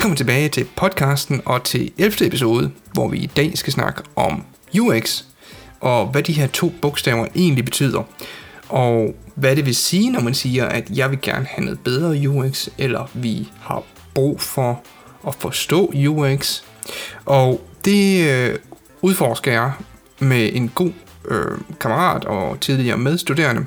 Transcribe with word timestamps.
Velkommen 0.00 0.16
tilbage 0.16 0.48
til 0.48 0.66
podcasten 0.76 1.42
og 1.44 1.64
til 1.64 1.92
11. 1.98 2.26
episode, 2.26 2.70
hvor 2.92 3.08
vi 3.08 3.18
i 3.18 3.26
dag 3.26 3.58
skal 3.58 3.72
snakke 3.72 4.02
om 4.16 4.44
UX 4.80 5.22
og 5.80 6.06
hvad 6.06 6.22
de 6.22 6.32
her 6.32 6.46
to 6.46 6.72
bogstaver 6.82 7.26
egentlig 7.34 7.64
betyder. 7.64 8.02
Og 8.68 9.14
hvad 9.34 9.56
det 9.56 9.66
vil 9.66 9.76
sige, 9.76 10.10
når 10.10 10.20
man 10.20 10.34
siger, 10.34 10.66
at 10.66 10.90
jeg 10.90 11.10
vil 11.10 11.18
gerne 11.22 11.46
have 11.46 11.64
noget 11.64 11.80
bedre 11.80 12.28
UX, 12.28 12.68
eller 12.78 13.10
vi 13.14 13.48
har 13.60 13.82
brug 14.14 14.40
for 14.40 14.82
at 15.26 15.34
forstå 15.34 15.92
UX. 16.08 16.62
Og 17.26 17.60
det 17.84 18.30
øh, 18.30 18.58
udforsker 19.02 19.52
jeg 19.52 19.72
med 20.18 20.50
en 20.52 20.68
god 20.68 20.92
øh, 21.28 21.58
kammerat 21.80 22.24
og 22.24 22.60
tidligere 22.60 22.98
medstuderende 22.98 23.66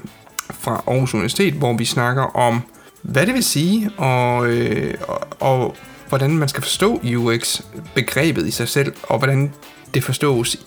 fra 0.49 0.83
Aarhus 0.87 1.13
Universitet, 1.13 1.53
hvor 1.53 1.73
vi 1.73 1.85
snakker 1.85 2.23
om, 2.23 2.61
hvad 3.01 3.25
det 3.25 3.33
vil 3.33 3.43
sige, 3.43 3.91
og, 3.97 4.47
øh, 4.47 4.93
og, 5.07 5.21
og 5.39 5.75
hvordan 6.13 6.37
man 6.37 6.49
skal 6.49 6.63
forstå 6.63 7.01
UX-begrebet 7.17 8.47
i 8.47 8.51
sig 8.51 8.67
selv, 8.67 8.93
og 9.03 9.17
hvordan 9.17 9.53
det 9.93 10.03
forstås 10.03 10.57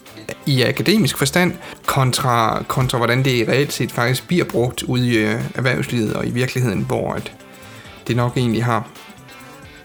i 0.47 0.63
akademisk 0.63 1.19
forstand, 1.19 1.55
kontra, 1.87 2.63
kontra 2.63 2.99
hvordan 2.99 3.25
det 3.25 3.49
reelt 3.49 3.73
set 3.73 3.93
faktisk 3.93 4.29
bliver 4.29 4.45
brugt 4.45 4.83
ude 4.83 5.09
i 5.09 5.17
øh, 5.17 5.41
erhvervslivet 5.55 6.15
og 6.15 6.27
i 6.27 6.31
virkeligheden, 6.31 6.83
hvor 6.83 7.13
at 7.13 7.33
det 8.07 8.17
nok 8.17 8.37
egentlig 8.37 8.65
har 8.65 8.89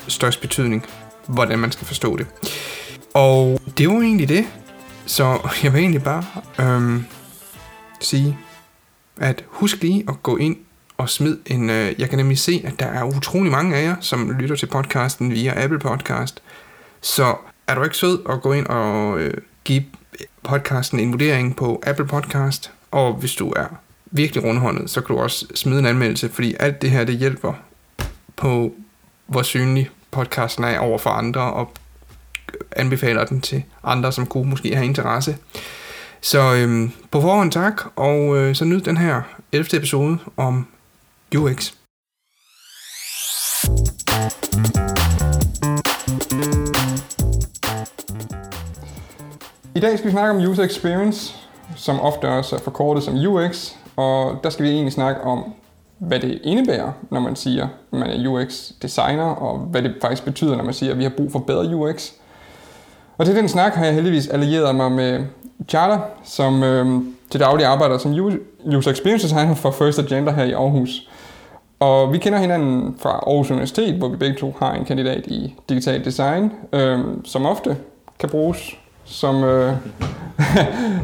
størst 0.07 0.41
betydning, 0.41 0.85
hvordan 1.27 1.59
man 1.59 1.71
skal 1.71 1.87
forstå 1.87 2.17
det. 2.17 2.27
Og 3.13 3.62
det 3.77 3.89
var 3.89 4.01
egentlig 4.01 4.29
det. 4.29 4.45
Så 5.05 5.49
jeg 5.63 5.73
vil 5.73 5.79
egentlig 5.79 6.03
bare 6.03 6.23
øhm, 6.59 7.05
sige, 7.99 8.37
at 9.17 9.43
husk 9.48 9.81
lige 9.81 10.03
at 10.07 10.23
gå 10.23 10.37
ind 10.37 10.57
og 11.02 11.10
smid 11.10 11.38
en... 11.46 11.70
Øh, 11.70 11.99
jeg 11.99 12.10
kan 12.10 12.18
nemlig 12.18 12.40
se, 12.40 12.62
at 12.66 12.80
der 12.80 12.85
er 12.85 13.04
utrolig 13.04 13.52
mange 13.52 13.76
af 13.76 13.84
jer, 13.84 13.96
som 13.99 14.32
lytter 14.32 14.55
til 14.55 14.66
podcasten 14.66 15.32
via 15.32 15.63
Apple 15.63 15.80
Podcast. 15.80 16.41
Så 17.02 17.35
er 17.68 17.76
du 17.76 17.84
ikke 17.84 17.98
sød 17.98 18.20
at 18.30 18.41
gå 18.41 18.54
ind 18.54 18.68
og 18.68 19.20
øh, 19.20 19.34
give 19.63 19.84
podcasten 20.43 20.99
en 20.99 21.12
vurdering 21.12 21.55
på 21.55 21.84
Apple 21.85 22.05
Podcast? 22.05 22.71
Og 22.91 23.13
hvis 23.13 23.35
du 23.35 23.54
er 23.55 23.66
virkelig 24.05 24.43
rundhåndet, 24.43 24.90
så 24.90 25.02
kan 25.02 25.16
du 25.16 25.21
også 25.21 25.46
smide 25.55 25.80
en 25.80 25.85
anmeldelse, 25.85 26.30
fordi 26.30 26.55
alt 26.60 26.82
det 26.82 26.91
her, 26.91 27.04
det 27.04 27.18
hjælper 27.18 27.54
på, 28.36 28.74
hvor 29.27 29.41
synlig 29.41 29.90
podcasten 30.12 30.63
er 30.63 30.80
over 30.80 30.98
for 30.98 31.10
andre, 31.10 31.41
og 31.41 31.74
anbefaler 32.71 33.26
den 33.26 33.41
til 33.41 33.63
andre, 33.84 34.12
som 34.12 34.26
kunne 34.26 34.49
måske 34.49 34.76
have 34.76 34.86
interesse. 34.86 35.38
Så 36.21 36.55
øhm, 36.55 36.91
på 37.12 37.21
forhånd 37.21 37.52
tak, 37.52 37.82
og 37.96 38.38
øh, 38.38 38.55
så 38.55 38.65
nyd 38.65 38.82
den 38.82 38.98
her 38.98 39.21
11. 39.52 39.77
episode 39.77 40.18
om 40.38 40.68
UX. 41.37 41.74
I 49.76 49.79
dag 49.79 49.98
skal 49.98 50.05
vi 50.05 50.12
snakke 50.12 50.32
om 50.32 50.49
user 50.49 50.63
experience, 50.63 51.35
som 51.76 51.99
ofte 51.99 52.27
også 52.27 52.55
er 52.55 52.59
forkortet 52.59 53.04
som 53.04 53.15
UX, 53.15 53.71
og 53.96 54.40
der 54.43 54.49
skal 54.49 54.65
vi 54.65 54.70
egentlig 54.70 54.93
snakke 54.93 55.21
om, 55.21 55.54
hvad 55.98 56.20
det 56.20 56.40
indebærer, 56.43 56.91
når 57.09 57.20
man 57.20 57.35
siger, 57.35 57.63
at 57.63 57.99
man 57.99 58.09
er 58.09 58.29
UX-designer, 58.29 59.24
og 59.24 59.57
hvad 59.57 59.82
det 59.82 59.96
faktisk 60.02 60.26
betyder, 60.26 60.55
når 60.55 60.63
man 60.63 60.74
siger, 60.74 60.91
at 60.91 60.98
vi 60.98 61.04
har 61.04 61.12
brug 61.18 61.32
for 61.32 61.40
bedre 61.40 61.76
UX. 61.76 62.12
Og 63.18 63.26
til 63.26 63.35
den 63.35 63.49
snak 63.49 63.74
har 63.74 63.85
jeg 63.85 63.93
heldigvis 63.93 64.28
allieret 64.28 64.75
mig 64.75 64.91
med 64.91 65.25
Charter, 65.69 66.00
som 66.24 66.63
øh, 66.63 67.02
til 67.29 67.40
daglig 67.40 67.66
arbejder 67.66 67.97
som 67.97 68.12
user 68.66 68.91
experience 68.91 69.28
designer 69.28 69.56
for 69.56 69.72
First 69.72 70.00
Agenda 70.00 70.31
her 70.31 70.44
i 70.44 70.52
Aarhus. 70.52 71.07
Og 71.81 72.13
vi 72.13 72.18
kender 72.18 72.40
hinanden 72.40 72.96
fra 73.00 73.09
Aarhus 73.09 73.52
Universitet, 73.52 73.96
hvor 73.96 74.08
vi 74.08 74.18
begge 74.18 74.36
to 74.36 74.56
har 74.59 74.74
en 74.74 74.86
kandidat 74.86 75.28
i 75.28 75.56
digital 75.69 76.06
design, 76.06 76.52
øh, 76.74 77.00
som 77.25 77.46
ofte 77.46 77.78
kan 78.19 78.30
bruges 78.30 78.78
som, 79.06 79.44
øh, 79.44 79.74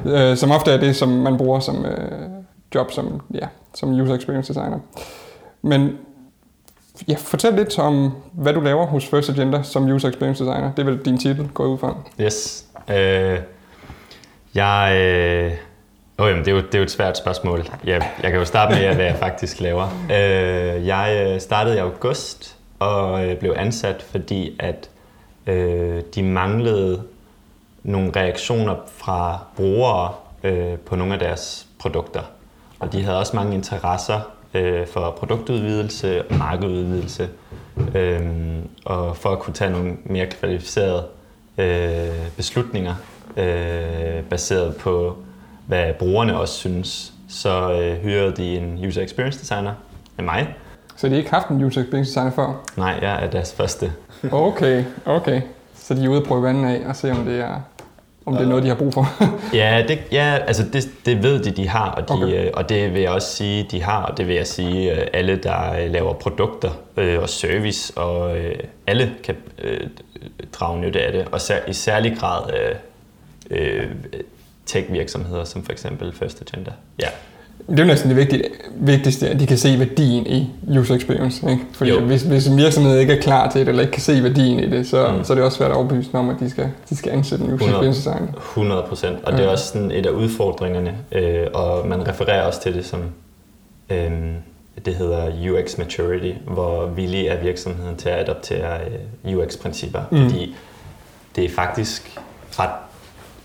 øh, 0.14 0.38
som 0.38 0.52
ofte 0.52 0.72
er 0.72 0.78
det, 0.80 0.96
som 0.96 1.10
man 1.10 1.38
bruger 1.38 1.60
som 1.60 1.86
øh, 1.86 2.30
job 2.76 2.92
som, 2.92 3.22
ja, 3.34 3.48
som 3.74 3.90
user 3.90 4.16
experience 4.16 4.54
designer. 4.54 4.80
Men 5.62 5.98
ja, 7.08 7.16
fortæl 7.18 7.54
lidt 7.54 7.80
om, 7.80 8.12
hvad 8.32 8.54
du 8.54 8.60
laver 8.60 8.86
hos 8.86 9.06
First 9.06 9.30
Agenda 9.30 9.64
som 9.64 9.86
user 9.86 10.10
experience 10.10 10.44
designer. 10.44 10.72
Det 10.72 10.80
er 10.80 10.92
vel 10.92 11.06
din 11.06 11.18
titel, 11.18 11.50
går 11.54 11.66
ud 11.66 11.78
fra. 11.78 11.96
Yes. 12.22 12.66
Øh, 12.90 13.40
jeg... 14.56 14.98
Øh 15.02 15.67
Oh, 16.20 16.30
jamen, 16.30 16.46
det, 16.46 16.52
er 16.52 16.56
jo, 16.56 16.62
det 16.62 16.76
er 16.76 16.80
jo 16.80 16.84
et 16.84 16.92
svært 16.92 17.18
spørgsmål. 17.18 17.66
Jeg, 17.84 18.12
jeg 18.24 18.32
kan 18.32 18.40
jo 18.40 18.46
starte 18.46 18.76
med, 18.76 18.96
hvad 18.96 19.06
jeg 19.06 19.16
faktisk 19.16 19.60
laver. 19.60 19.88
Øh, 20.04 20.88
jeg 20.88 21.28
øh, 21.28 21.42
startede 21.42 21.76
i 21.76 21.80
august 21.80 22.58
og 22.80 23.26
øh, 23.26 23.40
blev 23.40 23.54
ansat, 23.58 24.02
fordi 24.02 24.56
at 24.60 24.90
øh, 25.48 26.02
de 26.16 26.24
manglede 26.24 27.04
nogle 27.84 28.12
reaktioner 28.16 28.76
fra 28.88 29.40
brugere 29.56 30.14
øh, 30.44 30.78
på 30.78 30.96
nogle 30.96 31.14
af 31.14 31.20
deres 31.20 31.68
produkter. 31.80 32.22
Og 32.80 32.94
de 32.94 33.04
havde 33.04 33.20
også 33.20 33.36
mange 33.36 33.56
interesser 33.56 34.20
øh, 34.54 34.88
for 34.88 35.12
produktudvidelse 35.12 36.24
og 36.30 36.36
markedudvidelse. 36.36 37.30
Øh, 37.96 38.22
og 38.86 39.18
for 39.18 39.30
at 39.30 39.40
kunne 39.40 39.54
tage 39.54 39.72
nogle 39.72 39.98
mere 40.06 40.26
kvalificerede 40.26 41.06
øh, 41.58 42.32
beslutninger 42.38 42.96
øh, 43.38 44.24
baseret 44.30 44.76
på 44.76 45.18
hvad 45.68 45.94
brugerne 45.94 46.40
også 46.40 46.54
synes, 46.54 47.14
så 47.30 47.72
øh, 47.72 47.98
hyrede 47.98 48.32
de 48.32 48.58
en 48.58 48.86
user 48.88 49.02
experience 49.02 49.40
designer 49.40 49.74
med 50.16 50.26
mig. 50.26 50.56
Så 50.96 51.08
de 51.08 51.12
har 51.12 51.18
ikke 51.18 51.30
haft 51.30 51.48
en 51.48 51.64
user 51.64 51.82
experience 51.82 52.10
designer 52.10 52.32
før? 52.32 52.64
Nej, 52.78 53.00
jeg 53.02 53.24
er 53.24 53.30
deres 53.30 53.54
første. 53.54 53.92
okay, 54.32 54.84
okay. 55.06 55.42
Så 55.76 55.94
de 55.94 56.06
er 56.06 56.10
ude 56.10 56.22
og 56.22 56.28
prøve 56.28 56.44
vandet 56.44 56.70
af 56.70 56.90
og 56.90 56.96
se, 56.96 57.12
om 57.12 57.26
det 57.26 57.40
er 57.40 57.62
om 58.28 58.34
det 58.34 58.42
er 58.42 58.48
noget, 58.48 58.64
de 58.64 58.68
har 58.68 58.76
brug 58.76 58.94
for. 58.94 59.08
ja, 59.54 59.86
det, 59.88 60.00
ja 60.12 60.38
altså 60.48 60.64
det, 60.74 60.90
det 61.06 61.24
ved 61.24 61.44
de, 61.44 61.52
de 61.52 61.68
har, 61.68 61.90
og, 61.92 62.10
de, 62.10 62.14
okay. 62.14 62.46
øh, 62.46 62.52
og 62.54 62.70
det 62.70 62.94
vil 62.94 63.02
jeg 63.02 63.12
også 63.12 63.36
sige, 63.36 63.68
de 63.72 63.84
har, 63.84 64.04
og 64.04 64.18
det 64.18 64.28
vil 64.28 64.36
jeg 64.36 64.48
sige, 64.48 64.92
øh, 64.92 65.08
alle, 65.14 65.36
der 65.36 65.88
laver 65.88 66.14
produkter 66.14 66.70
øh, 66.98 67.22
og 67.22 67.30
service, 67.30 67.98
og 67.98 68.38
øh, 68.38 68.56
alle 68.88 69.14
kan 69.24 69.36
øh, 69.62 69.80
drage 70.54 70.80
nytte 70.80 71.02
af 71.02 71.12
det, 71.12 71.28
og 71.32 71.42
sær, 71.42 71.60
i 71.68 71.74
særlig 71.74 72.18
grad 72.18 72.54
øh, 72.54 72.76
øh, 73.50 73.90
tech-virksomheder, 74.68 75.44
som 75.44 75.64
for 75.64 75.72
eksempel 75.72 76.14
First 76.14 76.42
Agenda. 76.42 76.72
Ja. 77.02 77.08
Det 77.70 77.80
er 77.80 77.84
jo 77.84 77.88
næsten 77.88 78.10
det 78.10 78.18
vigtige, 78.18 78.44
vigtigste, 78.76 79.30
at 79.30 79.40
de 79.40 79.48
kan 79.48 79.58
se 79.58 79.80
værdien 79.80 80.28
i 80.28 80.50
user 80.80 80.96
experience. 80.96 81.50
Ikke? 81.52 81.64
Fordi 81.74 81.92
jo. 81.92 82.00
hvis, 82.00 82.22
hvis 82.22 82.48
en 82.48 82.58
virksomhed 82.58 83.00
ikke 83.00 83.14
er 83.14 83.22
klar 83.22 83.52
til 83.52 83.62
det, 83.62 83.70
eller 83.70 83.82
ikke 83.82 83.92
kan 83.92 84.02
se 84.02 84.24
værdien 84.24 84.60
i 84.60 84.70
det, 84.70 84.88
så, 84.88 85.12
mm. 85.12 85.24
så 85.24 85.34
er 85.34 85.36
det 85.36 85.44
også 85.46 85.58
svært 85.58 85.72
at 85.72 85.78
overbevise 85.78 86.10
om, 86.14 86.30
at 86.30 86.36
de 86.40 86.50
skal, 86.50 86.70
de 86.90 86.96
skal 86.96 87.12
ansætte 87.12 87.46
en 87.46 87.54
user 87.54 87.66
100, 87.66 87.90
experience 87.90 88.10
designer. 88.10 88.42
100 88.42 88.84
procent, 88.90 89.18
og 89.24 89.32
ja. 89.32 89.38
det 89.38 89.46
er 89.46 89.50
også 89.50 89.66
sådan 89.66 89.92
et 89.92 90.06
af 90.06 90.10
udfordringerne, 90.10 90.96
øh, 91.12 91.48
og 91.54 91.88
man 91.88 92.08
refererer 92.08 92.42
også 92.42 92.62
til 92.62 92.74
det 92.74 92.86
som, 92.86 93.02
øh, 93.90 94.12
det 94.86 94.96
hedder 94.96 95.52
UX 95.52 95.78
maturity, 95.78 96.32
hvor 96.48 96.86
villig 96.86 97.28
er 97.28 97.42
virksomheden 97.42 97.96
til 97.98 98.10
at 98.10 98.20
adoptere 98.20 98.78
øh, 99.26 99.38
UX-principper, 99.38 100.02
mm. 100.12 100.30
fordi 100.30 100.56
det 101.36 101.46
er 101.46 101.50
faktisk 101.50 102.20
ret 102.60 102.87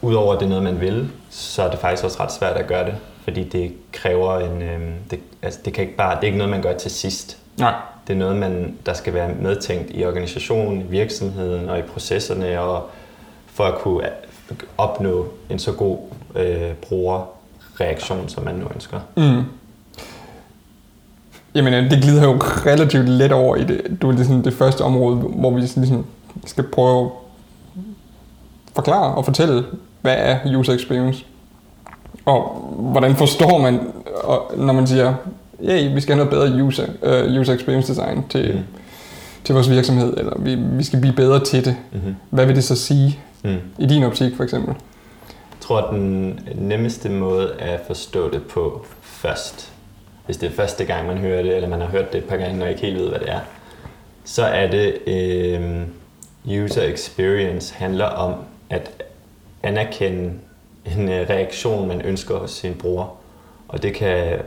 udover 0.03 0.35
at 0.35 0.41
det 0.41 0.47
er 0.47 0.49
noget, 0.49 0.65
man 0.65 0.81
vil, 0.81 1.09
så 1.31 1.63
er 1.63 1.71
det 1.71 1.79
faktisk 1.79 2.05
også 2.05 2.23
ret 2.23 2.33
svært 2.33 2.57
at 2.57 2.67
gøre 2.67 2.87
det, 2.87 2.95
fordi 3.25 3.45
det 3.45 3.73
kræver 3.93 4.39
en... 4.39 4.63
Øh, 4.63 4.81
det, 5.11 5.19
altså 5.43 5.61
det, 5.65 5.73
kan 5.73 5.85
ikke 5.85 5.97
bare, 5.97 6.15
det 6.15 6.23
er 6.23 6.27
ikke 6.27 6.39
noget, 6.39 6.51
man 6.51 6.63
gør 6.63 6.77
til 6.77 6.91
sidst. 6.91 7.39
Nej. 7.59 7.75
Det 8.07 8.13
er 8.13 8.19
noget, 8.19 8.37
man, 8.37 8.77
der 8.87 8.95
skal 8.95 9.15
være 9.15 9.35
medtænkt 9.41 9.91
i 9.95 10.05
organisationen, 10.05 10.81
i 10.81 10.85
virksomheden 10.85 11.69
og 11.69 11.79
i 11.79 11.83
processerne, 11.83 12.61
og 12.61 12.91
for 13.47 13.65
at 13.65 13.79
kunne 13.79 14.09
opnå 14.79 15.27
en 15.51 15.59
så 15.59 15.73
god 15.73 15.99
øh, 16.35 16.73
brugerreaktion, 16.73 18.29
som 18.29 18.45
man 18.45 18.55
nu 18.55 18.67
ønsker. 18.75 19.01
Mm. 19.17 19.43
Jamen, 21.55 21.91
det 21.91 22.03
glider 22.03 22.25
jo 22.25 22.33
relativt 22.41 23.09
let 23.09 23.33
over 23.33 23.57
i 23.57 23.65
det, 23.65 23.99
du, 24.03 24.11
det, 24.11 24.27
sådan 24.27 24.45
det 24.45 24.55
første 24.55 24.83
område, 24.83 25.17
hvor 25.17 25.51
vi 25.51 25.61
ligesom 25.61 26.07
skal 26.47 26.65
prøve 26.65 27.05
at 27.07 27.11
forklare 28.75 29.15
og 29.15 29.25
fortælle, 29.25 29.65
hvad 30.03 30.15
er 30.19 30.59
user 30.59 30.73
experience? 30.73 31.25
Og 32.25 32.43
hvordan 32.79 33.17
forstår 33.17 33.59
man, 33.59 33.81
når 34.57 34.73
man 34.73 34.87
siger, 34.87 35.15
hey, 35.61 35.95
vi 35.95 36.01
skal 36.01 36.15
have 36.15 36.27
noget 36.27 36.49
bedre 36.49 36.63
user, 36.63 36.87
uh, 37.03 37.41
user 37.41 37.55
experience 37.55 37.89
design 37.89 38.25
til, 38.29 38.55
mm. 38.55 38.63
til 39.45 39.55
vores 39.55 39.71
virksomhed, 39.71 40.17
eller 40.17 40.33
vi, 40.39 40.55
vi 40.55 40.85
skal 40.85 41.01
blive 41.01 41.15
bedre 41.15 41.45
til 41.45 41.65
det. 41.65 41.77
Mm-hmm. 41.93 42.15
Hvad 42.31 42.47
vil 42.47 42.57
det 42.57 42.65
så 42.65 42.77
sige 42.77 43.19
mm. 43.45 43.57
i 43.79 43.87
din 43.87 44.03
optik 44.03 44.37
for 44.37 44.45
eksempel? 44.45 44.75
Jeg 45.51 45.67
tror, 45.67 45.79
at 45.79 45.95
den 45.95 46.41
nemmeste 46.55 47.09
måde 47.09 47.53
at 47.59 47.81
forstå 47.87 48.31
det 48.31 48.43
på 48.43 48.87
først, 49.01 49.73
hvis 50.27 50.37
det 50.37 50.47
er 50.47 50.53
første 50.53 50.85
gang, 50.85 51.07
man 51.07 51.19
hører 51.19 51.43
det, 51.43 51.57
eller 51.57 51.69
man 51.69 51.81
har 51.81 51.89
hørt 51.89 52.13
det 52.13 52.19
et 52.19 52.25
par 52.25 52.37
gange, 52.37 52.65
og 52.65 52.71
ikke 52.71 52.83
helt 52.83 52.99
ved, 52.99 53.09
hvad 53.09 53.19
det 53.19 53.31
er, 53.31 53.41
så 54.25 54.45
er 54.45 54.71
det, 54.71 54.99
øh, 55.07 55.83
user 56.65 56.83
experience 56.83 57.75
handler 57.75 58.05
om 58.05 58.35
at 58.71 59.03
anerkende 59.63 60.33
en 60.97 61.09
øh, 61.09 61.29
reaktion, 61.31 61.89
man 61.89 62.03
ønsker 62.03 62.39
hos 62.39 62.51
sin 62.51 62.75
bruger. 62.75 63.19
Og 63.69 63.83
det 63.83 63.95
kan 63.95 64.39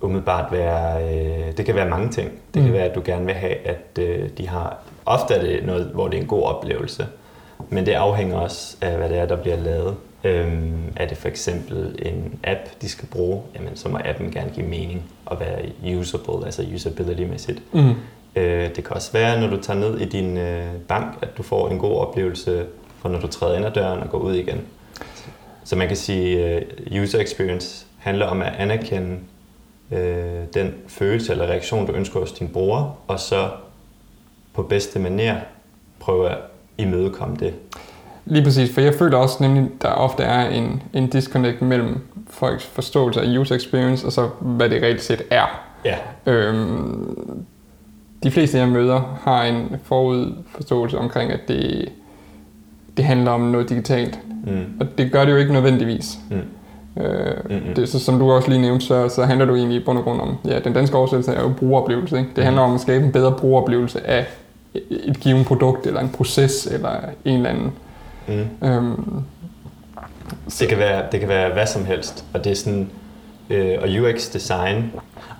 umiddelbart 0.00 0.52
være, 0.52 1.04
øh, 1.04 1.56
det 1.56 1.66
kan 1.66 1.74
være 1.74 1.88
mange 1.88 2.08
ting. 2.08 2.30
Det 2.54 2.62
mm. 2.62 2.66
kan 2.66 2.72
være, 2.72 2.84
at 2.84 2.94
du 2.94 3.02
gerne 3.04 3.26
vil 3.26 3.34
have, 3.34 3.54
at 3.54 3.98
øh, 4.00 4.28
de 4.38 4.48
har, 4.48 4.76
ofte 5.06 5.34
er 5.34 5.42
det 5.42 5.66
noget, 5.66 5.84
hvor 5.84 6.08
det 6.08 6.16
er 6.16 6.20
en 6.20 6.28
god 6.28 6.42
oplevelse, 6.42 7.06
men 7.68 7.86
det 7.86 7.92
afhænger 7.92 8.36
også 8.36 8.76
af, 8.80 8.96
hvad 8.96 9.08
det 9.08 9.18
er, 9.18 9.26
der 9.26 9.36
bliver 9.36 9.56
lavet. 9.56 9.94
Øhm, 10.24 10.92
er 10.96 11.06
det 11.06 11.16
for 11.16 11.28
eksempel 11.28 11.98
en 12.02 12.38
app, 12.44 12.60
de 12.82 12.88
skal 12.88 13.08
bruge, 13.08 13.42
jamen 13.54 13.76
så 13.76 13.88
må 13.88 13.98
appen 14.04 14.30
gerne 14.30 14.50
give 14.54 14.66
mening 14.66 15.02
og 15.26 15.40
være 15.40 15.96
usable, 15.98 16.44
altså 16.46 16.62
usability-mæssigt. 16.74 17.62
Mm. 17.72 17.94
Øh, 18.36 18.68
det 18.76 18.84
kan 18.84 18.96
også 18.96 19.12
være, 19.12 19.40
når 19.40 19.46
du 19.46 19.62
tager 19.62 19.80
ned 19.80 19.98
i 20.00 20.04
din 20.04 20.36
øh, 20.36 20.66
bank, 20.88 21.18
at 21.22 21.28
du 21.38 21.42
får 21.42 21.68
en 21.68 21.78
god 21.78 21.98
oplevelse, 21.98 22.66
for 22.98 23.08
når 23.08 23.20
du 23.20 23.26
træder 23.26 23.56
ind 23.56 23.66
ad 23.66 23.70
døren 23.70 24.00
og 24.00 24.10
går 24.10 24.18
ud 24.18 24.34
igen. 24.34 24.60
Så 25.64 25.76
man 25.76 25.88
kan 25.88 25.96
sige, 25.96 26.56
uh, 26.92 27.02
user 27.02 27.18
experience 27.18 27.86
handler 27.98 28.26
om 28.26 28.42
at 28.42 28.52
anerkende 28.58 29.18
øh, 29.92 30.44
den 30.54 30.74
følelse 30.86 31.32
eller 31.32 31.46
reaktion, 31.46 31.86
du 31.86 31.92
ønsker 31.92 32.20
hos 32.20 32.32
din 32.32 32.48
bruger, 32.48 32.98
og 33.06 33.20
så 33.20 33.50
på 34.54 34.62
bedste 34.62 34.98
manér 34.98 35.34
prøve 36.00 36.30
at 36.30 36.38
imødekomme 36.78 37.36
det. 37.36 37.54
Lige 38.24 38.44
præcis, 38.44 38.74
for 38.74 38.80
jeg 38.80 38.94
føler 38.94 39.18
også 39.18 39.36
nemlig, 39.40 39.62
at 39.62 39.82
der 39.82 39.88
ofte 39.88 40.22
er 40.22 40.48
en, 40.48 40.82
en 40.92 41.10
disconnect 41.10 41.62
mellem 41.62 42.00
folks 42.26 42.66
forståelse 42.66 43.20
af 43.20 43.38
user 43.38 43.54
experience, 43.54 44.06
og 44.06 44.12
så 44.12 44.28
hvad 44.40 44.70
det 44.70 44.82
reelt 44.82 45.02
set 45.02 45.22
er. 45.30 45.60
Ja. 45.84 45.96
Øhm, 46.26 47.44
de 48.22 48.30
fleste, 48.30 48.58
jeg 48.58 48.68
møder, 48.68 49.18
har 49.22 49.44
en 49.44 49.76
forudforståelse 49.84 50.98
omkring, 50.98 51.32
at 51.32 51.40
det, 51.48 51.92
det 52.98 53.06
handler 53.06 53.30
om 53.30 53.40
noget 53.40 53.68
digitalt. 53.68 54.18
Mm. 54.46 54.64
Og 54.80 54.86
det 54.98 55.12
gør 55.12 55.24
det 55.24 55.32
jo 55.32 55.36
ikke 55.36 55.52
nødvendigvis. 55.52 56.18
Mm. 56.30 56.36
Øh, 57.02 57.36
mm-hmm. 57.50 57.74
det, 57.74 57.88
så, 57.88 57.98
som 57.98 58.18
du 58.18 58.30
også 58.30 58.48
lige 58.48 58.60
nævnte, 58.60 58.86
så, 58.86 59.08
så 59.08 59.24
handler 59.24 59.46
du 59.46 59.56
egentlig 59.56 59.80
i 59.80 59.84
bund 59.84 59.98
og 59.98 60.04
grund 60.04 60.20
om, 60.20 60.36
ja, 60.44 60.58
den 60.58 60.72
danske 60.72 60.96
oversættelse 60.96 61.32
er 61.32 61.42
jo 61.42 61.48
brugeroplevelse. 61.58 62.18
Ikke? 62.18 62.30
Det 62.36 62.44
handler 62.44 62.62
om 62.62 62.74
at 62.74 62.80
skabe 62.80 63.04
en 63.04 63.12
bedre 63.12 63.32
brugeroplevelse 63.32 64.06
af 64.06 64.26
et 64.90 65.20
givet 65.20 65.46
produkt, 65.46 65.86
eller 65.86 66.00
en 66.00 66.08
proces, 66.08 66.66
eller 66.66 66.90
en 67.24 67.36
eller 67.36 67.50
anden. 67.50 67.72
Mm. 68.28 68.68
Øhm, 68.68 69.22
det, 70.60 70.68
kan 70.68 70.78
være, 70.78 71.04
det 71.12 71.20
kan 71.20 71.28
være 71.28 71.52
hvad 71.52 71.66
som 71.66 71.84
helst, 71.84 72.24
og 72.34 72.44
det 72.44 72.52
er 72.52 72.56
sådan, 72.56 72.90
øh, 73.50 73.78
og 73.82 73.88
UX 73.88 74.32
design, 74.32 74.92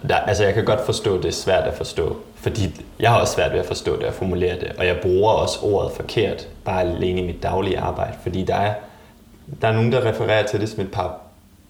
der, 0.08 0.16
altså 0.16 0.44
jeg 0.44 0.54
kan 0.54 0.64
godt 0.64 0.86
forstå, 0.86 1.16
at 1.16 1.22
det 1.22 1.28
er 1.28 1.32
svært 1.32 1.64
at 1.64 1.74
forstå, 1.74 2.16
fordi 2.36 2.84
jeg 3.00 3.10
har 3.10 3.20
også 3.20 3.34
svært 3.34 3.52
ved 3.52 3.58
at 3.58 3.66
forstå 3.66 3.96
det 3.96 4.04
og 4.04 4.14
formulere 4.14 4.54
det, 4.54 4.72
og 4.78 4.86
jeg 4.86 4.96
bruger 5.02 5.32
også 5.32 5.58
ordet 5.62 5.92
forkert, 5.92 6.48
bare 6.64 6.80
alene 6.80 7.20
i 7.20 7.26
mit 7.26 7.42
daglige 7.42 7.78
arbejde, 7.78 8.14
fordi 8.22 8.44
der 8.44 8.54
er, 8.54 8.74
der 9.62 9.68
er 9.68 9.72
nogen, 9.72 9.92
der 9.92 10.06
refererer 10.06 10.46
til 10.46 10.60
det 10.60 10.68
som 10.68 10.80
et 10.80 10.90
par 10.90 11.20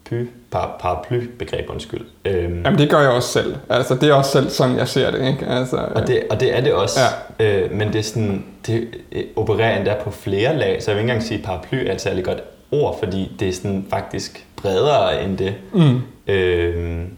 paraply, 0.09 0.27
par, 0.51 0.77
paraplybegreb, 0.79 1.69
undskyld. 1.69 2.05
Øhm, 2.25 2.61
Jamen 2.63 2.79
det 2.79 2.89
gør 2.89 2.99
jeg 2.99 3.09
også 3.09 3.29
selv. 3.29 3.55
Altså 3.69 3.95
det 3.95 4.09
er 4.09 4.13
også 4.13 4.31
selv 4.31 4.49
sådan, 4.49 4.77
jeg 4.77 4.87
ser 4.87 5.11
det. 5.11 5.27
Ikke? 5.27 5.45
Altså, 5.45 5.77
og, 5.95 6.07
det 6.07 6.23
og 6.29 6.39
det 6.39 6.57
er 6.57 6.61
det 6.61 6.73
også. 6.73 6.99
Ja. 7.39 7.45
Øh, 7.45 7.71
men 7.71 7.87
det, 7.93 7.99
er 7.99 8.03
sådan, 8.03 8.45
det 8.67 8.87
opererer 9.35 9.77
endda 9.77 9.95
på 10.03 10.11
flere 10.11 10.57
lag, 10.57 10.83
så 10.83 10.91
jeg 10.91 10.95
vil 10.95 11.01
ikke 11.01 11.11
engang 11.11 11.27
sige, 11.27 11.37
at 11.37 11.45
paraply 11.45 11.75
er 11.87 11.93
et 11.93 12.01
særligt 12.01 12.25
godt 12.25 12.43
ord, 12.71 12.99
fordi 12.99 13.31
det 13.39 13.47
er 13.47 13.53
sådan 13.53 13.85
faktisk 13.89 14.45
bredere 14.55 15.23
end 15.23 15.37
det. 15.37 15.55
Mm. 15.73 16.01
Øhm, 16.27 17.09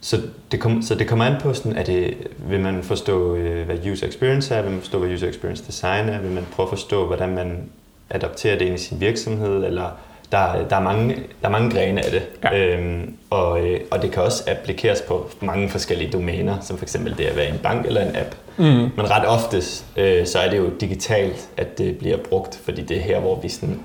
så 0.00 0.20
det, 0.52 0.60
kom, 0.60 0.82
så 0.82 0.94
det 0.94 1.08
kommer 1.08 1.24
an 1.24 1.40
på, 1.40 1.54
sådan, 1.54 1.76
at 1.76 1.86
det, 1.86 2.16
vil 2.48 2.60
man 2.60 2.82
forstå, 2.82 3.34
øh, 3.34 3.66
hvad 3.66 3.92
user 3.92 4.06
experience 4.06 4.54
er, 4.54 4.62
vil 4.62 4.70
man 4.70 4.80
forstå, 4.80 4.98
hvad 4.98 5.14
user 5.14 5.28
experience 5.28 5.64
design 5.66 6.08
er, 6.08 6.20
vil 6.20 6.30
man 6.30 6.46
prøve 6.52 6.64
at 6.64 6.70
forstå, 6.70 7.06
hvordan 7.06 7.34
man 7.34 7.70
adapterer 8.10 8.58
det 8.58 8.66
ind 8.66 8.74
i 8.74 8.78
sin 8.78 9.00
virksomhed, 9.00 9.64
eller 9.64 9.90
der, 10.32 10.68
der, 10.70 10.76
er 10.76 10.80
mange, 10.80 11.14
der 11.14 11.48
er 11.48 11.48
mange 11.48 11.70
grene 11.70 12.04
af 12.04 12.10
det, 12.10 12.22
ja. 12.44 12.58
øhm, 12.58 13.16
og, 13.30 13.66
øh, 13.66 13.80
og 13.90 14.02
det 14.02 14.12
kan 14.12 14.22
også 14.22 14.44
applikeres 14.46 15.00
på 15.00 15.30
mange 15.40 15.68
forskellige 15.68 16.10
domæner, 16.10 16.60
som 16.60 16.78
for 16.78 16.84
eksempel 16.84 17.18
det 17.18 17.24
at 17.24 17.36
være 17.36 17.48
en 17.48 17.58
bank 17.62 17.86
eller 17.86 18.08
en 18.08 18.16
app. 18.16 18.34
Mm. 18.56 18.64
Men 18.64 19.10
ret 19.10 19.26
oftest, 19.26 19.86
øh, 19.96 20.26
så 20.26 20.38
er 20.38 20.50
det 20.50 20.58
jo 20.58 20.70
digitalt, 20.80 21.48
at 21.56 21.78
det 21.78 21.98
bliver 21.98 22.16
brugt, 22.16 22.60
fordi 22.64 22.82
det 22.82 22.96
er 22.96 23.00
her, 23.00 23.20
hvor 23.20 23.40
vi 23.40 23.48
sådan... 23.48 23.80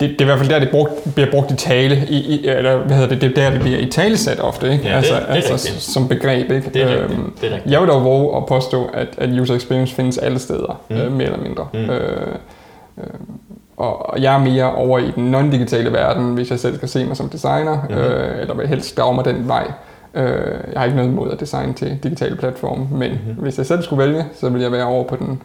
Det, 0.00 0.10
det 0.10 0.20
er 0.20 0.24
i 0.24 0.24
hvert 0.24 0.38
fald 0.38 0.48
der, 0.50 0.58
det 0.58 0.70
brugt, 0.70 0.92
bliver 1.14 1.30
brugt 1.30 1.50
i 1.50 1.56
tale, 1.56 2.06
i, 2.08 2.16
i, 2.16 2.46
eller 2.48 2.76
hvad 2.76 2.96
hedder 2.96 3.08
det, 3.08 3.20
det 3.20 3.38
er 3.38 3.42
der, 3.42 3.50
det 3.50 3.60
bliver 3.60 3.78
i 3.78 3.86
talesat 3.86 4.40
ofte, 4.40 4.72
ikke? 4.72 4.88
Ja, 4.88 4.96
altså, 4.96 5.14
det, 5.14 5.22
det 5.28 5.34
altså, 5.34 5.52
rigtigt. 5.52 5.82
som 5.82 6.08
begreb, 6.08 6.50
ikke? 6.50 6.70
Det 6.74 6.82
er 6.82 6.88
rigtigt. 6.88 7.10
Øhm, 7.10 7.32
det 7.40 7.50
er 7.50 7.54
rigtigt. 7.54 7.72
Jeg 7.72 7.80
vil 7.80 7.88
dog 7.88 8.04
våge 8.04 8.36
at 8.36 8.46
påstå, 8.46 8.84
at, 8.94 9.08
at 9.18 9.40
user 9.40 9.54
experience 9.54 9.94
findes 9.94 10.18
alle 10.18 10.38
steder, 10.38 10.80
mm. 10.90 10.96
øh, 10.96 11.12
mere 11.12 11.26
eller 11.26 11.42
mindre. 11.42 11.68
Mm. 11.74 11.78
Øh, 11.78 12.26
øh, 12.98 13.04
og 13.76 14.22
jeg 14.22 14.34
er 14.34 14.38
mere 14.38 14.74
over 14.74 14.98
i 14.98 15.10
den 15.16 15.34
non-digitale 15.34 15.92
verden, 15.92 16.34
hvis 16.34 16.50
jeg 16.50 16.58
selv 16.58 16.76
skal 16.76 16.88
se 16.88 17.04
mig 17.04 17.16
som 17.16 17.28
designer, 17.28 17.82
mm-hmm. 17.88 18.04
øh, 18.04 18.40
eller 18.40 18.54
vil 18.54 18.68
helst 18.68 18.96
drage 18.96 19.14
mig 19.14 19.24
den 19.24 19.48
vej. 19.48 19.72
Øh, 20.14 20.24
jeg 20.72 20.80
har 20.80 20.84
ikke 20.84 20.96
noget 20.96 21.10
imod 21.10 21.30
at 21.30 21.40
designe 21.40 21.74
til 21.74 21.98
digitale 22.02 22.36
platforme, 22.36 22.86
men 22.90 23.10
mm-hmm. 23.10 23.42
hvis 23.42 23.58
jeg 23.58 23.66
selv 23.66 23.82
skulle 23.82 24.06
vælge, 24.06 24.24
så 24.34 24.48
vil 24.48 24.62
jeg 24.62 24.72
være 24.72 24.84
over 24.84 25.04
på 25.04 25.16
den 25.16 25.42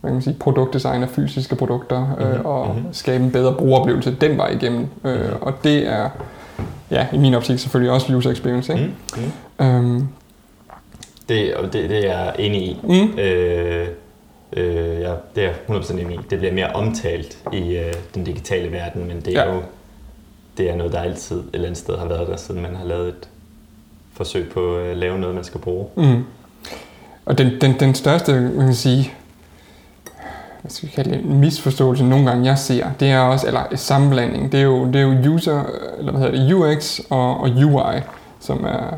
hvad 0.00 0.10
kan 0.10 0.14
man 0.14 0.22
sige, 0.22 0.36
produktdesign 0.40 1.02
af 1.02 1.08
fysiske 1.08 1.56
produkter, 1.56 2.16
øh, 2.20 2.28
mm-hmm. 2.28 2.46
og 2.46 2.74
mm-hmm. 2.74 2.92
skabe 2.92 3.24
en 3.24 3.32
bedre 3.32 3.54
brugeroplevelse 3.54 4.16
den 4.20 4.36
vej 4.36 4.48
igennem. 4.48 4.86
Øh, 5.04 5.20
mm-hmm. 5.20 5.42
Og 5.42 5.54
det 5.64 5.86
er, 5.86 6.08
ja, 6.90 7.06
i 7.12 7.18
min 7.18 7.34
optik 7.34 7.58
selvfølgelig 7.58 7.92
også 7.92 8.16
user 8.16 8.30
experience. 8.30 8.72
Ikke? 8.72 8.94
Mm-hmm. 9.16 9.66
Øhm, 9.66 10.08
det, 11.28 11.54
det, 11.62 11.72
det 11.72 12.10
er 12.10 12.24
jeg 12.24 12.34
enig 12.38 12.62
i. 12.62 12.80
Mm. 12.82 13.18
Øh, 13.18 13.88
Øh, 14.52 15.00
ja, 15.00 15.12
det 15.34 15.44
er 15.44 15.52
100% 15.68 15.92
enig 15.92 16.14
i. 16.14 16.20
Det 16.30 16.38
bliver 16.38 16.54
mere 16.54 16.72
omtalt 16.72 17.38
i 17.52 17.76
øh, 17.76 17.94
den 18.14 18.24
digitale 18.24 18.72
verden, 18.72 19.08
men 19.08 19.20
det 19.20 19.36
er 19.36 19.44
ja. 19.44 19.54
jo 19.54 19.62
det 20.58 20.70
er 20.70 20.76
noget, 20.76 20.92
der 20.92 21.00
altid 21.00 21.36
et 21.36 21.44
eller 21.52 21.66
andet 21.66 21.78
sted 21.78 21.96
har 21.96 22.06
været 22.06 22.28
der, 22.28 22.36
siden 22.36 22.62
man 22.62 22.76
har 22.76 22.84
lavet 22.84 23.08
et 23.08 23.28
forsøg 24.12 24.50
på 24.50 24.76
at 24.76 24.96
lave 24.96 25.18
noget, 25.18 25.34
man 25.34 25.44
skal 25.44 25.60
bruge. 25.60 25.86
Mm. 25.96 26.24
Og 27.24 27.38
den, 27.38 27.60
den, 27.60 27.80
den 27.80 27.94
største, 27.94 28.32
man 28.32 28.66
kan 28.66 28.74
sige, 28.74 29.12
hvad 30.60 30.70
skal 30.70 30.88
vi 30.88 30.92
kalde 30.94 31.10
det, 31.10 31.24
misforståelse 31.24 32.04
nogle 32.04 32.26
gange, 32.30 32.46
jeg 32.46 32.58
ser, 32.58 32.86
det 33.00 33.10
er 33.10 33.18
også, 33.18 33.46
eller 33.46 33.62
sammenblanding, 33.74 34.52
det 34.52 34.60
er 34.60 34.64
jo, 34.64 34.86
det 34.86 34.96
er 34.96 35.00
jo 35.00 35.34
user, 35.34 35.62
eller 35.98 36.12
hvad 36.12 36.20
hedder 36.20 36.44
det, 36.44 36.54
UX 36.54 37.00
og, 37.10 37.40
og 37.40 37.48
UI, 37.48 38.00
som 38.40 38.64
er 38.64 38.96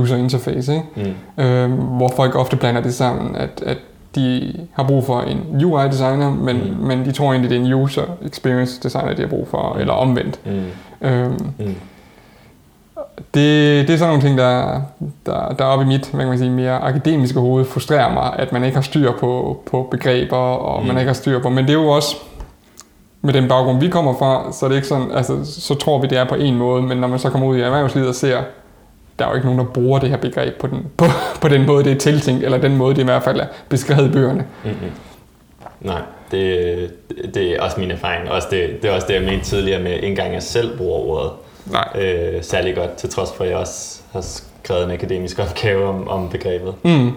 user 0.00 0.16
interface, 0.16 0.72
ikke? 0.72 1.14
Mm. 1.36 1.44
Øhm, 1.44 1.72
hvor 1.72 2.12
folk 2.16 2.34
ofte 2.34 2.56
blander 2.56 2.80
det 2.80 2.94
sammen, 2.94 3.36
at, 3.36 3.62
at 3.66 3.78
de 4.14 4.52
har 4.72 4.82
brug 4.82 5.04
for 5.04 5.20
en 5.20 5.64
UI-designer, 5.64 6.30
men, 6.30 6.56
mm. 6.56 6.86
men 6.86 7.04
de 7.04 7.12
tror 7.12 7.32
egentlig, 7.32 7.50
det 7.50 7.56
er 7.56 7.62
en 7.62 7.72
user 7.72 8.04
experience 8.26 8.80
designer, 8.82 9.14
de 9.14 9.22
har 9.22 9.28
brug 9.28 9.48
for, 9.48 9.72
mm. 9.74 9.80
eller 9.80 9.92
omvendt. 9.92 10.40
Mm. 10.46 11.08
Øhm, 11.08 11.52
mm. 11.58 11.74
Det, 13.34 13.88
det 13.88 13.94
er 13.94 13.98
sådan 13.98 14.08
nogle 14.08 14.22
ting, 14.22 14.38
der, 14.38 14.80
der, 15.26 15.54
der 15.58 15.64
oppe 15.64 15.84
i 15.84 15.88
mit 15.88 16.06
hvad 16.06 16.20
kan 16.20 16.28
man 16.28 16.38
sige, 16.38 16.50
mere 16.50 16.78
akademiske 16.78 17.40
hoved 17.40 17.64
frustrerer 17.64 18.12
mig, 18.12 18.32
at 18.38 18.52
man 18.52 18.64
ikke 18.64 18.74
har 18.74 18.82
styr 18.82 19.12
på, 19.12 19.62
på 19.70 19.88
begreber, 19.90 20.36
og 20.36 20.82
mm. 20.82 20.88
man 20.88 20.98
ikke 20.98 21.08
har 21.08 21.14
styr 21.14 21.42
på, 21.42 21.48
men 21.48 21.64
det 21.64 21.70
er 21.70 21.82
jo 21.82 21.88
også 21.88 22.16
med 23.22 23.34
den 23.34 23.48
baggrund, 23.48 23.80
vi 23.80 23.88
kommer 23.88 24.14
fra, 24.18 24.52
så 24.52 24.66
er 24.66 24.68
det 24.68 24.76
ikke 24.76 24.88
sådan, 24.88 25.10
altså, 25.14 25.60
så 25.60 25.74
tror 25.74 25.98
vi, 25.98 26.06
det 26.06 26.18
er 26.18 26.24
på 26.24 26.34
en 26.34 26.56
måde, 26.56 26.82
men 26.82 26.98
når 26.98 27.08
man 27.08 27.18
så 27.18 27.30
kommer 27.30 27.48
ud 27.48 27.56
i 27.56 27.60
erhvervslivet 27.60 28.08
og 28.08 28.14
ser, 28.14 28.42
der 29.18 29.24
er 29.24 29.28
jo 29.28 29.34
ikke 29.34 29.46
nogen, 29.46 29.66
der 29.66 29.72
bruger 29.72 29.98
det 29.98 30.08
her 30.08 30.16
begreb 30.16 30.60
på 30.60 30.66
den, 30.66 30.86
på, 30.96 31.04
på 31.40 31.48
den 31.48 31.66
måde, 31.66 31.84
det 31.84 31.92
er 31.92 31.98
tiltænkt, 31.98 32.44
eller 32.44 32.58
den 32.58 32.76
måde, 32.76 32.94
det 32.94 33.00
i 33.00 33.04
hvert 33.04 33.22
fald 33.22 33.40
er 33.40 33.46
beskrevet 33.68 34.08
i 34.08 34.12
bøgerne. 34.12 34.44
Mm-hmm. 34.64 34.90
Nej, 35.80 36.00
det, 36.30 36.90
det 37.34 37.56
er 37.56 37.62
også 37.62 37.80
min 37.80 37.90
erfaring. 37.90 38.30
Også 38.30 38.48
det, 38.50 38.82
det 38.82 38.90
er 38.90 38.94
også 38.94 39.06
det, 39.06 39.14
jeg 39.14 39.22
mente 39.22 39.44
tidligere 39.44 39.82
med, 39.82 39.92
ikke 39.92 40.06
engang 40.06 40.34
jeg 40.34 40.42
selv 40.42 40.78
bruger 40.78 40.98
ordet 40.98 41.30
Nej. 41.72 42.02
Øh, 42.02 42.42
særlig 42.42 42.74
godt, 42.76 42.92
til 42.94 43.10
trods 43.10 43.32
for, 43.32 43.44
at 43.44 43.50
jeg 43.50 43.58
også 43.58 44.00
har 44.12 44.20
skrevet 44.20 44.84
en 44.84 44.90
akademisk 44.90 45.38
opgave 45.38 45.88
om, 45.88 46.08
om 46.08 46.28
begrebet. 46.28 46.74
Mm. 46.84 47.10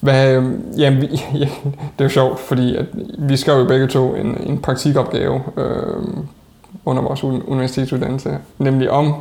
Hvad, 0.00 0.42
ja, 0.78 0.90
vi, 0.90 1.06
ja, 1.40 1.48
det 1.68 1.98
er 1.98 2.04
jo 2.04 2.08
sjovt, 2.08 2.40
fordi 2.40 2.76
at 2.76 2.86
vi 3.18 3.36
skrev 3.36 3.58
jo 3.58 3.64
begge 3.64 3.86
to 3.86 4.14
en, 4.14 4.36
en 4.46 4.58
praktikopgave 4.58 5.42
øh, 5.56 6.02
under 6.84 7.02
vores 7.02 7.24
universitetsuddannelse, 7.24 8.38
nemlig 8.58 8.90
om 8.90 9.14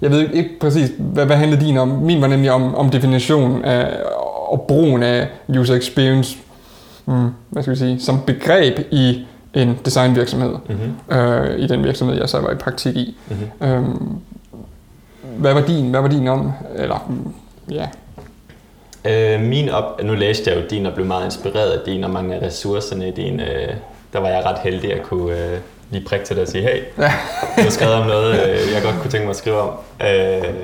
jeg 0.00 0.10
ved 0.10 0.30
ikke 0.30 0.50
præcis, 0.60 0.90
hvad, 0.98 1.26
hvad 1.26 1.36
handlede 1.36 1.66
din 1.66 1.76
om? 1.76 1.88
Min 1.88 2.20
var 2.20 2.26
nemlig 2.26 2.52
om, 2.52 2.74
om 2.74 2.90
definitionen 2.90 3.64
af, 3.64 4.02
og 4.48 4.64
brugen 4.68 5.02
af 5.02 5.28
user 5.48 5.74
experience 5.74 6.38
mm, 7.06 7.28
hvad 7.50 7.62
skal 7.62 7.72
vi 7.74 7.78
sige, 7.78 8.00
som 8.00 8.20
begreb 8.26 8.78
i 8.90 9.26
en 9.56 9.78
designvirksomhed. 9.84 10.54
Mm-hmm. 10.68 11.16
Øh, 11.16 11.58
I 11.58 11.66
den 11.66 11.84
virksomhed, 11.84 12.16
jeg 12.16 12.28
så 12.28 12.40
var 12.40 12.50
i 12.50 12.54
praktik 12.54 12.96
i. 12.96 13.16
Mm-hmm. 13.28 13.68
Øhm, 13.68 14.16
hvad 15.36 15.54
var 15.54 15.60
din? 15.60 15.90
Hvad 15.90 16.00
var 16.00 16.08
din 16.08 16.28
om? 16.28 16.52
Eller, 16.74 17.12
ja. 17.70 17.88
Øh, 19.04 19.40
min 19.40 19.68
op, 19.68 20.02
nu 20.04 20.14
læste 20.14 20.50
jeg 20.50 20.62
jo 20.62 20.66
din 20.70 20.86
og 20.86 20.94
blev 20.94 21.06
meget 21.06 21.24
inspireret 21.24 21.70
af 21.70 21.80
din 21.86 22.04
og 22.04 22.10
mange 22.10 22.34
af 22.34 22.46
ressourcerne 22.46 23.08
i 23.08 23.10
din. 23.10 23.40
Øh, 23.40 23.74
der 24.12 24.18
var 24.18 24.28
jeg 24.28 24.44
ret 24.44 24.58
heldig 24.58 24.92
at 24.92 25.02
kunne 25.02 25.52
øh, 25.52 25.58
lige 25.90 26.04
prikke 26.04 26.24
til 26.26 26.36
dig 26.36 26.42
og 26.42 26.48
sige, 26.48 26.62
hey, 26.62 26.82
ja. 26.98 27.12
du 27.56 27.62
har 27.62 27.70
skrevet 27.70 27.94
om 27.94 28.06
noget, 28.06 28.32
øh, 28.32 28.72
jeg 28.74 28.82
godt 28.82 28.94
kunne 29.00 29.10
tænke 29.10 29.24
mig 29.24 29.30
at 29.30 29.36
skrive 29.36 29.60
om. 29.60 29.70
Øh, 30.06 30.54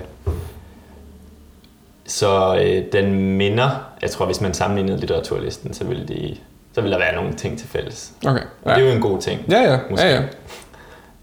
så 2.07 2.57
øh, 2.63 2.85
den 2.93 3.37
minder, 3.37 3.71
jeg 4.03 4.11
tror, 4.11 4.27
hvis 4.27 4.41
man 4.41 4.55
sammenlignede 4.55 5.01
litteraturlisten, 5.01 5.75
så 5.75 5.85
ville, 5.85 6.05
de, 6.09 6.37
så 6.73 6.81
ville 6.81 6.93
der 6.93 6.99
være 6.99 7.15
nogle 7.15 7.33
ting 7.33 7.59
til 7.59 7.69
fælles. 7.69 8.13
Okay. 8.27 8.43
Ja. 8.67 8.71
det 8.71 8.83
er 8.83 8.87
jo 8.87 8.95
en 8.95 9.01
god 9.01 9.21
ting. 9.21 9.41
Ja, 9.51 9.61
ja. 9.61 9.79
Måske. 9.91 10.07
ja, 10.07 10.15
ja. 10.15 10.23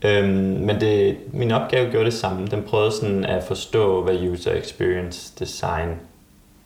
Øhm, 0.02 0.30
men 0.38 0.82
det, 0.82 1.18
min 1.34 1.52
opgave 1.52 1.92
gjorde 1.92 2.06
det 2.06 2.14
samme. 2.14 2.48
Den 2.48 2.64
prøvede 2.64 2.92
sådan 2.92 3.26
at 3.26 3.44
forstå, 3.44 4.04
hvad 4.04 4.28
user 4.30 4.52
experience 4.52 5.34
design 5.40 5.90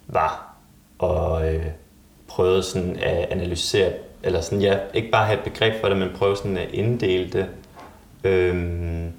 var. 0.08 0.56
Og 1.00 1.54
øh, 1.54 1.66
prøvede 2.28 2.64
sådan 2.64 2.98
at 3.02 3.28
analysere, 3.32 3.92
eller 4.24 4.42
sådan, 4.42 4.62
ja, 4.62 4.78
ikke 4.94 5.10
bare 5.12 5.26
have 5.26 5.38
et 5.38 5.44
begreb 5.44 5.82
for 5.82 5.90
det, 5.90 5.98
men 5.98 6.10
prøve 6.16 6.38
sådan 6.38 6.58
at 6.58 6.70
inddele 6.72 7.30
det. 7.30 7.46
Øhm, 8.24 9.12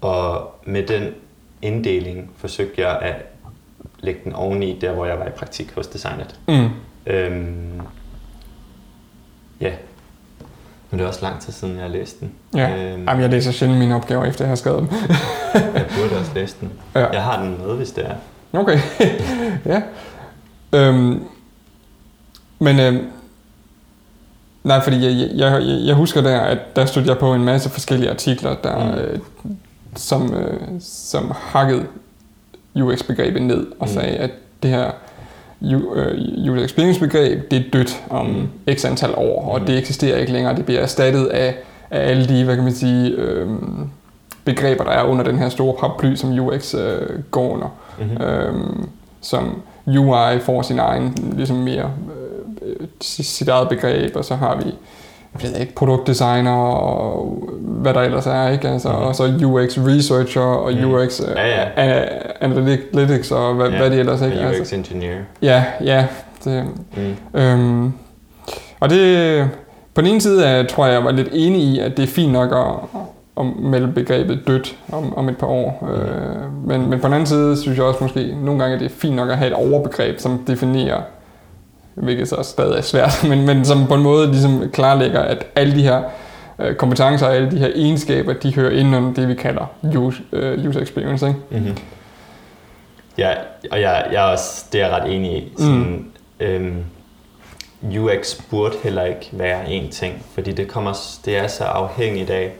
og 0.00 0.54
med 0.64 0.86
den 0.86 1.14
inddeling 1.62 2.30
forsøgte 2.36 2.80
jeg 2.80 2.98
at 2.98 3.14
lægge 4.00 4.20
den 4.24 4.32
oveni 4.32 4.78
der, 4.80 4.92
hvor 4.92 5.06
jeg 5.06 5.18
var 5.18 5.26
i 5.26 5.30
praktik 5.30 5.72
hos 5.72 5.86
Designet. 5.86 6.40
Mm. 6.48 6.68
Øhm, 7.06 7.80
ja. 9.64 9.72
Men 10.90 10.98
det 10.98 11.04
er 11.04 11.08
også 11.08 11.22
lang 11.22 11.40
tid 11.40 11.52
siden, 11.52 11.74
jeg 11.74 11.82
har 11.82 11.88
læst 11.88 12.20
den. 12.20 12.32
Ja. 12.54 12.70
Øhm, 12.70 13.04
Jamen, 13.08 13.22
jeg 13.22 13.30
læser 13.30 13.52
sjældent 13.52 13.78
mine 13.80 13.94
opgaver, 13.96 14.24
efter 14.24 14.44
jeg 14.44 14.48
har 14.50 14.56
skrevet 14.56 14.78
dem. 14.80 14.88
jeg 15.54 15.86
burde 15.98 16.18
også 16.20 16.30
læse 16.34 16.56
den. 16.60 16.70
Ja. 16.94 17.06
Jeg 17.12 17.22
har 17.22 17.42
den 17.42 17.58
med, 17.66 17.76
hvis 17.76 17.90
det 17.90 18.06
er. 18.06 18.14
Okay, 18.52 18.78
ja. 19.72 19.82
Øhm, 20.72 21.22
men 22.58 22.80
øhm, 22.80 23.06
nej, 24.64 24.80
fordi 24.82 25.04
jeg, 25.04 25.30
jeg, 25.36 25.52
jeg, 25.62 25.86
jeg 25.86 25.94
husker 25.94 26.20
der, 26.20 26.40
at 26.40 26.58
der 26.76 26.86
stod 26.86 27.02
jeg 27.06 27.18
på 27.18 27.34
en 27.34 27.44
masse 27.44 27.70
forskellige 27.70 28.10
artikler, 28.10 28.54
der, 28.64 28.84
Mm. 28.84 28.98
øh, 28.98 29.18
som, 29.96 30.34
øh, 30.34 30.60
som 30.80 31.32
hakkede 31.36 31.86
UX-begrebet 32.76 33.42
ned 33.42 33.66
og 33.80 33.86
Mm. 33.88 33.94
sagde, 33.94 34.16
at 34.16 34.30
det 34.62 34.70
her 34.70 34.90
user 35.62 36.64
experience 36.64 37.00
begreb, 37.00 37.50
det 37.50 37.58
er 37.58 37.70
dødt 37.72 38.02
om 38.10 38.48
x 38.74 38.84
antal 38.84 39.14
år, 39.16 39.50
og 39.52 39.60
Mm. 39.60 39.66
det 39.66 39.78
eksisterer 39.78 40.18
ikke 40.18 40.32
længere. 40.32 40.56
Det 40.56 40.64
bliver 40.64 40.80
erstattet 40.80 41.26
af, 41.26 41.54
af 41.90 42.10
alle 42.10 42.28
de, 42.28 42.44
hvad 42.44 42.54
kan 42.54 42.64
man 42.64 42.72
sige, 42.74 43.10
øh, 43.10 43.48
begreber, 44.44 44.84
der 44.84 44.90
er 44.90 45.02
under 45.04 45.24
den 45.24 45.38
her 45.38 45.48
store 45.48 45.74
paraply, 45.80 46.14
som 46.14 46.38
UX 46.38 46.74
øh, 46.74 47.22
går 47.30 47.50
under 47.52 47.68
Mm-hmm. 47.98 48.22
øhm, 48.24 48.88
som 49.20 49.62
UI 49.86 50.38
får 50.40 50.62
sin 50.62 50.78
egen, 50.78 51.32
ligesom 51.36 51.56
mere 51.56 51.90
øh, 52.66 52.86
sit 53.00 53.26
sit 53.26 53.48
eget 53.48 53.68
begreb, 53.68 54.16
og 54.16 54.24
så 54.24 54.34
har 54.34 54.56
vi 54.56 54.74
ved 55.42 55.56
ikke, 55.60 55.74
produktdesigner 55.74 56.52
og 56.52 57.38
hvad 57.60 57.94
der 57.94 58.00
ellers 58.00 58.26
er, 58.26 58.48
ikke? 58.48 58.68
Altså, 58.68 58.88
Mhm. 58.88 58.98
Og 59.02 59.16
så 59.16 59.24
UX 59.46 59.78
researcher 59.78 60.40
og 60.42 60.72
Mhm. 60.72 60.92
UX 60.94 61.20
øh, 61.20 61.26
Ja, 61.36 61.46
ja. 61.48 61.64
a- 61.76 62.08
analytics 62.40 63.30
og 63.30 63.54
hvad, 63.54 63.68
Ja, 63.70 63.76
hvad 63.78 63.90
det 63.90 63.98
ellers 63.98 64.22
ikke 64.22 64.36
UX 64.36 64.56
altså, 64.58 64.76
engineer. 64.76 65.16
Ja, 65.42 65.64
ja. 65.84 66.06
Det, 66.44 66.64
Mm. 66.96 67.40
øhm, 67.40 67.92
og 68.80 68.90
det, 68.90 69.48
på 69.94 70.00
den 70.00 70.10
ene 70.10 70.20
side 70.20 70.44
er, 70.44 70.66
tror 70.66 70.86
jeg, 70.86 70.94
jeg 70.94 71.04
var 71.04 71.10
lidt 71.12 71.28
enig 71.32 71.60
i, 71.62 71.78
at 71.78 71.96
det 71.96 72.02
er 72.02 72.06
fint 72.06 72.32
nok 72.32 72.52
at, 72.52 73.00
at 73.40 73.46
melde 73.62 73.88
begrebet 73.92 74.40
dødt 74.46 74.76
om, 74.92 75.16
om 75.16 75.28
et 75.28 75.36
par 75.38 75.46
år. 75.46 75.88
Øh, 75.92 76.68
men, 76.68 76.90
men 76.90 77.00
på 77.00 77.06
den 77.06 77.14
anden 77.14 77.26
side 77.26 77.56
synes 77.62 77.78
jeg 77.78 77.86
også 77.86 77.98
måske 78.04 78.36
nogle 78.44 78.60
gange, 78.60 78.74
at 78.74 78.80
det 78.80 78.86
er 78.86 78.94
fint 78.98 79.16
nok 79.16 79.30
at 79.30 79.36
have 79.38 79.48
et 79.48 79.54
overbegreb, 79.72 80.18
som 80.20 80.38
definerer, 80.46 81.00
hvilket 81.94 82.28
så 82.28 82.42
stadig 82.42 82.76
er 82.76 82.82
svært, 82.82 83.24
men, 83.28 83.46
men 83.46 83.64
som 83.64 83.86
på 83.86 83.94
en 83.94 84.02
måde 84.02 84.30
ligesom 84.30 84.70
klarlægger, 84.72 85.20
at 85.20 85.46
alle 85.54 85.74
de 85.74 85.82
her 85.82 86.02
øh, 86.58 86.74
kompetencer 86.74 87.26
og 87.26 87.34
alle 87.34 87.50
de 87.50 87.58
her 87.58 87.70
egenskaber, 87.74 88.32
de 88.32 88.54
hører 88.54 88.70
ind 88.70 88.96
under 88.96 89.12
det, 89.12 89.28
vi 89.28 89.34
kalder 89.34 89.66
use, 89.96 90.22
øh, 90.32 90.68
user 90.68 90.80
experience. 90.80 91.28
Ikke? 91.28 91.40
Mm-hmm. 91.50 91.76
Ja, 93.18 93.30
og 93.70 93.80
jeg, 93.80 94.06
jeg 94.12 94.28
er 94.28 94.30
også, 94.32 94.64
det 94.72 94.80
er 94.80 94.86
jeg 94.86 94.96
ret 94.96 95.14
enig 95.14 95.36
i. 95.36 95.52
Sådan, 95.58 95.74
mm. 95.74 96.12
øhm, 96.40 96.84
UX 97.98 98.40
burde 98.50 98.74
heller 98.82 99.04
ikke 99.04 99.28
være 99.32 99.70
en 99.70 99.90
ting, 99.90 100.24
fordi 100.34 100.52
det, 100.52 100.68
kommer, 100.68 101.18
det 101.24 101.36
er 101.36 101.46
så 101.46 101.64
afhængigt 101.64 102.30
af 102.30 102.52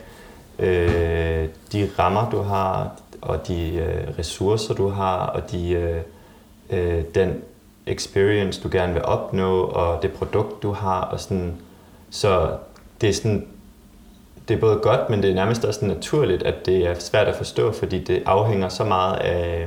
øh, 0.58 1.48
de 1.72 1.90
rammer, 1.98 2.30
du 2.30 2.42
har, 2.42 2.90
og 3.22 3.48
de 3.48 3.74
øh, 3.74 4.18
ressourcer, 4.18 4.74
du 4.74 4.88
har, 4.88 5.16
og 5.16 5.50
de, 5.50 5.70
øh, 5.70 6.00
øh, 6.70 7.02
den 7.14 7.42
experience, 7.86 8.60
du 8.62 8.68
gerne 8.72 8.92
vil 8.92 9.04
opnå, 9.04 9.60
og 9.60 10.02
det 10.02 10.12
produkt, 10.12 10.62
du 10.62 10.72
har. 10.72 11.00
Og 11.00 11.20
sådan. 11.20 11.52
Så 12.10 12.46
det 13.00 13.08
er 13.08 13.12
sådan, 13.12 13.46
det 14.48 14.54
er 14.56 14.58
både 14.60 14.76
godt, 14.82 15.10
men 15.10 15.22
det 15.22 15.30
er 15.30 15.34
nærmest 15.34 15.64
også 15.64 15.84
naturligt, 15.86 16.42
at 16.42 16.66
det 16.66 16.86
er 16.86 16.94
svært 16.98 17.26
at 17.28 17.34
forstå, 17.36 17.72
fordi 17.72 17.98
det 17.98 18.22
afhænger 18.26 18.68
så 18.68 18.84
meget 18.84 19.16
af, 19.16 19.66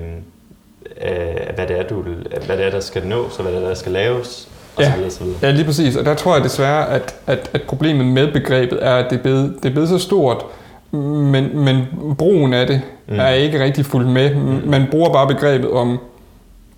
af 1.02 1.52
hvad, 1.56 1.68
det 1.68 1.80
er, 1.80 1.84
du, 1.84 2.04
hvad 2.46 2.58
det 2.58 2.66
er, 2.66 2.70
der 2.70 2.80
skal 2.80 3.08
nås, 3.08 3.38
og 3.38 3.44
hvad 3.44 3.54
det 3.54 3.64
er, 3.64 3.68
der 3.68 3.76
skal 3.76 3.92
laves, 3.92 4.50
og 4.76 4.84
Ja. 4.84 4.94
Ja, 5.42 5.52
lige 5.52 5.66
præcis. 5.66 5.96
Og 5.96 6.06
der 6.06 6.14
tror 6.14 6.36
jeg 6.36 6.44
desværre, 6.44 6.90
at, 6.90 7.16
at, 7.28 7.50
at 7.54 7.62
problemet 7.62 8.06
med 8.06 8.32
begrebet 8.34 8.80
er, 8.82 8.96
at 8.96 9.10
det 9.10 9.18
er 9.18 9.22
blevet, 9.22 9.56
det 9.64 9.70
er 9.70 9.74
blevet 9.74 9.90
så 9.90 9.98
stort, 9.98 10.46
men, 10.92 11.60
men 11.60 11.86
brugen 12.18 12.54
af 12.54 12.68
det 12.68 12.82
Mm. 13.08 13.14
mm. 13.14 13.20
er 13.20 13.30
ikke 13.30 13.64
rigtig 13.64 13.86
fuldt 13.86 14.10
med. 14.10 14.36
Mm. 14.36 14.62
Man 14.70 14.88
bruger 14.92 15.14
bare 15.14 15.28
begrebet 15.28 15.72
om, 15.72 16.00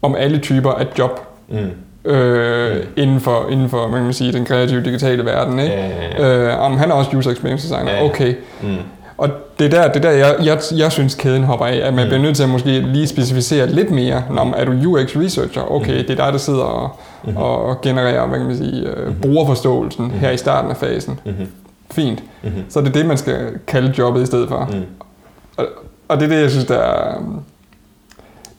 om 0.02 0.16
alle 0.16 0.40
typer 0.40 0.72
af 0.72 0.88
job 0.98 1.22
Mm. 1.52 2.12
øh, 2.12 2.72
Mm. 2.72 2.78
mm. 2.78 2.88
inden, 2.98 3.20
for, 3.20 3.46
inden 3.52 3.70
for 3.70 3.88
man 3.88 4.04
kan 4.04 4.14
sige, 4.14 4.34
den 4.34 4.46
kreative 4.46 4.84
digitale 4.84 5.26
verden. 5.26 5.60
Ikke? 5.60 5.74
Ja, 5.74 5.88
ja, 5.88 6.28
ja. 6.28 6.48
Øh, 6.54 6.60
om 6.60 6.78
han 6.78 6.90
er 6.92 6.96
også 6.96 7.18
user 7.18 7.32
experience 7.32 7.64
designer. 7.68 7.92
Ja, 7.92 7.98
ja. 7.98 8.06
Okay. 8.10 8.34
Mm. 8.62 8.76
Og 9.18 9.30
det 9.60 9.66
er 9.66 9.70
der, 9.82 9.88
det 9.92 10.06
er 10.06 10.10
der 10.10 10.18
jeg, 10.18 10.36
jeg, 10.44 10.60
jeg 10.78 10.92
synes, 10.92 11.16
kæden 11.16 11.44
hopper 11.44 11.66
af, 11.66 11.76
at 11.88 11.94
man 11.94 12.04
Mm. 12.06 12.10
bliver 12.10 12.22
nødt 12.22 12.36
til 12.36 12.44
at 12.44 12.50
måske 12.50 12.80
lige 12.80 13.08
specificere 13.08 13.68
lidt 13.68 13.92
mere. 13.92 14.24
Nå, 14.32 14.44
men 14.44 14.54
er 14.58 14.66
du 14.66 14.72
UX 14.72 15.16
researcher? 15.18 15.72
Okay, 15.72 15.98
Mm. 16.02 16.08
det 16.08 16.20
er 16.20 16.24
dig, 16.26 16.34
der 16.34 16.38
sidder 16.40 16.62
og, 16.64 16.90
Mhm. 17.24 17.38
og, 17.38 17.66
og 17.66 17.82
genererer, 17.82 18.28
hvad 18.28 18.38
kan 18.38 18.48
man 18.48 18.58
sige, 18.58 18.88
øh, 18.88 19.16
brugerforståelsen 19.22 20.06
Mhm. 20.06 20.20
her 20.20 20.32
i 20.32 20.38
starten 20.38 20.72
af 20.72 20.78
fasen. 20.78 21.20
Mm-hmm. 21.26 21.48
Fint. 21.92 22.24
Mm-hmm. 22.44 22.64
Så 22.70 22.80
er 22.80 22.84
det 22.84 22.94
det, 22.94 23.06
man 23.06 23.18
skal 23.18 23.38
kalde 23.68 23.94
jobbet 23.98 24.22
i 24.24 24.26
stedet 24.26 24.50
for. 24.50 24.70
Mm. 24.74 25.66
Og 26.08 26.18
det 26.20 26.24
er 26.26 26.30
det, 26.30 26.42
jeg 26.42 26.50
synes, 26.52 26.66
der 26.66 26.78
er, 26.78 27.24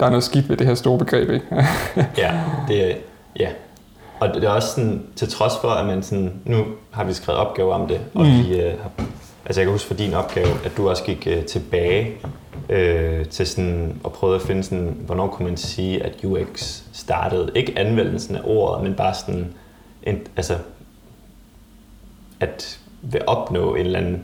der 0.00 0.06
er 0.06 0.10
noget 0.10 0.24
skidt 0.24 0.48
ved 0.48 0.56
det 0.56 0.66
her 0.66 0.74
store 0.74 0.98
begreb. 0.98 1.30
Ikke? 1.30 1.46
Ja, 2.18 2.40
det 2.68 2.90
er, 2.90 2.94
ja. 3.38 3.48
Og 4.20 4.28
det 4.34 4.44
er 4.44 4.48
også 4.48 4.68
sådan, 4.68 5.02
til 5.16 5.28
trods 5.28 5.52
for, 5.60 5.68
at 5.68 5.86
man 5.86 6.02
sådan, 6.02 6.32
nu 6.44 6.64
har 6.90 7.04
vi 7.04 7.12
skrevet 7.12 7.40
opgaver 7.40 7.74
om 7.74 7.88
det, 7.88 8.00
og 8.14 8.26
Mm. 8.26 8.32
vi 8.32 8.60
øh, 8.60 8.80
har, 8.82 8.90
altså 9.46 9.60
jeg 9.60 9.66
kan 9.66 9.72
huske 9.72 9.86
for 9.88 9.94
din 9.94 10.14
opgave, 10.14 10.48
at 10.64 10.72
du 10.76 10.88
også 10.88 11.04
gik 11.04 11.26
øh, 11.30 11.44
tilbage 11.44 12.10
øh, 12.68 13.26
til 13.26 13.46
sådan, 13.46 14.00
og 14.04 14.12
prøvede 14.12 14.36
at 14.36 14.42
finde 14.42 14.62
sådan, 14.62 14.96
hvornår 15.06 15.26
kunne 15.26 15.48
man 15.48 15.56
sige, 15.56 16.02
at 16.02 16.24
UX 16.24 16.80
startede, 16.92 17.50
ikke 17.54 17.72
anvendelsen 17.78 18.36
af 18.36 18.40
ordet, 18.44 18.82
men 18.84 18.94
bare 18.94 19.14
sådan, 19.14 19.54
en, 20.02 20.20
altså, 20.36 20.54
at 22.40 22.78
vil 23.02 23.20
opnå 23.26 23.74
en 23.74 23.86
eller 23.86 23.98
anden 23.98 24.22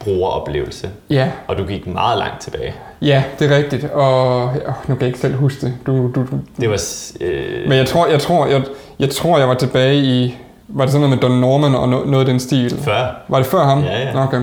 brugeroplevelse. 0.00 0.90
ja, 1.10 1.30
Og 1.48 1.58
du 1.58 1.64
gik 1.64 1.86
meget 1.86 2.18
langt 2.18 2.40
tilbage. 2.40 2.74
ja, 3.02 3.24
det 3.38 3.52
er 3.52 3.56
rigtigt. 3.56 3.84
Og 3.84 4.44
åh, 4.44 4.54
nu 4.88 4.94
kan 4.94 5.00
jeg 5.00 5.06
ikke 5.06 5.18
selv 5.18 5.34
huske 5.34 5.66
det. 5.66 5.74
Du, 5.86 6.10
du, 6.14 6.26
Det 6.60 6.70
var... 6.70 6.80
Øh, 7.20 7.68
Men 7.68 7.78
jeg 7.78 7.86
tror, 7.86 8.06
jeg, 8.06 8.20
tror, 8.20 8.46
jeg, 8.46 8.62
jeg 8.98 9.10
tror, 9.10 9.38
jeg 9.38 9.48
var 9.48 9.54
tilbage 9.54 9.96
i... 9.96 10.36
Var 10.68 10.84
det 10.84 10.92
sådan 10.92 11.08
noget 11.08 11.22
med 11.22 11.30
Don 11.30 11.40
Norman 11.40 11.74
og 11.74 11.88
no, 11.88 12.04
noget 12.04 12.20
af 12.20 12.26
den 12.26 12.40
stil? 12.40 12.78
før. 12.78 13.22
Var 13.28 13.38
det 13.38 13.46
før 13.46 13.64
ham? 13.64 13.82
Ja, 13.84 14.02
ja. 14.02 14.24
Okay. 14.24 14.42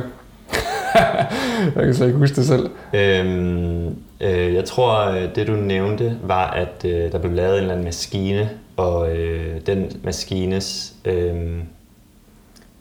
jeg 1.75 1.83
kan 1.85 1.93
slet 1.93 2.07
ikke 2.07 2.19
huske 2.19 2.35
det 2.35 2.45
selv. 2.47 2.69
Øhm, 2.93 3.95
øh, 4.21 4.53
jeg 4.53 4.65
tror, 4.65 5.05
det 5.35 5.47
du 5.47 5.51
nævnte, 5.51 6.17
var, 6.23 6.49
at 6.51 6.85
øh, 6.85 7.11
der 7.11 7.17
blev 7.19 7.33
lavet 7.33 7.51
en 7.53 7.57
eller 7.59 7.71
anden 7.71 7.85
maskine, 7.85 8.49
og 8.77 9.11
øh, 9.17 9.55
den 9.65 9.91
maskines 10.03 10.93
øh, 11.05 11.35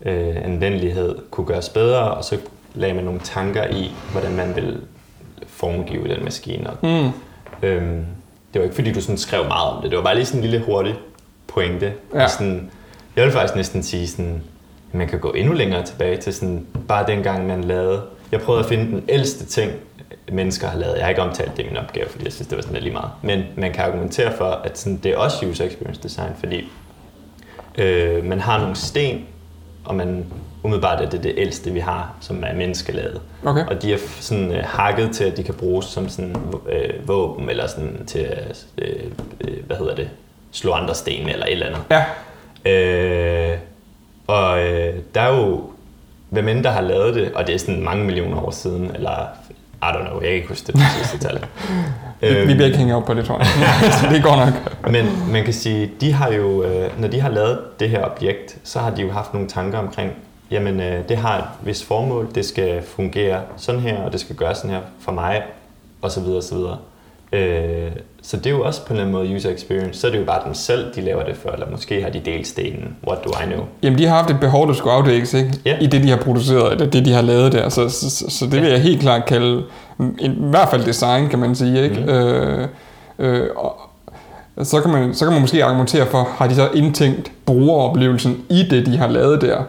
øh, 0.06 0.36
anvendelighed 0.44 1.14
kunne 1.30 1.46
gøres 1.46 1.68
bedre, 1.68 2.10
og 2.10 2.24
så 2.24 2.36
lagde 2.74 2.94
man 2.94 3.04
nogle 3.04 3.20
tanker 3.20 3.64
i, 3.66 3.92
hvordan 4.12 4.36
man 4.36 4.56
ville 4.56 4.80
formgive 5.46 6.08
den 6.08 6.24
maskine. 6.24 6.70
Mm. 6.82 7.10
øhm, 7.62 8.06
det 8.52 8.60
var 8.60 8.62
ikke, 8.62 8.74
fordi 8.74 8.92
du 8.92 9.00
sådan 9.00 9.18
skrev 9.18 9.44
meget 9.48 9.70
om 9.70 9.82
det. 9.82 9.90
Det 9.90 9.96
var 9.96 10.04
bare 10.04 10.14
lige 10.14 10.26
sådan 10.26 10.44
en 10.44 10.50
lille 10.50 10.66
hurtig 10.66 10.94
pointe. 11.46 11.92
Ja. 12.14 12.24
Og 12.24 12.30
Sådan, 12.30 12.70
jeg 13.16 13.24
vil 13.24 13.32
faktisk 13.32 13.56
næsten 13.56 13.82
sige, 13.82 14.08
sådan, 14.08 14.42
at 14.92 14.98
man 14.98 15.08
kan 15.08 15.18
gå 15.18 15.32
endnu 15.32 15.52
længere 15.52 15.84
tilbage 15.84 16.16
til 16.16 16.34
sådan, 16.34 16.66
bare 16.88 17.06
dengang 17.06 17.46
man 17.46 17.64
lavede... 17.64 18.02
Jeg 18.32 18.40
prøvede 18.40 18.64
at 18.64 18.68
finde 18.68 18.84
den 18.84 19.04
ældste 19.08 19.46
ting, 19.46 19.72
mennesker 20.32 20.68
har 20.68 20.78
lavet. 20.78 20.94
Jeg 20.94 21.04
har 21.04 21.08
ikke 21.08 21.22
omtalt 21.22 21.56
det 21.56 21.62
i 21.62 21.66
min 21.66 21.76
opgave, 21.76 22.08
fordi 22.08 22.24
jeg 22.24 22.32
synes, 22.32 22.48
det 22.48 22.56
var 22.56 22.62
sådan 22.62 22.74
lidt 22.74 22.84
lige 22.84 22.92
meget. 22.92 23.10
Men 23.22 23.42
man 23.56 23.72
kan 23.72 23.84
argumentere 23.84 24.36
for, 24.36 24.60
at 24.64 24.78
sådan, 24.78 24.96
det 24.96 25.12
er 25.12 25.16
også 25.16 25.46
user 25.46 25.64
experience 25.64 26.02
design, 26.02 26.32
fordi 26.38 26.70
øh, 27.78 28.24
man 28.24 28.40
har 28.40 28.58
nogle 28.60 28.76
sten, 28.76 29.26
og 29.88 29.94
man 29.94 30.26
umiddelbart 30.62 31.00
er 31.00 31.10
det 31.10 31.22
det 31.22 31.34
ældste, 31.36 31.70
vi 31.70 31.80
har, 31.80 32.14
som 32.20 32.44
er 32.46 32.54
menneskelavet. 32.54 33.20
Okay. 33.44 33.66
Og 33.66 33.82
de 33.82 33.92
er 33.92 33.98
sådan 34.20 34.52
øh, 34.52 34.64
hakket 34.64 35.10
til, 35.12 35.24
at 35.24 35.36
de 35.36 35.42
kan 35.42 35.54
bruges 35.54 35.86
som 35.86 36.08
sådan 36.08 36.36
øh, 36.68 37.08
våben, 37.08 37.50
eller 37.50 37.66
sådan 37.66 38.06
til 38.06 38.26
øh, 38.78 39.04
øh, 39.40 39.66
hvad 39.66 39.76
hedder 39.76 39.94
det, 39.94 40.10
slå 40.52 40.72
andre 40.72 40.94
sten 40.94 41.28
eller 41.28 41.46
et 41.46 41.52
eller 41.52 41.66
andet. 41.66 41.80
Ja. 41.90 42.04
Øh, 42.70 43.58
og 44.26 44.60
øh, 44.62 44.94
der 45.14 45.20
er 45.20 45.36
jo, 45.36 45.70
hvem 46.30 46.48
end 46.48 46.64
der 46.64 46.70
har 46.70 46.80
lavet 46.80 47.14
det, 47.14 47.32
og 47.32 47.46
det 47.46 47.54
er 47.54 47.58
sådan 47.58 47.82
mange 47.82 48.04
millioner 48.04 48.46
år 48.46 48.50
siden, 48.50 48.90
eller 48.94 49.26
I 49.82 49.86
don't 49.86 50.08
know, 50.08 50.14
jeg 50.14 50.28
kan 50.28 50.32
ikke 50.32 50.48
huske 50.48 50.66
det 50.66 50.74
præcise 50.74 51.18
tal. 51.28 51.40
Vi, 52.20 52.26
Øhm, 52.28 52.48
vi 52.48 52.54
bliver 52.54 52.66
ikke 52.66 52.78
hænge 52.78 52.96
op 52.96 53.04
på 53.04 53.14
det, 53.14 53.24
tror 53.24 53.38
jeg. 53.38 53.46
så 54.00 54.06
det 54.10 54.22
går 54.22 54.36
nok. 54.36 54.92
men 54.92 55.32
man 55.32 55.44
kan 55.44 55.54
sige, 55.54 55.90
de 56.00 56.12
har 56.12 56.32
jo, 56.32 56.62
øh, 56.62 57.00
når 57.00 57.08
de 57.08 57.20
har 57.20 57.28
lavet 57.28 57.58
det 57.80 57.90
her 57.90 58.04
objekt, 58.04 58.56
så 58.64 58.78
har 58.78 58.90
de 58.90 59.02
jo 59.02 59.10
haft 59.12 59.34
nogle 59.34 59.48
tanker 59.48 59.78
omkring, 59.78 60.12
jamen 60.50 60.80
øh, 60.80 61.08
det 61.08 61.16
har 61.16 61.38
et 61.38 61.44
vist 61.62 61.84
formål, 61.84 62.28
det 62.34 62.44
skal 62.44 62.82
fungere 62.82 63.40
sådan 63.56 63.80
her, 63.80 63.98
og 64.02 64.12
det 64.12 64.20
skal 64.20 64.36
gøre 64.36 64.54
sådan 64.54 64.70
her 64.70 64.80
for 65.00 65.12
mig, 65.12 65.42
og 66.02 66.10
så 66.10 66.20
videre, 66.20 66.36
og 66.36 66.42
så 66.42 66.54
videre. 66.54 66.78
Øh, 67.32 67.90
så 68.30 68.36
det 68.36 68.46
er 68.46 68.50
jo 68.50 68.62
også 68.62 68.80
på 68.86 68.92
en 68.92 69.00
eller 69.00 69.06
anden 69.08 69.24
måde 69.28 69.36
user 69.36 69.50
experience. 69.50 70.00
Så 70.00 70.06
er 70.06 70.10
det 70.10 70.18
jo 70.18 70.24
bare 70.24 70.40
dem 70.44 70.54
selv, 70.54 70.94
de 70.94 71.00
laver 71.00 71.22
det 71.24 71.36
for, 71.36 71.50
eller 71.50 71.70
måske 71.70 72.02
har 72.02 72.10
de 72.10 72.20
delt 72.24 72.46
stenen. 72.46 72.96
What 73.08 73.24
do 73.24 73.30
I 73.42 73.46
know? 73.46 73.64
Jamen, 73.82 73.98
de 73.98 74.06
har 74.06 74.16
haft 74.16 74.30
et 74.30 74.40
behov, 74.40 74.68
der 74.68 74.74
skulle 74.74 74.92
afdækkes, 74.92 75.34
ikke? 75.34 75.50
Ja. 75.64 75.78
I 75.80 75.86
det, 75.86 76.02
de 76.02 76.08
har 76.10 76.16
produceret, 76.16 76.72
eller 76.72 76.86
det, 76.90 77.04
de 77.04 77.12
har 77.12 77.22
lavet 77.22 77.52
der. 77.52 77.68
Så, 77.68 77.88
så, 77.88 78.10
så, 78.10 78.24
så 78.28 78.44
det 78.46 78.62
vil 78.62 78.70
jeg 78.70 78.80
helt 78.82 79.00
klart 79.00 79.24
kalde, 79.24 79.62
i 80.18 80.30
hvert 80.38 80.68
fald 80.68 80.84
design, 80.84 81.28
kan 81.28 81.38
man 81.38 81.54
sige, 81.54 81.82
ikke? 81.84 82.00
Mhm. 82.00 82.08
Øh, 82.08 82.68
øh, 83.18 83.46
og 83.56 83.80
så 84.62 84.80
kan, 84.80 84.90
man, 84.92 85.14
så 85.14 85.24
kan 85.24 85.32
man 85.32 85.40
måske 85.40 85.64
argumentere 85.64 86.06
for, 86.06 86.28
har 86.36 86.46
de 86.48 86.54
så 86.54 86.68
indtænkt 86.74 87.32
brugeroplevelsen 87.46 88.44
i 88.50 88.62
det, 88.70 88.86
de 88.86 88.96
har 88.96 89.08
lavet 89.08 89.40
der? 89.40 89.62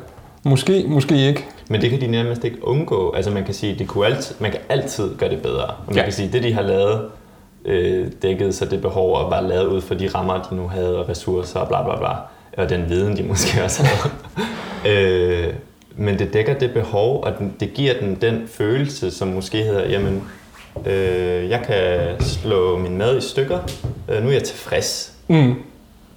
Måske, 0.44 0.86
måske 0.88 1.28
ikke. 1.28 1.46
Men 1.70 1.82
det 1.82 1.90
kan 1.90 2.02
de 2.02 2.08
nærmest 2.08 2.44
ikke 2.44 2.68
undgå. 2.68 3.14
Altså 3.16 3.32
man 3.32 3.44
kan 3.44 3.54
sige, 3.54 3.76
de 3.80 3.86
kunne 3.86 4.06
altid, 4.06 4.36
man 4.40 4.52
kan 4.52 4.60
altid 4.70 5.16
gøre 5.16 5.30
det 5.30 5.42
bedre. 5.42 5.64
Og 5.64 5.74
man 5.88 5.96
Ja. 5.96 6.04
kan 6.04 6.14
sige, 6.14 6.30
det 6.34 6.44
de 6.44 6.54
har 6.54 6.62
lavet, 6.62 7.02
øh, 7.66 8.08
dækkede 8.22 8.54
så 8.54 8.66
det 8.66 8.82
behov 8.82 9.16
og 9.16 9.32
var 9.32 9.42
lavet 9.42 9.66
ud 9.66 9.82
for 9.82 9.96
de 9.96 10.08
rammer, 10.08 10.44
de 10.50 10.56
nu 10.56 10.68
havde, 10.68 10.98
og 10.98 11.10
ressourcer 11.10 11.60
og 11.60 11.68
bla 11.68 11.84
bla 11.84 11.98
bla. 11.98 12.10
Og 12.64 12.70
den 12.70 12.90
viden, 12.90 13.18
de 13.18 13.24
måske 13.24 13.64
også 13.64 13.84
havde. 13.84 14.14
øh, 15.48 15.54
men 15.96 16.20
det 16.20 16.34
dækker 16.34 16.54
det 16.54 16.72
behov, 16.74 17.24
og 17.24 17.38
den, 17.40 17.56
det 17.60 17.74
giver 17.74 17.94
den 18.00 18.16
den 18.16 18.48
følelse, 18.48 19.12
som 19.12 19.28
måske 19.28 19.64
hedder, 19.64 19.90
jamen, 19.90 20.24
øh, 20.86 21.50
jeg 21.50 21.62
kan 21.68 22.22
slå 22.28 22.78
min 22.78 22.98
mad 22.98 23.18
i 23.18 23.22
stykker, 23.22 23.60
øh, 24.10 24.24
nu 24.24 24.30
er 24.30 24.34
jeg 24.34 24.44
tilfreds. 24.44 25.14
Mm. 25.28 25.56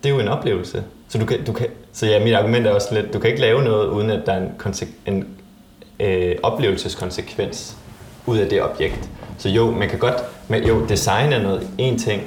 Det 0.02 0.10
er 0.10 0.14
jo 0.14 0.20
en 0.20 0.28
oplevelse. 0.28 0.84
Så, 1.08 1.18
du 1.18 1.26
kan, 1.26 1.44
du 1.44 1.52
kan, 1.52 1.66
så 1.92 2.06
ja, 2.06 2.24
mit 2.24 2.34
argument 2.34 2.66
er 2.66 2.70
også 2.70 2.94
lidt, 2.94 3.12
du 3.12 3.18
kan 3.18 3.30
ikke 3.30 3.40
lave 3.40 3.62
noget, 3.62 3.88
uden 3.88 4.10
at 4.10 4.26
der 4.26 4.32
er 4.32 4.40
en, 4.40 4.50
konse- 4.58 4.88
en 5.06 5.28
øh, 6.00 6.36
oplevelseskonsekvens 6.42 7.76
ud 8.26 8.38
af 8.38 8.48
det 8.48 8.62
objekt. 8.62 9.08
Så 9.38 9.48
jo, 9.48 9.70
man 9.70 9.88
kan 9.88 9.98
godt, 9.98 10.14
men 10.48 10.62
jo, 10.64 10.86
design 10.88 11.32
er 11.32 11.42
noget, 11.42 11.68
en 11.78 11.98
ting, 11.98 12.22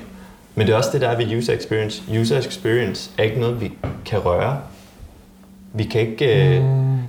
men 0.56 0.68
det 0.68 0.74
er 0.74 0.78
også 0.78 0.90
det, 0.94 1.02
der 1.02 1.08
er 1.08 1.18
ved 1.18 1.38
user 1.38 1.54
experience. 1.54 2.02
User 2.22 2.38
experience 2.40 3.10
er 3.18 3.24
ikke 3.24 3.40
noget, 3.40 3.62
vi 3.62 3.72
kan 4.06 4.20
røre. 4.20 4.58
Vi 5.74 5.84
kan 5.84 6.02
ikke... 6.02 6.26
Øh, 6.26 6.64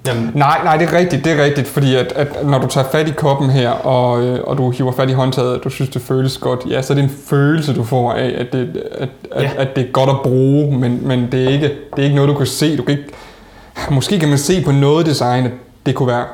jamen, 0.06 0.30
Nej, 0.34 0.64
nej, 0.64 0.76
det 0.76 0.88
er 0.88 0.98
rigtigt, 0.98 1.24
det 1.24 1.32
er 1.40 1.44
rigtigt, 1.44 1.68
fordi 1.68 1.94
at, 1.94 2.12
at 2.12 2.46
når 2.46 2.58
du 2.58 2.66
tager 2.66 2.86
fat 2.92 3.08
i 3.08 3.12
koppen 3.12 3.50
her, 3.50 3.70
og, 3.70 4.22
øh, 4.24 4.40
og 4.44 4.58
du 4.58 4.70
hiver 4.70 4.92
fat 4.92 5.10
i 5.10 5.12
håndtaget, 5.12 5.56
og 5.58 5.64
du 5.64 5.68
synes, 5.70 5.90
det 5.90 6.02
føles 6.02 6.38
godt, 6.38 6.60
ja, 6.70 6.82
så 6.82 6.92
er 6.92 6.94
det 6.94 7.04
en 7.04 7.10
følelse, 7.26 7.74
du 7.74 7.84
får 7.84 8.12
af, 8.12 8.34
at 8.38 8.46
det, 8.52 8.82
at, 8.92 9.08
at, 9.32 9.42
Ja. 9.42 9.50
at 9.56 9.76
det 9.76 9.86
er 9.86 9.90
godt 9.92 10.10
at 10.10 10.16
bruge, 10.22 10.78
men, 10.78 11.08
men 11.08 11.28
det, 11.32 11.44
er 11.44 11.48
ikke, 11.48 11.64
det 11.66 11.98
er 11.98 12.02
ikke 12.02 12.16
noget, 12.16 12.28
du 12.28 12.34
kan 12.34 12.46
se. 12.46 12.76
Du 12.76 12.82
kan 12.82 12.98
ikke, 12.98 13.10
måske 13.90 14.18
kan 14.18 14.28
man 14.28 14.38
se 14.38 14.62
på 14.64 14.72
noget 14.72 15.06
design, 15.06 15.44
at 15.46 15.52
det 15.86 15.94
kunne 15.94 16.08
være 16.08 16.24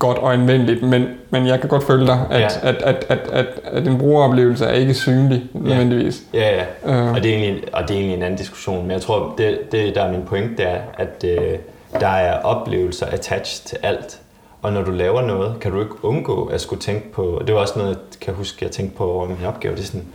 godt 0.00 0.18
og 0.18 0.32
anvendeligt, 0.32 0.82
men, 0.82 1.06
men 1.30 1.46
jeg 1.46 1.60
kan 1.60 1.68
godt 1.68 1.84
følge 1.84 2.06
dig, 2.06 2.26
at, 2.30 2.40
Ja. 2.40 2.68
at, 2.68 2.76
at, 2.82 3.04
at, 3.08 3.18
at, 3.32 3.46
at 3.64 3.86
en 3.86 3.98
brugeroplevelse 3.98 4.64
er 4.64 4.72
ikke 4.72 4.94
synlig 4.94 5.42
nødvendigvis. 5.54 6.22
Ja, 6.34 6.64
ja. 6.86 6.92
Øh. 6.92 7.12
Og, 7.12 7.22
det 7.22 7.34
er 7.34 7.38
egentlig, 7.38 7.74
og 7.74 7.82
det 7.88 7.90
er 7.90 7.98
egentlig 7.98 8.16
en 8.16 8.22
anden 8.22 8.38
diskussion. 8.38 8.82
Men 8.82 8.90
jeg 8.90 9.00
tror, 9.02 9.34
det, 9.38 9.58
det 9.72 9.94
der 9.94 10.02
er 10.02 10.12
min 10.12 10.22
point, 10.26 10.58
det 10.58 10.66
er, 10.68 10.80
at 10.98 11.24
øh, 11.24 11.58
der 12.00 12.08
er 12.08 12.42
oplevelser 12.42 13.06
attached 13.06 13.66
til 13.66 13.78
alt. 13.82 14.20
Og 14.62 14.72
når 14.72 14.82
du 14.82 14.90
laver 14.90 15.22
noget, 15.22 15.60
kan 15.60 15.72
du 15.72 15.80
ikke 15.80 16.04
undgå 16.04 16.44
at 16.44 16.60
skulle 16.60 16.82
tænke 16.82 17.12
på, 17.12 17.22
og 17.22 17.46
det 17.46 17.54
var 17.54 17.60
også 17.60 17.78
noget, 17.78 17.90
jeg 17.90 18.20
kan 18.20 18.34
huske, 18.34 18.64
jeg 18.64 18.70
tænkte 18.72 18.96
på 18.96 19.10
over 19.12 19.26
min 19.28 19.36
opgave, 19.46 19.74
det 19.74 19.80
er 19.82 19.86
sådan, 19.86 20.06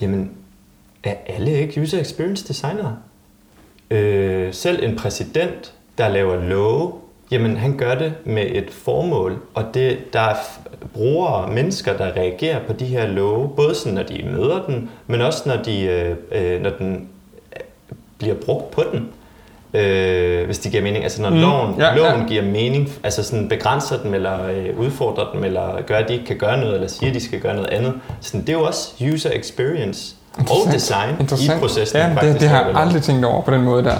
jamen, 0.00 0.30
er 1.04 1.14
alle 1.26 1.52
ikke 1.60 1.80
user 1.80 2.00
experience 2.00 2.48
designere? 2.48 2.96
Øh, 3.90 4.54
selv 4.54 4.84
en 4.84 4.96
præsident, 4.96 5.72
der 5.98 6.08
laver 6.08 6.36
love, 6.36 6.92
jamen 7.30 7.56
han 7.56 7.76
gør 7.76 7.94
det 7.94 8.12
med 8.24 8.46
et 8.50 8.70
formål, 8.70 9.38
og 9.54 9.64
det, 9.74 10.12
der 10.12 10.20
er 10.20 10.34
brugere, 10.94 11.48
mennesker, 11.52 11.96
der 11.96 12.04
reagerer 12.16 12.58
på 12.66 12.72
de 12.72 12.84
her 12.86 13.06
love, 13.06 13.48
både 13.56 13.74
sådan, 13.74 13.92
når 13.94 14.02
de 14.02 14.22
møder 14.36 14.62
den, 14.66 14.90
men 15.06 15.20
også 15.20 15.42
når, 15.46 15.56
de, 15.56 15.82
øh, 15.82 16.16
øh, 16.32 16.62
når 16.62 16.70
den 16.70 17.08
øh, 17.56 17.60
bliver 18.18 18.34
brugt 18.34 18.70
på 18.70 18.82
den. 18.92 19.08
Øh, 19.74 20.44
hvis 20.46 20.58
det 20.58 20.70
giver 20.72 20.82
mening. 20.82 21.04
Altså 21.04 21.22
når 21.22 21.30
Mm, 21.30 21.36
loven, 21.40 21.74
ja, 21.78 21.94
loven 21.96 22.20
ja. 22.20 22.26
giver 22.28 22.42
mening, 22.42 22.88
altså 23.02 23.22
sådan 23.22 23.48
begrænser 23.48 23.98
dem, 24.02 24.14
eller 24.14 24.46
øh, 24.48 24.78
udfordrer 24.78 25.32
dem, 25.34 25.44
eller 25.44 25.82
gør, 25.86 25.96
at 25.96 26.08
de 26.08 26.12
ikke 26.12 26.24
kan 26.26 26.38
gøre 26.38 26.60
noget, 26.60 26.74
eller 26.74 26.88
siger, 26.88 27.08
at 27.10 27.14
de 27.14 27.20
skal 27.24 27.40
gøre 27.40 27.54
noget 27.54 27.70
andet. 27.70 27.94
Sådan, 28.20 28.40
det 28.40 28.48
er 28.48 28.52
jo 28.52 28.62
også 28.64 29.04
user 29.14 29.30
experience 29.34 30.14
og 30.38 30.72
design 30.72 31.10
i 31.20 31.24
processen. 31.60 31.98
Ja, 31.98 32.06
det, 32.06 32.14
faktisk, 32.14 32.40
det 32.40 32.48
har 32.48 32.64
jeg 32.66 32.76
aldrig 32.76 33.02
tænkt 33.02 33.24
over 33.24 33.42
på 33.42 33.50
den 33.50 33.62
måde 33.62 33.84
der. 33.84 33.96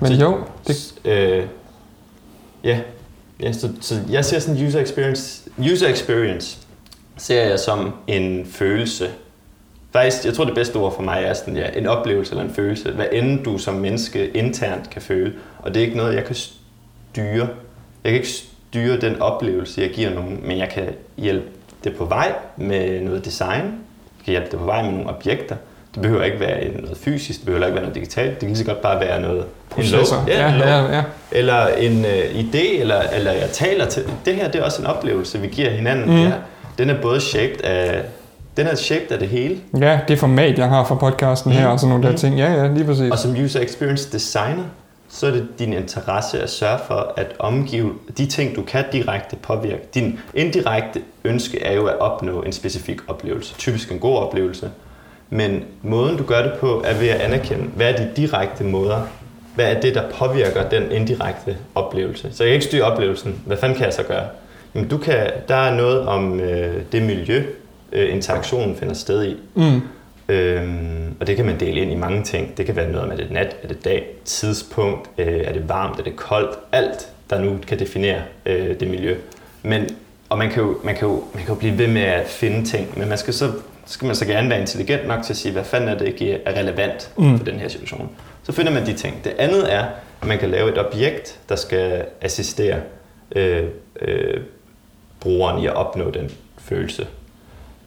Men 0.00 0.08
Så- 0.16 0.20
jo, 0.22 0.36
det, 0.66 0.94
Øh, 1.04 1.44
ja, 2.64 2.80
ja 3.40 3.52
så, 3.52 3.68
så 3.80 3.94
jeg 4.10 4.24
ser 4.24 4.38
sådan 4.38 4.66
user 4.66 4.80
experience, 4.80 5.50
user 5.58 5.88
experience 5.88 6.58
ser 7.16 7.42
jeg 7.42 7.58
som 7.58 7.94
en 8.06 8.46
følelse. 8.46 9.10
Faktisk, 9.92 10.24
jeg 10.24 10.34
tror 10.34 10.44
det 10.44 10.54
bedste 10.54 10.76
ord 10.76 10.94
for 10.94 11.02
mig 11.02 11.22
er 11.24 11.34
sådan, 11.34 11.56
ja, 11.56 11.68
en 11.76 11.86
oplevelse 11.86 12.32
eller 12.32 12.44
en 12.44 12.54
følelse. 12.54 12.92
Hvad 12.92 13.06
end 13.12 13.44
du 13.44 13.58
som 13.58 13.74
menneske 13.74 14.28
internt 14.28 14.90
kan 14.90 15.02
føle. 15.02 15.34
Og 15.58 15.74
det 15.74 15.80
er 15.80 15.84
ikke 15.84 15.96
noget, 15.96 16.14
jeg 16.14 16.24
kan 16.24 16.34
styre. 16.34 17.48
Jeg 18.04 18.12
kan 18.12 18.14
ikke 18.14 18.28
styre 18.28 19.00
den 19.00 19.22
oplevelse, 19.22 19.80
jeg 19.80 19.90
giver 19.90 20.10
nogen, 20.10 20.40
men 20.42 20.58
jeg 20.58 20.68
kan 20.68 20.88
hjælpe 21.16 21.46
det 21.84 21.96
på 21.96 22.04
vej 22.04 22.34
med 22.56 23.00
noget 23.00 23.24
design. 23.24 23.64
Jeg 23.64 24.24
kan 24.24 24.30
hjælpe 24.30 24.50
det 24.50 24.58
på 24.58 24.64
vej 24.64 24.82
med 24.82 24.92
nogle 24.92 25.10
objekter. 25.10 25.56
Det 25.94 26.02
behøver 26.02 26.24
ikke 26.24 26.40
være 26.40 26.68
noget 26.80 26.96
fysisk, 26.98 27.38
det 27.38 27.46
behøver 27.46 27.66
ikke 27.66 27.74
være 27.74 27.82
noget 27.82 27.94
digitalt. 27.94 28.30
Det 28.30 28.38
kan 28.38 28.48
lige 28.48 28.58
så 28.58 28.64
godt 28.64 28.80
bare 28.82 29.00
være 29.00 29.20
noget... 29.20 29.38
en 29.40 29.44
processer. 29.70 30.16
lov. 30.16 30.24
Ja, 30.28 30.48
en 30.52 30.58
lov. 30.58 30.68
ja, 30.68 30.96
ja. 30.96 31.02
Eller 31.32 31.66
en 31.66 32.04
øh, 32.04 32.24
idé, 32.34 32.80
eller, 32.80 33.00
eller 33.14 33.32
jeg 33.32 33.48
taler 33.52 33.86
til... 33.86 34.02
Det 34.24 34.34
her, 34.34 34.50
det 34.50 34.60
er 34.60 34.64
også 34.64 34.82
en 34.82 34.86
oplevelse, 34.88 35.38
vi 35.40 35.46
giver 35.46 35.70
hinanden. 35.70 36.06
Mm. 36.06 36.12
Mm. 36.16 36.22
Ja, 36.22 36.32
den 36.78 36.90
er 36.90 37.02
både 37.02 37.20
shaped 37.20 37.60
af... 37.64 38.02
Den 38.56 38.66
er 38.66 38.74
shaped 38.74 39.10
af 39.12 39.18
det 39.18 39.28
hele. 39.28 39.56
Ja, 39.80 40.00
det 40.08 40.18
format, 40.18 40.58
jeg 40.58 40.68
har 40.68 40.84
for 40.84 40.94
podcasten 40.94 41.52
her, 41.52 41.66
Mm. 41.66 41.72
og 41.72 41.80
sådan 41.80 41.88
nogle 41.88 42.04
der 42.04 42.10
Mm. 42.10 42.16
ting. 42.16 42.38
Ja, 42.38 42.52
ja, 42.52 42.68
lige 42.74 42.84
præcis. 42.84 43.10
Og 43.12 43.18
som 43.18 43.30
user 43.44 43.60
experience 43.60 44.12
designer, 44.12 44.62
så 45.10 45.26
er 45.26 45.30
det 45.30 45.46
din 45.58 45.72
interesse 45.72 46.40
at 46.42 46.50
sørge 46.50 46.78
for 46.86 47.12
at 47.16 47.26
omgive 47.38 47.92
de 48.18 48.26
ting, 48.26 48.56
du 48.56 48.62
kan 48.62 48.84
direkte 48.92 49.36
påvirke. 49.36 49.82
Din 49.94 50.18
indirekte 50.34 51.00
ønske 51.24 51.62
er 51.62 51.72
jo 51.74 51.86
at 51.86 51.98
opnå 52.00 52.42
en 52.42 52.52
specifik 52.52 52.98
oplevelse. 53.08 53.54
Typisk 53.58 53.92
en 53.92 53.98
god 53.98 54.16
oplevelse. 54.18 54.70
Men 55.32 55.64
måden, 55.82 56.16
du 56.16 56.22
gør 56.24 56.42
det 56.42 56.52
på, 56.60 56.82
er 56.86 56.98
ved 56.98 57.08
at 57.08 57.20
anerkende, 57.20 57.64
hvad 57.76 57.92
er 57.92 57.96
de 57.96 58.10
direkte 58.16 58.64
måder? 58.64 59.00
Hvad 59.54 59.76
er 59.76 59.80
det, 59.80 59.94
der 59.94 60.10
påvirker 60.10 60.68
den 60.68 60.90
indirekte 60.90 61.56
oplevelse? 61.74 62.28
Så 62.32 62.44
jeg 62.44 62.48
kan 62.48 62.54
ikke 62.54 62.66
styre 62.66 62.82
oplevelsen. 62.82 63.42
Hvad 63.46 63.56
fanden 63.56 63.76
kan 63.78 63.86
jeg 63.86 63.94
så 63.94 64.02
gøre? 64.02 64.26
Jamen, 64.74 64.88
du 64.88 64.98
kan, 64.98 65.30
der 65.48 65.54
er 65.54 65.74
noget 65.74 66.06
om 66.06 66.40
øh, 66.40 66.82
det 66.92 67.02
miljø, 67.02 67.42
øh, 67.92 68.14
interaktionen 68.14 68.76
finder 68.76 68.94
sted 68.94 69.24
i. 69.24 69.36
Mm. 69.54 69.80
Øhm, 70.28 71.16
og 71.20 71.26
det 71.26 71.36
kan 71.36 71.46
man 71.46 71.60
dele 71.60 71.80
ind 71.80 71.92
i 71.92 71.96
mange 71.96 72.22
ting. 72.22 72.56
Det 72.56 72.66
kan 72.66 72.76
være 72.76 72.92
noget 72.92 73.08
med, 73.08 73.18
er 73.18 73.22
det 73.22 73.32
nat, 73.32 73.56
er 73.62 73.68
det 73.68 73.84
dag, 73.84 74.06
tidspunkt, 74.24 75.10
øh, 75.18 75.40
er 75.44 75.52
det 75.52 75.68
varmt, 75.68 75.98
er 75.98 76.02
det 76.02 76.16
koldt, 76.16 76.58
alt, 76.72 77.08
der 77.30 77.40
nu 77.40 77.58
kan 77.66 77.78
definere 77.78 78.20
øh, 78.46 78.80
det 78.80 78.88
miljø. 78.88 79.16
Men, 79.62 79.88
og 80.28 80.38
man 80.38 80.50
kan, 80.50 80.62
jo, 80.62 80.76
man, 80.84 80.94
kan 80.94 81.08
jo, 81.08 81.24
man 81.34 81.44
kan 81.44 81.54
jo 81.54 81.58
blive 81.58 81.78
ved 81.78 81.88
med 81.88 82.02
at 82.02 82.28
finde 82.28 82.64
ting, 82.64 82.98
men 82.98 83.08
man 83.08 83.18
skal 83.18 83.34
så, 83.34 83.50
skal 83.86 84.06
man 84.06 84.14
så 84.16 84.26
gerne 84.26 84.50
være 84.50 84.60
intelligent 84.60 85.08
nok 85.08 85.22
til 85.22 85.32
at 85.32 85.36
sige, 85.36 85.52
hvad 85.52 85.64
fanden 85.64 85.88
er 85.88 85.98
det, 85.98 86.08
ikke 86.08 86.32
er 86.46 86.60
relevant 86.60 87.10
Mm. 87.18 87.38
for 87.38 87.44
den 87.44 87.54
her 87.54 87.68
situation. 87.68 88.10
Så 88.42 88.52
finder 88.52 88.72
man 88.72 88.86
de 88.86 88.92
ting. 88.92 89.24
Det 89.24 89.34
andet 89.38 89.72
er, 89.74 89.84
at 90.22 90.28
man 90.28 90.38
kan 90.38 90.50
lave 90.50 90.68
et 90.72 90.78
objekt, 90.78 91.38
der 91.48 91.56
skal 91.56 92.04
assistere 92.20 92.76
øh, 93.36 93.62
øh, 94.00 94.40
brugeren 95.20 95.62
i 95.62 95.66
at 95.66 95.74
opnå 95.74 96.10
den 96.10 96.30
følelse. 96.58 97.06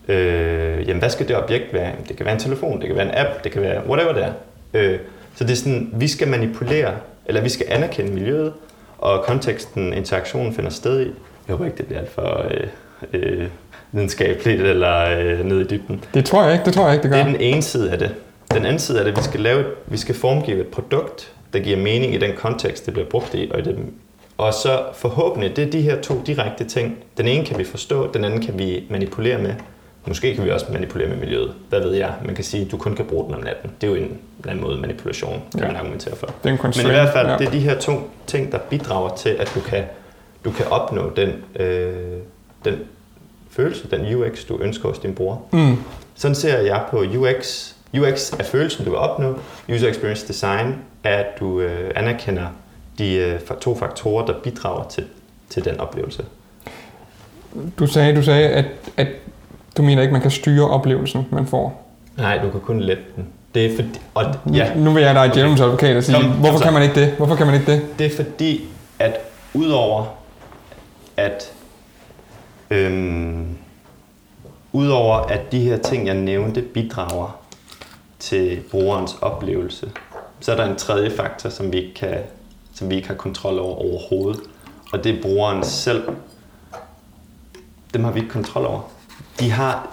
Øh, 0.07 0.87
jamen, 0.87 0.99
hvad 0.99 1.09
skal 1.09 1.27
det 1.27 1.35
objekt 1.37 1.73
være? 1.73 1.91
Det 2.07 2.17
kan 2.17 2.25
være 2.25 2.33
en 2.35 2.39
telefon, 2.41 2.79
det 2.79 2.87
kan 2.87 2.95
være 2.95 3.05
en 3.05 3.15
app, 3.17 3.43
det 3.43 3.51
kan 3.51 3.61
være 3.61 3.87
whatever 3.89 4.13
det 4.13 4.23
er. 4.23 4.31
Øh, 4.73 4.99
så 5.35 5.43
det 5.43 5.51
er 5.51 5.55
sådan, 5.55 5.89
vi 5.93 6.07
skal 6.07 6.27
manipulere, 6.27 6.93
eller 7.25 7.41
vi 7.41 7.49
skal 7.49 7.65
anerkende 7.69 8.11
miljøet, 8.11 8.53
og 8.97 9.23
konteksten, 9.23 9.93
interaktionen 9.93 10.53
finder 10.53 10.69
sted 10.69 11.01
i. 11.01 11.11
Jeg 11.47 11.55
håber 11.55 11.65
ikke, 11.65 11.77
det 11.77 11.85
bliver 11.85 11.99
alt 11.99 12.11
for 12.11 12.45
øh, 12.51 12.67
øh, 13.13 13.47
videnskabeligt 13.91 14.61
eller 14.61 15.19
øh, 15.19 15.45
ned 15.45 15.59
i 15.59 15.63
dybden. 15.63 16.03
Det 16.13 16.25
tror 16.25 16.43
jeg 16.43 16.53
ikke, 16.53 16.65
det 16.65 16.73
tror 16.73 16.85
jeg 16.85 16.93
ikke, 16.93 17.03
det 17.03 17.11
Det 17.11 17.17
gør. 17.25 17.31
er 17.31 17.37
den 17.37 17.41
ene 17.41 17.61
side 17.61 17.91
af 17.91 17.99
det. 17.99 18.15
Den 18.53 18.65
anden 18.65 18.79
side 18.79 18.99
er 18.99 19.03
det, 19.03 19.11
at 19.11 19.17
vi 19.17 19.23
skal, 19.23 19.39
lave 19.39 19.63
vi 19.87 19.97
skal 19.97 20.15
formgive 20.15 20.59
et 20.59 20.67
produkt, 20.67 21.31
der 21.53 21.59
giver 21.59 21.77
mening 21.77 22.13
i 22.13 22.17
den 22.17 22.31
kontekst, 22.37 22.85
det 22.85 22.93
bliver 22.93 23.09
brugt 23.09 23.33
i. 23.33 23.51
Og, 23.53 23.59
i 23.59 23.63
det, 23.63 23.77
og 24.37 24.53
så 24.53 24.79
forhåbentlig, 24.93 25.55
det 25.55 25.63
er 25.67 25.71
de 25.71 25.81
her 25.81 26.01
to 26.01 26.21
direkte 26.27 26.63
ting. 26.63 26.97
Den 27.17 27.27
ene 27.27 27.45
kan 27.45 27.57
vi 27.59 27.63
forstå, 27.63 28.11
den 28.13 28.25
anden 28.25 28.41
kan 28.41 28.59
vi 28.59 28.83
manipulere 28.89 29.37
med. 29.37 29.53
Måske 30.07 30.35
kan 30.35 30.45
vi 30.45 30.49
også 30.51 30.65
manipulere 30.71 31.07
med 31.09 31.17
miljøet. 31.17 31.53
Hvad 31.69 31.79
ved 31.79 31.93
jeg? 31.93 32.13
Man 32.25 32.35
kan 32.35 32.43
sige, 32.43 32.65
at 32.65 32.71
du 32.71 32.77
kun 32.77 32.95
kan 32.95 33.05
bruge 33.05 33.25
den 33.25 33.33
om 33.35 33.41
natten. 33.43 33.71
Det 33.81 33.87
er 33.87 33.91
jo 33.91 33.97
en 33.97 34.03
eller 34.39 34.51
anden 34.51 34.63
måde 34.65 34.77
manipulation, 34.77 35.41
kan 35.51 35.59
Ja. 35.61 35.67
man 35.67 35.75
argumentere 35.75 36.15
for. 36.15 36.25
Det 36.43 36.49
er 36.49 36.53
en 36.53 36.73
Men 36.77 36.85
i 36.85 36.89
hvert 36.89 37.13
fald, 37.13 37.27
ja. 37.27 37.37
det 37.37 37.47
er 37.47 37.51
de 37.51 37.59
her 37.59 37.79
to 37.79 37.91
ting, 38.27 38.51
der 38.51 38.57
bidrager 38.57 39.15
til, 39.15 39.29
at 39.29 39.51
du 39.55 39.59
kan, 39.59 39.83
du 40.45 40.51
kan 40.51 40.65
opnå 40.67 41.11
den, 41.15 41.29
øh, 41.59 41.93
den 42.65 42.73
følelse, 43.55 43.87
den 43.91 44.15
UX, 44.15 44.45
du 44.49 44.57
ønsker 44.57 44.89
hos 44.89 44.99
din 44.99 45.15
bruger. 45.15 45.37
Mm. 45.51 45.77
Sådan 46.15 46.35
ser 46.35 46.57
jeg 46.59 46.81
på 46.91 47.03
UX. 47.17 47.71
UX 47.99 48.33
er 48.39 48.43
følelsen, 48.43 48.85
du 48.85 48.91
vil 48.91 48.99
opnå. 48.99 49.39
User 49.73 49.89
Experience 49.89 50.27
Design 50.27 50.75
er, 51.03 51.17
at 51.17 51.39
du 51.39 51.59
øh, 51.59 51.91
anerkender 51.95 52.45
de 52.97 53.13
øh, 53.13 53.39
to 53.61 53.77
faktorer, 53.77 54.25
der 54.25 54.33
bidrager 54.43 54.87
til, 54.87 55.03
til 55.49 55.65
den 55.65 55.79
oplevelse. 55.79 56.25
Du 57.79 57.87
sagde, 57.87 58.15
du 58.15 58.21
sagde 58.21 58.49
at, 58.49 58.65
at 58.97 59.07
du 59.77 59.83
mener 59.83 60.01
ikke, 60.01 60.11
man 60.11 60.21
kan 60.21 60.31
styre 60.31 60.69
oplevelsen, 60.69 61.27
man 61.31 61.47
får. 61.47 61.91
Nej, 62.17 62.37
du 62.37 62.49
kan 62.51 62.59
kun 62.59 62.79
lette 62.79 63.03
den. 63.15 63.27
Det 63.55 63.65
er 63.65 63.75
fordi, 63.75 63.99
og 64.13 64.25
ja, 64.53 64.75
Nu 64.75 64.91
vil 64.91 65.03
jeg 65.03 65.15
dig 65.15 65.31
djævelens 65.33 65.61
advokat 65.61 65.97
og 65.97 66.03
sige, 66.03 66.21
Kom, 66.21 66.31
hvorfor 66.31 66.59
kan 66.59 66.73
man 66.73 66.83
ikke 66.83 66.95
det? 66.95 67.11
Hvorfor 67.11 67.35
kan 67.35 67.45
man 67.45 67.55
ikke 67.55 67.71
det? 67.71 67.81
det 67.99 68.05
er 68.05 68.15
fordi, 68.15 68.63
at 68.99 69.17
udover 69.53 70.05
at 71.17 71.51
øhm, 72.69 73.57
udover 74.73 75.15
at 75.15 75.51
de 75.51 75.59
her 75.59 75.77
ting, 75.77 76.07
jeg 76.07 76.15
nævnte, 76.15 76.61
bidrager 76.61 77.39
til 78.19 78.61
brugerens 78.71 79.15
oplevelse, 79.21 79.91
så 80.39 80.51
er 80.51 80.55
der 80.55 80.65
en 80.65 80.75
tredje 80.75 81.11
faktor, 81.11 81.49
som 81.49 81.71
vi 81.73 81.77
ikke, 81.77 81.93
kan, 81.93 82.17
som 82.73 82.89
vi 82.89 82.95
ikke 82.95 83.07
har 83.07 83.15
kontrol 83.15 83.59
over 83.59 83.75
overhovedet. 83.75 84.41
Og 84.93 85.03
det 85.03 85.17
er 85.17 85.21
brugeren 85.21 85.63
selv. 85.63 86.03
Dem 87.93 88.03
har 88.03 88.11
vi 88.11 88.19
ikke 88.19 88.31
kontrol 88.31 88.65
over. 88.65 88.81
De 89.39 89.51
har, 89.51 89.87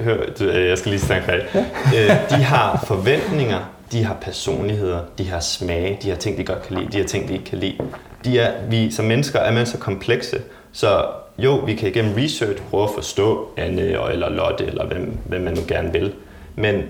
hør, 0.00 0.24
øh, 0.40 0.68
jeg 0.68 0.78
skal 0.78 0.90
lige 0.90 1.00
snakke 1.00 1.26
færdigt. 1.26 1.66
Øh, 1.96 2.30
de 2.30 2.42
har 2.42 2.84
forventninger, 2.86 3.60
de 3.92 4.04
har 4.04 4.14
personligheder, 4.14 5.00
de 5.18 5.28
har 5.28 5.40
smage, 5.40 5.98
de 6.02 6.08
har 6.08 6.16
ting, 6.16 6.38
de 6.38 6.44
godt 6.44 6.62
kan 6.62 6.76
lide, 6.76 6.92
de 6.92 6.98
har 6.98 7.06
ting, 7.06 7.28
de 7.28 7.32
ikke 7.32 7.44
kan 7.44 7.58
lide. 7.58 7.78
De 8.24 8.38
er, 8.38 8.66
vi 8.68 8.90
som 8.90 9.04
mennesker 9.04 9.38
er 9.38 9.52
man 9.52 9.66
så 9.66 9.78
komplekse, 9.78 10.42
så 10.72 11.06
jo, 11.38 11.54
vi 11.56 11.74
kan 11.74 11.88
igennem 11.88 12.14
research 12.14 12.62
prøve 12.70 12.82
at 12.84 12.90
forstå 12.94 13.48
Anne 13.56 13.82
eller 13.82 14.28
Lotte, 14.30 14.64
eller 14.66 14.86
hvem, 14.86 15.18
hvem 15.26 15.40
man 15.40 15.54
nu 15.54 15.60
gerne 15.68 15.92
vil. 15.92 16.12
Men 16.56 16.82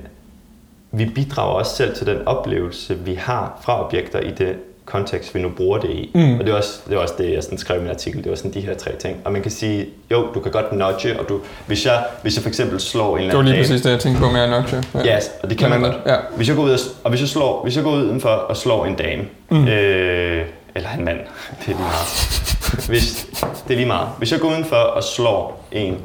vi 0.93 1.05
bidrager 1.05 1.53
også 1.55 1.77
selv 1.77 1.95
til 1.97 2.07
den 2.07 2.19
oplevelse, 2.27 2.97
vi 2.99 3.15
har 3.15 3.61
fra 3.65 3.87
objekter 3.87 4.21
i 4.21 4.31
det 4.31 4.55
kontekst, 4.85 5.35
vi 5.35 5.41
nu 5.43 5.49
bruger 5.49 5.79
det 5.79 5.91
i. 5.91 6.11
Mm. 6.15 6.39
Og 6.39 6.47
det 6.47 6.53
er, 6.53 6.57
også, 6.57 6.81
det 6.89 6.95
er 6.95 6.99
også 6.99 7.15
det, 7.19 7.33
jeg 7.33 7.43
sådan 7.43 7.59
skrev 7.59 7.79
i 7.79 7.81
min 7.83 7.91
artikel. 7.91 8.23
Det 8.25 8.31
var 8.31 8.37
sådan 8.37 8.53
de 8.55 8.61
her 8.61 8.75
tre 8.75 8.97
ting. 8.97 9.17
Og 9.25 9.33
man 9.33 9.43
kan 9.43 9.51
sige, 9.51 9.87
jo, 10.11 10.27
du 10.35 10.41
kan 10.41 10.53
godt 10.53 10.73
nudge, 10.73 11.21
og 11.21 11.29
du, 11.29 11.41
hvis, 11.67 11.87
jeg, 11.87 12.05
hvis 12.23 12.37
jeg 12.37 12.43
for 12.43 12.49
eksempel 12.49 12.81
slår 12.81 13.17
en 13.17 13.17
Det 13.17 13.21
eller 13.23 13.33
var 13.35 13.39
anden 13.41 13.53
lige 13.53 13.63
dame- 13.63 13.69
præcis 13.69 13.83
det, 13.83 13.91
jeg 13.91 14.01
tænkte 14.01 14.21
på 14.23 14.31
med 14.31 14.49
nok. 14.51 14.73
Ja, 15.05 15.17
yes, 15.17 15.31
og 15.43 15.51
det 15.51 15.59
kan 15.59 15.71
man 15.71 15.81
godt. 15.81 15.95
Ja. 16.07 16.17
Hvis 16.37 16.49
jeg 16.49 16.57
går 16.57 16.63
ud 16.63 16.71
og, 16.71 16.79
og 17.05 17.11
hvis 17.11 17.21
jeg 17.21 17.29
slår, 17.29 17.63
hvis 17.63 17.77
jeg 17.77 17.85
går 17.85 17.91
udenfor 17.93 18.29
og 18.29 18.57
slår 18.57 18.87
en 18.87 18.95
dame, 18.95 19.23
mm. 19.51 19.69
øh, 19.69 20.47
eller 20.75 20.89
en 20.99 21.05
mand, 21.05 21.19
det 21.61 21.65
er 21.65 21.67
lige 21.67 21.79
meget. 21.79 22.54
Hvis, 22.89 23.27
det 23.69 23.75
er 23.75 23.77
lige 23.77 23.87
meget. 23.87 24.09
Hvis 24.19 24.33
jeg 24.33 24.41
går 24.41 24.49
udenfor 24.49 24.77
og 24.77 25.05
slår 25.05 25.67
en, 25.73 25.99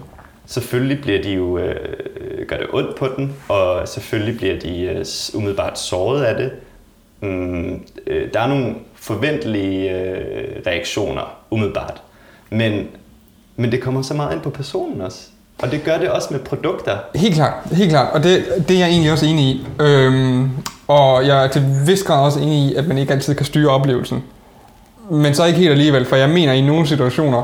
selvfølgelig 0.45 1.01
bliver 1.01 1.21
de 1.21 1.32
jo, 1.32 1.58
øh, 1.58 1.75
gør 2.47 2.58
det 2.58 2.67
ondt 2.73 2.95
på 2.95 3.08
den, 3.17 3.36
og 3.47 3.88
selvfølgelig 3.88 4.38
bliver 4.38 4.60
de 4.60 4.82
øh, 4.82 5.05
umiddelbart 5.34 5.79
såret 5.79 6.23
af 6.23 6.36
det. 6.36 6.51
Mm, 7.21 7.84
øh, 8.08 8.34
der 8.34 8.39
er 8.39 8.47
nogle 8.47 8.75
forventelige 8.95 9.91
øh, 9.91 10.62
reaktioner 10.67 11.38
umiddelbart, 11.51 12.01
men, 12.49 12.88
men 13.55 13.71
det 13.71 13.82
kommer 13.82 14.01
så 14.01 14.13
meget 14.13 14.34
ind 14.34 14.41
på 14.41 14.49
personen 14.49 15.01
også. 15.01 15.27
Og 15.62 15.71
det 15.71 15.84
gør 15.84 15.97
det 15.97 16.10
også 16.10 16.27
med 16.32 16.39
produkter. 16.39 16.97
Helt 17.15 17.36
klart, 17.36 17.53
helt 17.71 17.89
klart. 17.89 18.13
Og 18.13 18.23
det, 18.23 18.45
det 18.67 18.75
er 18.75 18.79
jeg 18.79 18.89
egentlig 18.89 19.12
også 19.12 19.25
enig 19.25 19.45
i. 19.45 19.65
Øhm, 19.79 20.49
og 20.88 21.27
jeg 21.27 21.43
er 21.43 21.47
til 21.47 21.63
vis 21.88 22.03
grad 22.03 22.25
også 22.25 22.39
enig 22.39 22.71
i, 22.71 22.75
at 22.75 22.88
man 22.88 22.97
ikke 22.97 23.13
altid 23.13 23.36
kan 23.36 23.45
styre 23.45 23.69
oplevelsen. 23.69 24.23
Men 25.12 25.34
så 25.34 25.45
ikke 25.45 25.60
helt 25.60 25.72
alligevel, 25.72 26.06
for 26.06 26.15
jeg 26.15 26.30
mener, 26.30 26.54
i 26.54 26.62
nogle 26.62 26.88
situationer 26.88 27.43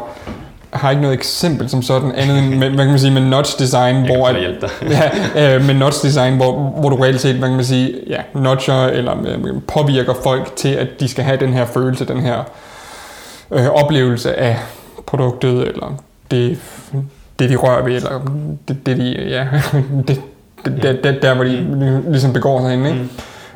har 0.73 0.89
ikke 0.89 1.01
noget 1.01 1.17
eksempel 1.17 1.69
som 1.69 1.81
sådan, 1.81 2.11
andet 2.15 2.39
end 2.39 2.49
med, 2.55 2.69
hvad 2.69 2.85
kan 2.85 2.87
man 2.87 2.99
sige, 2.99 3.13
med 3.13 3.21
notch 3.21 3.59
design, 3.59 3.95
Jeg 3.95 4.15
hvor, 4.15 4.27
at, 4.27 4.35
ja, 5.35 5.55
øh, 5.55 5.65
med 5.65 5.73
notch 5.73 6.05
design, 6.05 6.35
hvor, 6.35 6.59
hvor 6.79 6.89
du 6.89 6.95
reelt 6.95 7.21
set, 7.21 7.35
hvad 7.35 7.47
kan 7.47 7.55
man 7.55 7.65
sige, 7.65 7.93
ja, 8.07 8.17
notcher 8.33 8.85
eller 8.85 9.15
øh, 9.27 9.61
påvirker 9.67 10.13
folk 10.23 10.55
til, 10.55 10.69
at 10.69 10.87
de 10.99 11.07
skal 11.07 11.23
have 11.23 11.37
den 11.37 11.53
her 11.53 11.65
følelse, 11.65 12.05
den 12.05 12.19
her 12.19 12.43
øh, 13.51 13.67
oplevelse 13.67 14.39
af 14.39 14.57
produktet, 15.05 15.67
eller 15.67 16.01
det, 16.31 16.57
det 17.39 17.49
de 17.49 17.55
rører 17.55 17.83
ved, 17.83 17.95
eller 17.95 18.21
det, 18.67 18.85
det 18.85 18.97
de, 18.97 19.15
ja, 19.29 19.47
det, 20.07 20.21
det, 20.65 20.83
det, 20.83 21.03
det, 21.03 21.21
der 21.21 21.33
hvor 21.35 21.43
de 21.43 22.01
ligesom 22.11 22.33
begår 22.33 22.61
sig 22.61 22.69
henne, 22.69 22.89
ikke? 22.89 23.01
Mm. 23.01 23.09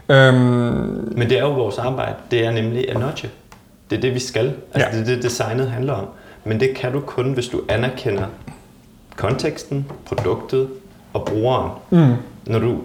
Øhm, 0.09 1.13
Men 1.17 1.29
det 1.29 1.37
er 1.37 1.41
jo 1.41 1.51
vores 1.51 1.77
arbejde. 1.77 2.13
Det 2.31 2.45
er 2.45 2.51
nemlig 2.51 2.89
at 2.89 2.99
nudge. 2.99 3.29
Det 3.89 3.97
er 3.97 4.01
det, 4.01 4.13
vi 4.13 4.19
skal. 4.19 4.53
Altså, 4.73 4.89
Ja. 4.91 4.97
Det 5.03 5.09
er 5.09 5.15
det, 5.15 5.23
designet 5.23 5.71
handler 5.71 5.93
om. 5.93 6.05
Men 6.43 6.59
det 6.59 6.75
kan 6.75 6.91
du 6.91 6.99
kun, 6.99 7.33
hvis 7.33 7.47
du 7.47 7.61
anerkender 7.69 8.25
konteksten, 9.15 9.85
produktet 10.05 10.69
og 11.13 11.25
brugeren. 11.25 11.71
mm, 11.89 12.13
Når 12.45 12.59
du 12.59 12.77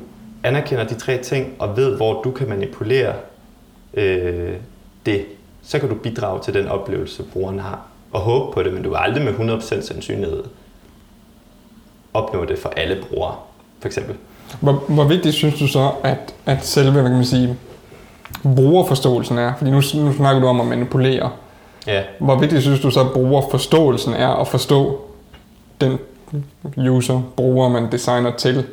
anerkender 0.42 0.84
de 0.84 0.94
tre 0.94 1.18
ting 1.18 1.52
og 1.58 1.76
ved, 1.76 1.96
hvor 1.96 2.22
du 2.22 2.30
kan 2.30 2.48
manipulere 2.48 3.14
øh, 3.94 4.52
det, 5.06 5.24
så 5.62 5.78
kan 5.78 5.88
du 5.88 5.94
bidrage 5.94 6.40
til 6.42 6.54
den 6.54 6.68
oplevelse, 6.68 7.22
brugeren 7.22 7.58
har. 7.58 7.80
Og 8.12 8.20
håbe 8.20 8.52
på 8.54 8.62
det, 8.62 8.72
men 8.72 8.82
du 8.82 8.88
vil 8.88 8.96
aldrig 9.00 9.24
med 9.24 9.58
100% 9.58 9.60
sandsynlighed 9.86 10.42
opnå 12.14 12.44
det 12.44 12.58
for 12.58 12.68
alle 12.76 13.02
brugere, 13.08 13.34
for 13.80 13.86
eksempel. 13.88 14.14
hvor, 14.60 14.72
hvor 14.72 15.04
vigtigt 15.04 15.34
synes 15.34 15.58
du 15.58 15.66
så, 15.68 15.90
at, 16.02 16.34
at 16.46 16.64
selve, 16.66 16.90
hvad 16.92 17.02
kan 17.02 17.12
man 17.12 17.24
sige, 17.24 17.56
brugerforståelsen 18.42 19.38
er? 19.38 19.52
Fordi 19.58 19.70
nu, 19.70 19.76
nu 19.94 20.12
snakker 20.12 20.40
du 20.40 20.46
om 20.46 20.60
at 20.60 20.66
manipulere. 20.66 21.30
Ja, 21.86 22.02
Hvor 22.18 22.38
vigtigt 22.38 22.62
synes 22.62 22.80
du 22.80 22.90
så, 22.90 23.00
at 23.00 23.10
brugerforståelsen 23.12 24.14
er 24.14 24.28
at 24.28 24.48
forstå 24.48 25.00
den 25.80 25.98
user, 26.76 27.22
bruger, 27.36 27.68
man 27.68 27.92
designer 27.92 28.36
til? 28.36 28.64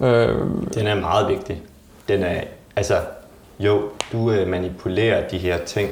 Øh, 0.00 0.28
Den 0.74 0.86
er 0.86 0.94
meget 0.94 1.28
vigtig. 1.28 1.62
Den 2.08 2.22
er, 2.22 2.40
altså, 2.76 2.94
jo, 3.60 3.82
du 4.12 4.30
øh, 4.30 4.48
manipulerer 4.48 5.28
de 5.28 5.38
her 5.38 5.58
ting, 5.66 5.90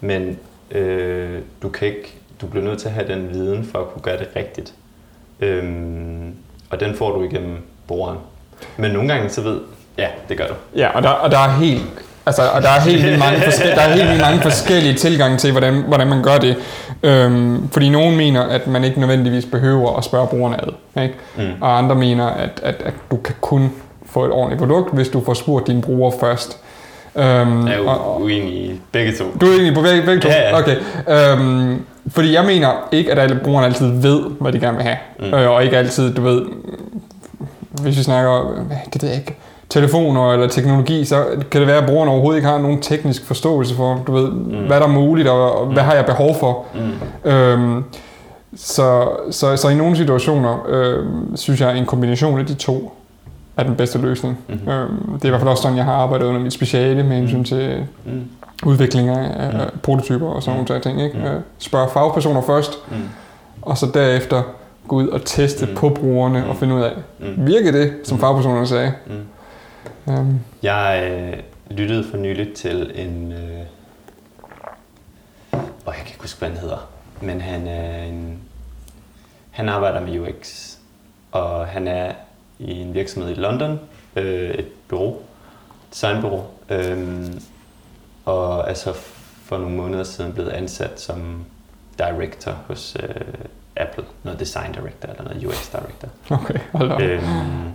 men 0.00 0.38
øh, 0.70 1.38
du 1.62 1.68
kan 1.68 1.88
ikke, 1.88 2.14
du 2.40 2.46
bliver 2.46 2.64
nødt 2.64 2.78
til 2.78 2.88
at 2.88 2.94
have 2.94 3.08
den 3.08 3.30
viden 3.32 3.64
for 3.72 3.78
at 3.78 3.88
kunne 3.92 4.02
gøre 4.02 4.18
det 4.18 4.28
rigtigt. 4.36 4.74
Øhm, 5.40 6.34
og 6.70 6.80
den 6.80 6.94
får 6.94 7.12
du 7.18 7.24
igennem 7.24 7.56
brugeren. 7.86 8.18
Men 8.76 8.90
nogle 8.90 9.08
gange 9.12 9.28
så 9.28 9.42
ved, 9.42 9.60
ja, 9.98 10.08
det 10.28 10.38
gør 10.38 10.46
du. 10.46 10.54
Ja, 10.76 10.88
og 10.96 11.02
der, 11.02 11.08
og 11.08 11.30
der 11.30 11.38
er 11.38 11.50
helt 11.50 11.82
Altså, 12.26 12.42
og 12.54 12.62
der 12.62 12.68
er 12.68 12.80
helt 12.80 13.02
vildt 13.04 13.18
mange, 13.18 13.38
forske- 13.46 13.68
der 13.74 13.80
er 13.80 13.92
helt 13.94 14.08
vildt 14.08 14.20
mange 14.20 14.40
forskellige 14.42 14.94
tilgange 14.94 15.36
til, 15.38 15.50
hvordan, 15.52 15.74
hvordan 15.88 16.06
man 16.06 16.22
gør 16.22 16.36
det. 16.38 16.56
Øhm, 17.02 17.68
fordi 17.72 17.88
nogen 17.88 18.16
mener, 18.16 18.42
at 18.42 18.66
man 18.66 18.84
ikke 18.84 19.00
nødvendigvis 19.00 19.44
behøver 19.44 19.96
at 19.96 20.04
spørge 20.04 20.26
brugerne 20.26 20.56
ad. 20.64 21.02
Ikke? 21.02 21.14
Mm. 21.36 21.42
Og 21.60 21.78
andre 21.78 21.94
mener, 21.94 22.26
at, 22.26 22.50
at, 22.62 22.74
at 22.84 22.94
du 23.10 23.16
kan 23.16 23.34
kun 23.40 23.70
få 24.06 24.24
et 24.24 24.30
ordentligt 24.32 24.58
produkt, 24.58 24.94
hvis 24.94 25.08
du 25.08 25.24
får 25.24 25.34
spurgt 25.34 25.66
dine 25.66 25.82
brugere 25.82 26.12
først. 26.20 26.58
Øhm, 27.16 27.66
Jeg 27.66 27.74
er 27.74 27.78
jo 27.78 28.24
uenig 28.24 28.52
i 28.54 28.80
begge 28.92 29.12
to. 29.12 29.24
du 29.40 29.46
er 29.46 29.50
egentlig 29.52 29.74
på 29.74 29.80
begge, 29.82 30.02
begge 30.02 30.20
to? 30.20 30.28
Ja, 30.28 30.48
ja. 30.48 30.58
Okay. 30.58 30.76
Øhm, 31.08 31.82
fordi 32.08 32.34
jeg 32.34 32.44
mener 32.44 32.88
ikke, 32.92 33.12
at 33.12 33.18
alle 33.18 33.40
brugerne 33.44 33.66
altid 33.66 33.86
ved, 34.00 34.20
hvad 34.40 34.52
de 34.52 34.60
gerne 34.60 34.76
vil 34.76 34.84
have. 34.86 34.96
Mm. 35.20 35.34
Øh, 35.34 35.50
og 35.50 35.64
ikke 35.64 35.76
altid, 35.78 36.14
du 36.14 36.22
ved, 36.22 36.42
hvis 37.82 37.98
vi 37.98 38.02
snakker, 38.02 38.64
det 38.92 39.02
ved 39.02 39.08
jeg 39.08 39.18
ikke, 39.18 39.36
telefoner 39.80 40.32
eller 40.32 40.48
teknologi, 40.48 41.04
så 41.04 41.24
kan 41.50 41.60
det 41.60 41.68
være, 41.68 41.78
at 41.78 41.86
brugerne 41.86 42.10
overhovedet 42.10 42.38
ikke 42.38 42.48
har 42.48 42.58
nogen 42.58 42.80
teknisk 42.80 43.24
forståelse 43.24 43.74
for, 43.74 44.02
du 44.06 44.12
ved, 44.12 44.30
mm. 44.30 44.66
hvad 44.66 44.80
der 44.80 44.86
er 44.86 44.90
muligt, 44.92 45.28
og, 45.28 45.58
og 45.60 45.66
hvad 45.66 45.82
har 45.82 45.94
jeg 45.94 46.06
behov 46.06 46.34
for. 46.40 46.64
Mm. 47.24 47.30
Øhm, 47.30 47.84
så, 48.56 49.08
så, 49.30 49.56
så 49.56 49.68
i 49.68 49.74
nogle 49.74 49.96
situationer, 49.96 50.66
øh, 50.68 51.04
synes 51.34 51.60
jeg, 51.60 51.70
at 51.70 51.76
en 51.76 51.86
kombination 51.86 52.38
af 52.40 52.46
de 52.46 52.54
to 52.54 52.92
er 53.56 53.62
den 53.62 53.74
bedste 53.74 53.98
løsning. 53.98 54.38
Mhm. 54.48 54.58
Mm. 54.64 54.70
Øhm, 54.70 55.12
det 55.14 55.22
er 55.22 55.26
i 55.26 55.28
hvert 55.28 55.40
fald 55.40 55.50
også 55.50 55.62
sådan, 55.62 55.76
jeg 55.76 55.84
har 55.84 55.92
arbejdet 55.92 56.26
under 56.26 56.40
mit 56.40 56.52
speciale 56.52 57.02
med 57.02 57.16
hensyn 57.16 57.44
til 57.44 57.84
Mm. 58.04 58.12
udvikling 58.66 59.08
af, 59.08 59.52
Mm. 59.52 59.58
prototyper 59.82 60.26
og 60.26 60.42
sådan 60.42 60.60
Mm. 60.60 60.66
nogle 60.68 60.80
ting. 60.82 61.02
Ikke? 61.02 61.18
Mm. 61.18 61.24
Øh, 61.24 61.40
Spørg 61.58 61.90
fagpersoner 61.90 62.40
først, 62.40 62.78
Mm. 62.90 62.96
og 63.62 63.78
så 63.78 63.86
derefter 63.94 64.42
gå 64.88 64.96
ud 64.96 65.08
og 65.08 65.20
teste 65.24 65.66
Mm. 65.66 65.74
på 65.74 65.88
brugerne 65.88 66.38
og 66.46 66.52
Mm. 66.54 66.58
finde 66.58 66.74
ud 66.74 66.80
af, 66.80 66.90
Mm. 67.18 67.46
virker 67.46 67.72
det, 67.72 67.92
som 68.04 68.16
Mm. 68.16 68.20
fagpersonerne 68.20 68.66
sagde. 68.66 68.92
Mm. 69.06 69.12
Øhm, 70.08 70.40
Jeg 70.62 71.10
øh, 71.12 71.42
lyttede 71.76 72.10
for 72.10 72.16
nyligt 72.16 72.56
til 72.56 72.92
en... 72.94 73.32
Øh, 73.32 73.60
og 75.52 75.94
jeg 75.94 75.94
kan 75.94 76.06
ikke 76.06 76.20
huske, 76.20 76.38
hvad 76.38 76.48
han 76.48 76.58
hedder. 76.58 76.90
Men 77.22 77.40
han 77.40 77.66
er 77.66 78.02
en... 78.04 78.38
Han 79.50 79.68
arbejder 79.68 80.00
med 80.00 80.20
UX. 80.20 80.72
Og 81.32 81.66
han 81.66 81.88
er 81.88 82.12
i 82.58 82.80
en 82.80 82.94
virksomhed 82.94 83.30
i 83.30 83.34
London. 83.34 83.80
Øh, 84.16 84.50
et 84.50 84.68
bureau. 84.88 85.16
Designbureau. 85.90 86.44
Øhm, 86.68 87.40
og 88.24 88.64
er 88.70 88.74
så 88.74 88.92
for 89.44 89.58
nogle 89.58 89.76
måneder 89.76 90.04
siden 90.04 90.32
blevet 90.32 90.50
ansat 90.50 91.00
som 91.00 91.44
director 91.98 92.52
hos 92.52 92.96
øh, 93.02 93.14
Apple. 93.76 94.04
Noget 94.22 94.40
design 94.40 94.72
director 94.72 95.08
eller 95.08 95.24
noget 95.24 95.44
UX 95.46 95.70
director. 95.72 96.08
okay, 96.30 96.58
hold 96.72 96.90
op. 96.90 97.00
Øhm, 97.00 97.72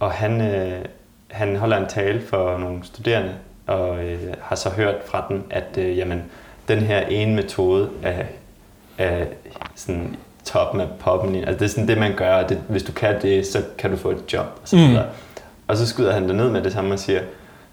og 0.00 0.10
han, 0.12 0.40
øh, 0.40 0.84
han 1.30 1.56
holder 1.56 1.76
en 1.76 1.86
tale 1.88 2.20
for 2.20 2.58
nogle 2.58 2.78
studerende, 2.82 3.32
og 3.66 4.04
øh, 4.04 4.18
har 4.42 4.56
så 4.56 4.68
hørt 4.70 4.94
fra 5.06 5.26
dem, 5.28 5.42
at 5.50 5.64
øh, 5.78 5.98
jamen, 5.98 6.22
den 6.68 6.78
her 6.78 7.00
ene 7.06 7.34
metode 7.34 7.88
er, 8.02 8.24
er 8.98 9.24
sådan 9.74 10.16
toppen 10.44 10.80
af 10.80 10.86
poppen. 11.00 11.34
Altså 11.36 11.52
det 11.52 11.62
er 11.62 11.68
sådan 11.68 11.88
det, 11.88 11.98
man 11.98 12.12
gør, 12.16 12.34
og 12.34 12.48
det, 12.48 12.58
hvis 12.68 12.82
du 12.82 12.92
kan 12.92 13.22
det, 13.22 13.46
så 13.46 13.62
kan 13.78 13.90
du 13.90 13.96
få 13.96 14.10
et 14.10 14.32
job. 14.32 14.46
Og 14.62 14.68
så, 14.68 14.76
Mm. 14.76 14.82
videre. 14.82 15.06
og 15.66 15.76
så 15.76 15.86
skyder 15.86 16.12
han 16.12 16.28
det 16.28 16.34
ned 16.36 16.50
med 16.50 16.62
det 16.62 16.72
samme 16.72 16.94
og 16.94 16.98
siger, 16.98 17.20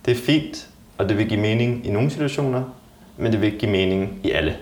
det 0.05 0.11
er 0.11 0.15
fint, 0.15 0.67
Og 0.97 1.09
det 1.09 1.17
vil 1.17 1.27
give 1.29 1.39
mening 1.39 1.85
i 1.87 1.91
nogle 1.91 2.09
situationer, 2.09 2.63
men 3.17 3.31
det 3.31 3.41
vil 3.41 3.45
ikke 3.47 3.59
give 3.59 3.71
mening 3.71 4.19
i 4.23 4.31
alle. 4.31 4.55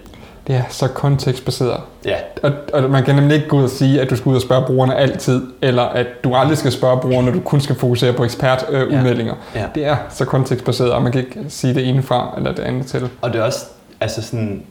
Det 0.48 0.56
er 0.56 0.64
så 0.70 0.88
kontekstbaseret. 0.88 1.82
Ja, 2.06 2.16
Og, 2.44 2.52
og 2.74 2.90
man 2.90 3.04
kan 3.04 3.16
nemlig 3.16 3.36
ikke 3.36 3.48
gå 3.48 3.58
ud 3.58 3.64
og 3.64 3.70
sige, 3.70 4.02
at 4.02 4.10
du 4.10 4.16
skal 4.16 4.30
ud 4.30 4.36
og 4.36 4.42
spørge 4.42 4.66
brugerne 4.66 4.96
altid, 4.96 5.42
eller 5.62 5.84
at 5.84 6.08
du 6.24 6.36
aldrig 6.36 6.58
skal 6.58 6.72
spørge 6.72 7.00
brugerne, 7.00 7.26
når 7.26 7.34
du 7.34 7.40
kun 7.40 7.62
skal 7.62 7.76
fokusere 7.76 8.14
på 8.14 8.24
ekspertudmeldinger. 8.24 9.34
Øh, 9.56 9.62
Ja. 9.62 9.66
Det 9.76 9.86
er 9.86 9.98
så 10.10 10.26
kontekstbaseret, 10.26 10.92
og 10.92 11.02
man 11.02 11.12
kan 11.12 11.22
ikke 11.22 11.40
sige 11.50 11.74
det 11.74 11.88
ene 11.90 12.04
fra 12.04 12.34
eller 12.38 12.52
det 12.56 12.64
andet 12.64 12.86
til. 12.86 13.10
og 13.22 13.34
det 13.34 13.40
er 13.40 13.44
også 13.44 13.66
altså 14.02 14.22
sådan, 14.22 14.66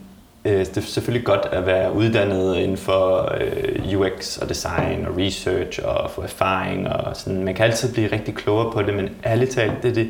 øh, 0.45 0.59
det 0.59 0.77
er 0.77 0.81
selvfølgelig 0.81 1.25
godt 1.25 1.47
at 1.51 1.65
være 1.65 1.93
uddannet 1.93 2.55
inden 2.57 2.77
for 2.77 3.31
øh, 3.41 3.99
UX 3.99 4.37
og 4.37 4.49
design 4.49 5.05
og 5.09 5.17
research 5.17 5.79
og 5.83 6.11
få 6.11 6.21
erfaring 6.21 6.87
og 6.89 7.15
sådan. 7.15 7.43
Man 7.43 7.55
kan 7.55 7.65
altid 7.65 7.93
blive 7.93 8.11
rigtig 8.11 8.35
klogere 8.35 8.71
på 8.71 8.81
det, 8.81 8.93
men 8.93 9.09
ærligt 9.25 9.51
talt, 9.51 9.83
det 9.83 9.95
det, 9.95 10.09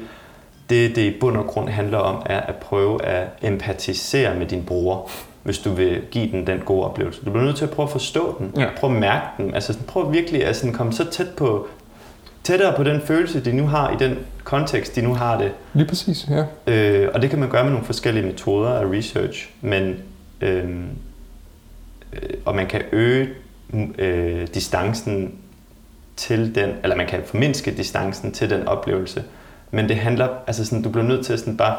det, 0.69 0.95
det 0.95 1.02
i 1.02 1.19
bund 1.19 1.38
og 1.38 1.45
grund 1.47 1.69
handler 1.69 1.97
om, 1.97 2.21
er 2.26 2.39
at 2.39 2.56
prøve 2.56 3.06
at 3.06 3.28
empatisere 3.41 4.36
med 4.36 4.45
din 4.45 4.63
bruger, 4.63 5.10
hvis 5.43 5.60
du 5.60 5.71
vil 5.71 6.01
give 6.12 6.32
den 6.32 6.47
den 6.47 6.60
gode 6.60 6.86
oplevelse. 6.86 7.25
Du 7.25 7.32
bliver 7.32 7.45
nødt 7.45 7.56
til 7.56 7.63
at 7.65 7.69
prøve 7.71 7.86
at 7.88 7.91
forstå 7.91 8.36
den, 8.39 8.62
Ja. 8.62 8.67
prøve 8.77 8.93
at 8.93 8.99
mærke 8.99 9.25
den, 9.38 9.53
altså 9.56 9.73
sådan, 9.73 9.88
prøv 9.88 10.13
virkelig 10.13 10.45
at 10.45 10.56
sådan 10.56 10.73
komme 10.73 10.93
så 10.93 11.06
tæt 11.12 11.29
på, 11.38 11.67
tættere 12.43 12.73
på 12.77 12.84
den 12.84 13.01
følelse, 13.01 13.39
de 13.45 13.51
nu 13.53 13.67
har 13.67 13.91
i 13.91 13.95
den 13.99 14.17
kontekst, 14.43 14.95
de 14.95 15.01
nu 15.01 15.13
har 15.13 15.38
det. 15.38 15.51
Lige 15.73 15.88
præcis, 15.88 16.27
ja. 16.29 16.73
Øh, 16.73 17.10
og 17.13 17.21
det 17.21 17.29
kan 17.29 17.39
man 17.39 17.49
gøre 17.49 17.63
med 17.63 17.71
nogle 17.71 17.86
forskellige 17.86 18.25
metoder 18.25 18.69
af 18.69 18.86
research, 18.86 19.49
men 19.62 19.95
øh, 20.41 20.69
øh, 22.13 22.29
og 22.45 22.56
man 22.56 22.67
kan 22.67 22.82
øge 22.91 23.29
øh, 23.97 24.47
distancen 24.53 25.36
til 26.15 26.56
den, 26.56 26.69
eller 26.84 26.95
man 26.95 27.08
kan 27.08 27.19
formindske 27.25 27.71
distancen 27.71 28.32
til 28.32 28.49
den 28.49 28.67
oplevelse. 28.67 29.23
Men 29.71 29.89
det 29.89 29.95
handler, 29.95 30.27
altså 30.47 30.65
sådan, 30.65 30.82
du 30.84 30.89
bliver 30.89 31.08
nødt 31.08 31.25
til 31.25 31.34
at 31.34 31.39
sådan 31.39 31.58
bare, 31.58 31.75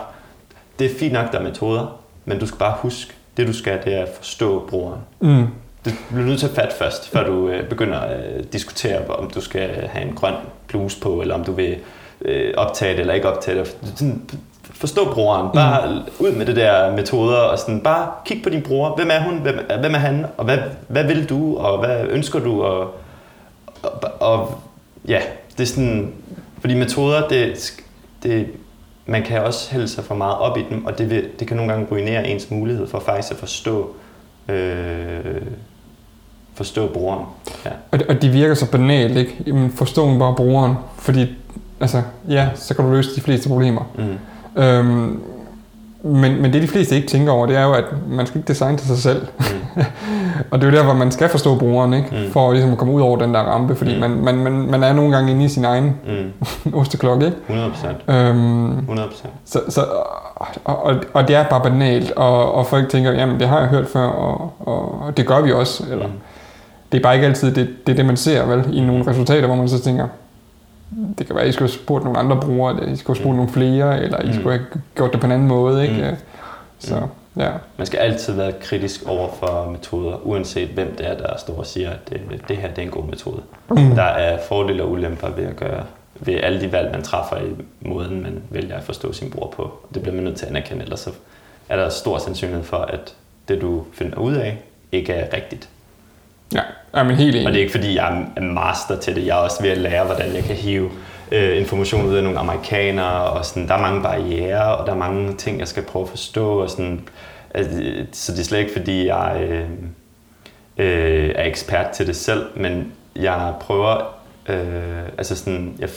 det 0.78 0.90
er 0.90 0.94
fint 0.98 1.12
nok, 1.12 1.32
der 1.32 1.38
er 1.38 1.42
metoder, 1.42 2.00
men 2.24 2.38
du 2.38 2.46
skal 2.46 2.58
bare 2.58 2.74
huske, 2.78 3.14
det 3.36 3.46
du 3.46 3.52
skal, 3.52 3.78
det 3.84 3.94
er 3.94 4.02
at 4.02 4.08
forstå 4.16 4.66
brugeren. 4.68 5.00
Mm. 5.20 5.46
Du 5.84 5.90
bliver 6.10 6.26
nødt 6.26 6.40
til 6.40 6.46
at 6.46 6.54
fatte 6.54 6.74
først, 6.76 7.08
før 7.08 7.26
du 7.26 7.48
øh, 7.48 7.68
begynder 7.68 7.98
at 7.98 8.52
diskutere, 8.52 9.06
om 9.06 9.30
du 9.30 9.40
skal 9.40 9.88
have 9.92 10.06
en 10.08 10.14
grøn 10.14 10.34
bluse 10.68 11.00
på, 11.00 11.20
eller 11.20 11.34
om 11.34 11.44
du 11.44 11.52
vil 11.52 11.76
øh, 12.20 12.54
optage 12.56 12.92
det 12.92 13.00
eller 13.00 13.14
ikke 13.14 13.28
optage 13.28 13.58
det. 13.58 13.76
Sådan, 13.96 14.22
forstå 14.62 15.12
brugeren. 15.12 15.50
Bare 15.54 16.02
ud 16.18 16.32
med 16.32 16.46
det 16.46 16.56
der 16.56 16.96
metoder, 16.96 17.36
og 17.36 17.58
sådan, 17.58 17.80
bare 17.80 18.08
kig 18.26 18.42
på 18.42 18.50
din 18.50 18.62
bror. 18.62 18.96
Hvem 18.96 19.10
er 19.10 19.20
hun? 19.20 19.38
Hvem, 19.38 19.58
hvem 19.80 19.94
er 19.94 19.98
han? 19.98 20.26
Og 20.36 20.44
hvad, 20.44 20.58
hvad 20.88 21.04
vil 21.04 21.28
du? 21.28 21.56
Og 21.56 21.78
hvad 21.78 22.06
ønsker 22.10 22.38
du? 22.38 22.62
Og, 22.62 22.94
og, 23.82 23.92
og 24.20 24.58
ja, 25.08 25.20
det 25.56 25.62
er 25.62 25.66
sådan... 25.66 26.12
Fordi 26.60 26.74
metoder, 26.74 27.28
det, 27.28 27.74
det, 28.22 28.46
man 29.06 29.22
kan 29.22 29.42
også 29.42 29.72
hælde 29.72 29.88
sig 29.88 30.04
for 30.04 30.14
meget 30.14 30.38
op 30.38 30.58
i 30.58 30.64
dem, 30.70 30.84
og 30.84 30.98
det, 30.98 31.10
vil, 31.10 31.28
det 31.38 31.48
kan 31.48 31.56
nogle 31.56 31.72
gange 31.72 31.88
ruinere 31.90 32.28
ens 32.28 32.50
mulighed 32.50 32.86
for 32.86 33.00
faktisk 33.00 33.32
at 33.32 33.38
forstå 33.38 33.94
øh, 34.48 35.42
forstå 36.54 36.88
brugeren. 36.92 37.24
Ja. 37.64 37.70
Og, 37.90 37.98
og 38.08 38.22
de 38.22 38.28
virker 38.28 38.54
så 38.54 38.70
banalt, 38.70 39.16
ikke? 39.16 39.42
Jamen, 39.46 39.70
forstå 39.70 40.10
nu 40.10 40.18
bare 40.18 40.34
brugeren, 40.34 40.74
fordi, 40.98 41.26
altså, 41.80 42.02
ja, 42.28 42.48
så 42.54 42.74
kan 42.74 42.84
du 42.84 42.90
løse 42.90 43.16
de 43.16 43.20
fleste 43.20 43.48
problemer. 43.48 43.82
Mm. 43.98 44.62
Øhm, 44.62 45.22
men, 46.04 46.42
men 46.42 46.52
det 46.52 46.62
de 46.62 46.68
fleste 46.68 46.96
ikke 46.96 47.08
tænker 47.08 47.32
over, 47.32 47.46
det 47.46 47.56
er 47.56 47.64
jo, 47.64 47.72
at 47.72 47.84
man 48.08 48.26
skal 48.26 48.38
ikke 48.38 48.48
designe 48.48 48.78
til 48.78 48.86
sig 48.86 48.98
selv. 48.98 49.26
Mm. 49.38 49.82
og 50.50 50.60
det 50.60 50.66
er 50.66 50.70
jo 50.72 50.76
der, 50.78 50.84
hvor 50.84 50.94
man 50.94 51.10
skal 51.10 51.28
forstå 51.28 51.58
brugeren, 51.58 51.92
ikke? 51.94 52.08
Mm. 52.26 52.32
For 52.32 52.52
ligesom 52.52 52.72
at 52.72 52.78
komme 52.78 52.94
ud 52.94 53.00
over 53.00 53.16
den 53.18 53.34
der 53.34 53.40
rampe, 53.40 53.74
fordi 53.76 53.94
Mm. 53.94 54.00
man, 54.00 54.10
man, 54.10 54.34
man, 54.36 54.52
man 54.52 54.82
er 54.82 54.92
nogle 54.92 55.16
gange 55.16 55.30
inde 55.32 55.44
i 55.44 55.48
sin 55.48 55.64
egen 55.64 55.96
Mm. 56.64 56.74
osteklokke, 56.80 57.26
ikke? 57.26 57.38
100 57.48 57.70
procent. 57.70 57.96
Øhm, 58.08 58.78
100 58.78 59.08
procent. 59.08 59.32
så, 59.44 59.60
så, 59.68 59.84
og, 60.64 60.84
og, 60.84 60.94
og 61.14 61.28
det 61.28 61.36
er 61.36 61.44
bare 61.44 61.60
banalt, 61.60 62.10
og, 62.10 62.54
og 62.54 62.66
folk 62.66 62.88
tænker, 62.88 63.12
jamen 63.12 63.40
det 63.40 63.48
har 63.48 63.58
jeg 63.60 63.68
hørt 63.68 63.88
før, 63.88 64.06
og, 64.06 64.52
og, 64.60 65.02
og 65.02 65.16
det 65.16 65.26
gør 65.26 65.40
vi 65.40 65.52
også. 65.52 65.84
Eller, 65.90 66.06
Mm. 66.06 66.12
Det 66.92 66.98
er 67.00 67.02
bare 67.02 67.14
ikke 67.14 67.26
altid 67.26 67.54
det, 67.54 67.68
det, 67.86 67.92
er 67.92 67.96
det 67.96 68.06
man 68.06 68.16
ser 68.16 68.46
vel, 68.46 68.64
i 68.72 68.80
nogle 68.80 69.06
resultater, 69.10 69.46
hvor 69.46 69.56
man 69.56 69.68
så 69.68 69.82
tænker, 69.82 70.06
det 71.18 71.26
kan 71.26 71.34
være, 71.36 71.44
at 71.44 71.48
I 71.48 71.52
skulle 71.52 71.68
have 71.70 71.78
spurgt 71.82 72.04
nogle 72.04 72.18
andre 72.18 72.40
brugere, 72.40 72.76
eller 72.80 72.92
I 72.92 72.96
skulle 72.96 73.16
have 73.16 73.22
spurgt 73.22 73.32
Mm. 73.34 73.36
nogle 73.36 73.52
flere, 73.52 74.02
eller 74.02 74.22
I 74.22 74.26
Mm. 74.26 74.32
skulle 74.32 74.50
have 74.58 74.66
gjort 74.96 75.12
det 75.12 75.20
på 75.20 75.26
en 75.26 75.32
anden 75.32 75.48
måde. 75.48 75.82
Ikke? 75.82 76.10
Mm. 76.10 76.16
Så 76.78 77.00
Mm. 77.00 77.40
ja. 77.42 77.50
Man 77.76 77.86
skal 77.86 77.98
altid 77.98 78.32
være 78.32 78.52
kritisk 78.52 79.08
over 79.08 79.28
for 79.38 79.70
metoder, 79.70 80.26
uanset 80.26 80.68
hvem 80.68 80.96
det 80.96 81.08
er, 81.08 81.16
der 81.16 81.36
står 81.38 81.54
og 81.58 81.66
siger, 81.66 81.90
at 81.90 82.08
det, 82.10 82.20
det 82.48 82.56
her 82.56 82.68
det 82.68 82.78
er 82.78 82.82
en 82.82 82.90
god 82.90 83.04
metode. 83.04 83.40
Mm. 83.70 83.76
Der 83.94 84.02
er 84.02 84.38
fordele 84.48 84.82
og 84.82 84.90
ulemper 84.90 85.28
ved 85.30 85.44
at 85.44 85.56
gøre 85.56 85.84
ved 86.20 86.34
alle 86.42 86.60
de 86.60 86.72
valg, 86.72 86.92
man 86.92 87.02
træffer 87.02 87.36
i 87.36 87.50
måden, 87.80 88.22
man 88.22 88.42
vælger 88.50 88.76
at 88.76 88.82
forstå 88.82 89.12
sin 89.12 89.30
bror 89.30 89.52
på. 89.56 89.72
Det 89.94 90.02
bliver 90.02 90.14
man 90.14 90.24
nødt 90.24 90.36
til 90.36 90.44
at 90.46 90.50
anerkende, 90.50 90.82
ellers 90.82 91.00
så 91.00 91.10
er 91.68 91.76
der 91.76 91.88
stor 91.88 92.18
sandsynlighed 92.18 92.64
for, 92.64 92.76
at 92.76 93.14
det, 93.48 93.60
du 93.60 93.84
finder 93.92 94.18
ud 94.18 94.34
af, 94.34 94.58
ikke 94.92 95.12
er 95.12 95.36
rigtigt. 95.36 95.68
Ja, 96.52 96.60
jeg 96.94 97.06
er 97.06 97.12
helt 97.12 97.36
enig. 97.36 97.46
Og 97.46 97.52
det 97.52 97.58
er 97.58 97.62
ikke 97.62 97.72
fordi, 97.72 97.94
jeg 97.94 98.26
er 98.36 98.40
master 98.40 99.00
til 99.00 99.16
det. 99.16 99.26
Jeg 99.26 99.38
er 99.38 99.40
også 99.40 99.62
ved 99.62 99.70
at 99.70 99.78
lære, 99.78 100.04
hvordan 100.04 100.34
jeg 100.34 100.44
kan 100.44 100.56
hive 100.56 100.90
øh, 101.32 101.58
information 101.58 102.06
ud 102.06 102.14
af 102.14 102.24
nogle 102.24 102.38
amerikanere. 102.38 103.22
Og 103.24 103.44
sådan, 103.44 103.68
der 103.68 103.74
er 103.74 103.80
mange 103.80 104.02
barriere, 104.02 104.76
og 104.76 104.86
der 104.86 104.92
er 104.92 104.96
mange 104.96 105.34
ting, 105.34 105.58
jeg 105.58 105.68
skal 105.68 105.82
prøve 105.82 106.02
at 106.02 106.08
forstå. 106.08 106.62
Og 106.62 106.70
sådan, 106.70 107.08
altså, 107.54 107.82
så 108.12 108.32
det 108.32 108.40
er 108.40 108.44
slet 108.44 108.58
ikke 108.58 108.72
fordi, 108.72 109.06
jeg 109.06 109.46
øh, 109.48 109.68
øh, 110.76 111.32
er 111.34 111.44
ekspert 111.44 111.90
til 111.90 112.06
det 112.06 112.16
selv, 112.16 112.44
men 112.56 112.92
jeg 113.16 113.52
prøver... 113.60 114.14
Øh, 114.48 115.02
altså 115.18 115.36
sådan, 115.36 115.76
jeg, 115.78 115.88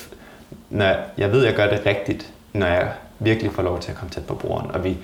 når 0.70 0.86
jeg, 0.86 1.00
jeg 1.18 1.32
ved, 1.32 1.40
at 1.40 1.48
jeg 1.48 1.56
gør 1.56 1.78
det 1.78 1.86
rigtigt, 1.86 2.34
når 2.54 2.68
jeg 2.68 2.92
virkelig 3.20 3.52
får 3.52 3.64
lov 3.64 3.80
til 3.80 3.92
at 3.92 3.98
komme 3.98 4.10
tæt 4.10 4.26
på 4.26 4.36
brugeren, 4.36 4.72
og 4.72 4.84
vi 4.84 4.98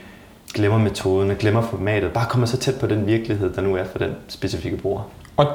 glemmer 0.53 0.77
metoden 0.77 1.31
og 1.31 1.37
glemmer 1.37 1.61
formatet. 1.61 2.11
Bare 2.11 2.25
kommer 2.29 2.47
så 2.47 2.57
tæt 2.57 2.75
på 2.79 2.87
den 2.87 3.07
virkelighed, 3.07 3.53
der 3.53 3.61
nu 3.61 3.75
er 3.75 3.83
for 3.91 3.99
den 3.99 4.15
specifikke 4.27 4.77
bruger. 4.77 5.01
Og 5.37 5.47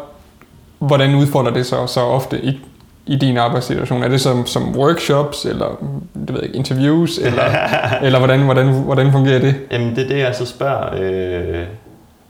hvordan 0.79 1.15
udfordrer 1.15 1.53
det 1.53 1.67
så, 1.67 1.87
så 1.87 2.01
ofte 2.01 2.41
i, 2.45 2.61
i 3.07 3.17
din 3.17 3.37
arbejdssituation? 3.37 4.03
Er 4.03 4.09
det 4.09 4.21
som, 4.21 4.47
som 4.47 4.77
workshops, 4.77 5.45
eller 5.45 5.67
det 6.15 6.29
ved 6.29 6.35
jeg 6.35 6.45
ikke, 6.45 6.57
interviews, 6.57 7.19
eller, 7.19 7.45
eller 8.07 8.19
hvordan, 8.19 8.41
hvordan, 8.41 8.73
hvordan 8.73 9.13
fungerer 9.13 9.39
det? 9.39 9.55
Jamen 9.71 9.97
det 9.97 10.05
er 10.05 10.09
det, 10.09 10.19
jeg 10.19 10.35
så 10.35 10.47
spørger 10.47 10.89
øh, 11.01 11.67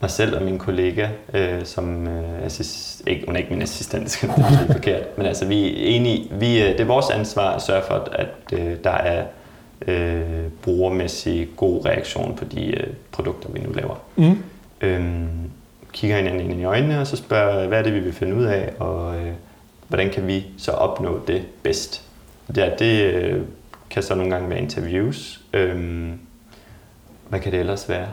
mig 0.01 0.11
selv 0.11 0.37
og 0.37 0.43
min 0.43 0.57
kollega, 0.57 1.07
øh, 1.33 1.65
som 1.65 2.07
øh, 2.07 2.45
assist, 2.45 3.01
ikke, 3.07 3.23
hun 3.25 3.35
er 3.35 3.39
ikke 3.39 3.53
min 3.53 3.61
assistent, 3.61 4.03
det 4.03 4.11
skal 4.11 4.29
det 4.29 4.67
er 4.69 4.73
forkert, 4.73 5.03
men 5.17 5.25
altså 5.25 5.45
vi 5.45 5.65
er 5.67 5.95
enige, 5.95 6.27
vi, 6.31 6.61
øh, 6.61 6.67
det 6.67 6.79
er 6.79 6.85
vores 6.85 7.09
ansvar 7.09 7.51
at 7.51 7.61
sørge 7.61 7.81
for, 7.87 8.07
at 8.11 8.27
øh, 8.53 8.75
der 8.83 8.91
er 8.91 9.23
øh, 9.87 10.47
brugermæssig 10.61 11.49
god 11.57 11.85
reaktion 11.85 12.35
på 12.35 12.45
de 12.45 12.65
øh, 12.65 12.87
produkter, 13.11 13.49
vi 13.49 13.59
nu 13.59 13.71
laver. 13.73 13.95
Mm. 14.15 14.43
Øhm, 14.81 15.51
kigger 15.93 16.17
hinanden 16.17 16.51
ind 16.51 16.61
i 16.61 16.63
øjnene, 16.63 17.01
og 17.01 17.07
så 17.07 17.15
spørger, 17.15 17.67
hvad 17.67 17.79
er 17.79 17.83
det, 17.83 17.93
vi 17.93 17.99
vil 17.99 18.13
finde 18.13 18.35
ud 18.35 18.43
af, 18.43 18.73
og 18.79 19.15
øh, 19.15 19.33
hvordan 19.87 20.09
kan 20.09 20.27
vi 20.27 20.45
så 20.57 20.71
opnå 20.71 21.21
det 21.27 21.45
bedst. 21.63 22.03
Det, 22.47 22.57
er, 22.57 22.77
det 22.77 23.13
øh, 23.13 23.41
kan 23.89 24.03
så 24.03 24.15
nogle 24.15 24.31
gange 24.31 24.49
være 24.49 24.59
interviews. 24.59 25.41
Øhm, 25.53 26.19
hvad 27.29 27.39
kan 27.39 27.51
det 27.51 27.59
ellers 27.59 27.89
være? 27.89 28.07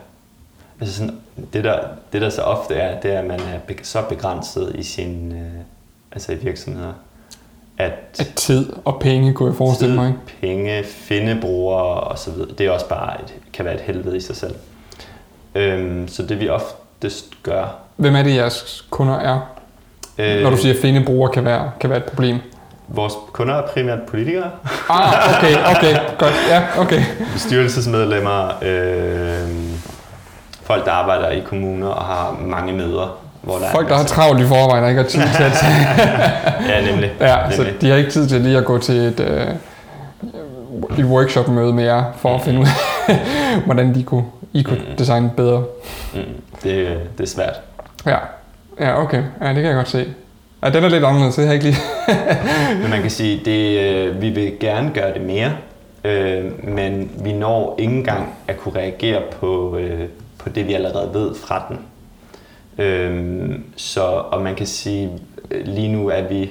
Altså 0.81 0.96
sådan, 0.96 1.20
det, 1.52 1.64
der, 1.64 1.88
det, 2.12 2.22
der 2.22 2.31
så 2.31 2.42
ofte 2.42 2.74
er, 2.74 3.00
det 3.00 3.12
er, 3.12 3.18
at 3.18 3.26
man 3.26 3.40
er 3.40 3.74
så 3.83 4.02
begrænset 4.09 4.72
i 4.74 4.83
sin 4.83 5.33
øh, 5.33 5.61
altså 6.12 6.33
i 6.33 6.35
virksomheder, 6.35 6.92
at 7.79 7.93
At 8.19 8.27
tid 8.37 8.73
og 8.85 9.01
penge, 9.01 9.33
kunne 9.33 9.49
jeg 9.49 9.57
forestille 9.57 9.95
mig. 9.95 10.07
Ikke? 10.07 10.19
penge, 10.41 10.85
finde 10.85 11.39
brugere 11.41 12.01
og 12.01 12.19
så 12.19 12.31
videre, 12.31 12.49
det 12.59 12.67
er 12.67 12.71
også 12.71 12.89
bare 12.89 13.15
et, 13.21 13.35
kan 13.53 13.65
være 13.65 13.75
et 13.75 13.81
helvede 13.81 14.17
i 14.17 14.21
sig 14.21 14.37
selv. 14.37 14.55
Øhm, 15.55 16.09
så 16.09 16.23
det 16.23 16.41
vi 16.41 16.49
oftest 16.49 17.43
gør... 17.43 17.65
Hvem 17.97 18.17
er 18.17 18.23
det, 18.23 18.35
jeres 18.37 18.85
kunder 18.91 19.15
er? 19.19 19.41
Øh, 20.19 20.43
Når 20.43 20.51
du 20.51 20.57
siger, 20.57 20.75
at 20.75 20.81
finde 20.81 21.05
brugere 21.05 21.33
kan 21.33 21.45
være, 21.45 21.71
kan 21.81 21.91
være 21.91 21.99
et 21.99 22.05
problem. 22.05 22.39
Vores 22.89 23.15
kunder 23.33 23.55
er 23.55 23.67
primært 23.67 23.99
politikere, 24.09 24.51
Ah, 24.91 25.37
okay, 25.39 25.77
okay, 25.77 25.97
godt. 26.19 26.35
Ja, 26.49 26.62
okay. 26.79 27.03
bestyrelsesmedlemmer, 27.33 28.49
øh, 28.62 29.49
folk, 30.62 30.85
der 30.85 30.93
arbejder 30.93 31.31
i 31.31 31.41
kommuner 31.41 31.89
og 31.89 32.05
har 32.05 32.37
mange 32.41 32.73
møder. 32.73 33.19
Hvor 33.46 33.59
der 33.59 33.70
Folk, 33.70 33.85
er 33.87 33.88
der 33.90 33.96
har 33.96 34.04
travlt 34.04 34.40
i 34.40 34.46
forvejen 34.46 34.85
og 34.85 34.90
ikke 34.90 35.02
har 35.02 35.09
tid 35.09 35.20
til 35.37 35.42
at 35.42 35.64
Ja, 36.70 36.90
nemlig. 36.90 37.12
Ja, 37.20 37.50
så 37.50 37.62
nemlig. 37.62 37.80
de 37.80 37.90
har 37.90 37.96
ikke 37.96 38.11
tid 38.11 38.28
til 38.28 38.40
lige 38.40 38.59
at 38.59 38.64
gå 38.64 38.78
til 38.78 38.94
et, 38.94 39.20
øh, 39.20 39.46
et 40.98 41.04
workshop-møde 41.04 41.72
med 41.72 41.85
jer, 41.85 42.04
for 42.18 42.35
at 42.35 42.40
finde 42.42 42.61
ud 42.61 42.66
af, 43.09 43.16
hvordan 43.66 43.94
de 43.94 44.02
kunne, 44.02 44.24
I 44.52 44.62
kunne 44.62 44.78
Mm. 44.90 44.96
designe 44.98 45.30
bedre. 45.37 45.64
Mm, 46.14 46.20
det, 46.62 46.98
det 47.18 47.24
er 47.24 47.28
svært. 47.28 47.61
Ja. 48.06 48.16
ja, 48.80 49.02
okay. 49.02 49.22
Ja, 49.42 49.46
det 49.48 49.54
kan 49.54 49.64
jeg 49.64 49.74
godt 49.74 49.88
se. 49.88 50.06
Ja, 50.64 50.70
den 50.70 50.85
er 50.85 50.88
lidt 50.88 51.04
anderledes, 51.04 51.35
det 51.35 51.44
har 51.46 51.52
jeg 51.54 51.64
ikke 51.64 51.76
lige... 51.76 51.82
Men 52.82 52.90
man 52.90 53.02
kan 53.02 53.11
sige, 53.11 53.40
det, 53.44 53.80
øh, 53.80 54.22
vi 54.22 54.28
vil 54.30 54.52
gerne 54.61 54.90
gøre 54.94 55.14
det 55.14 55.22
mere, 55.22 55.50
øh, 56.04 56.44
men 56.74 57.11
vi 57.24 57.32
når 57.32 57.74
ikke 57.78 57.94
engang 57.94 58.35
at 58.48 58.56
kunne 58.59 58.76
reagere 58.80 59.20
på, 59.40 59.76
øh, 59.76 60.00
på 60.38 60.48
det, 60.48 60.66
vi 60.68 60.74
allerede 60.74 61.11
ved 61.14 61.30
fra 61.46 61.64
den. 61.68 61.78
Øh, 62.79 63.49
så, 63.77 64.03
og 64.03 64.43
man 64.43 64.55
kan 64.55 64.67
sige, 64.67 65.11
øh, 65.51 65.67
lige 65.67 65.89
nu 65.89 66.09
er 66.09 66.23
vi 66.29 66.51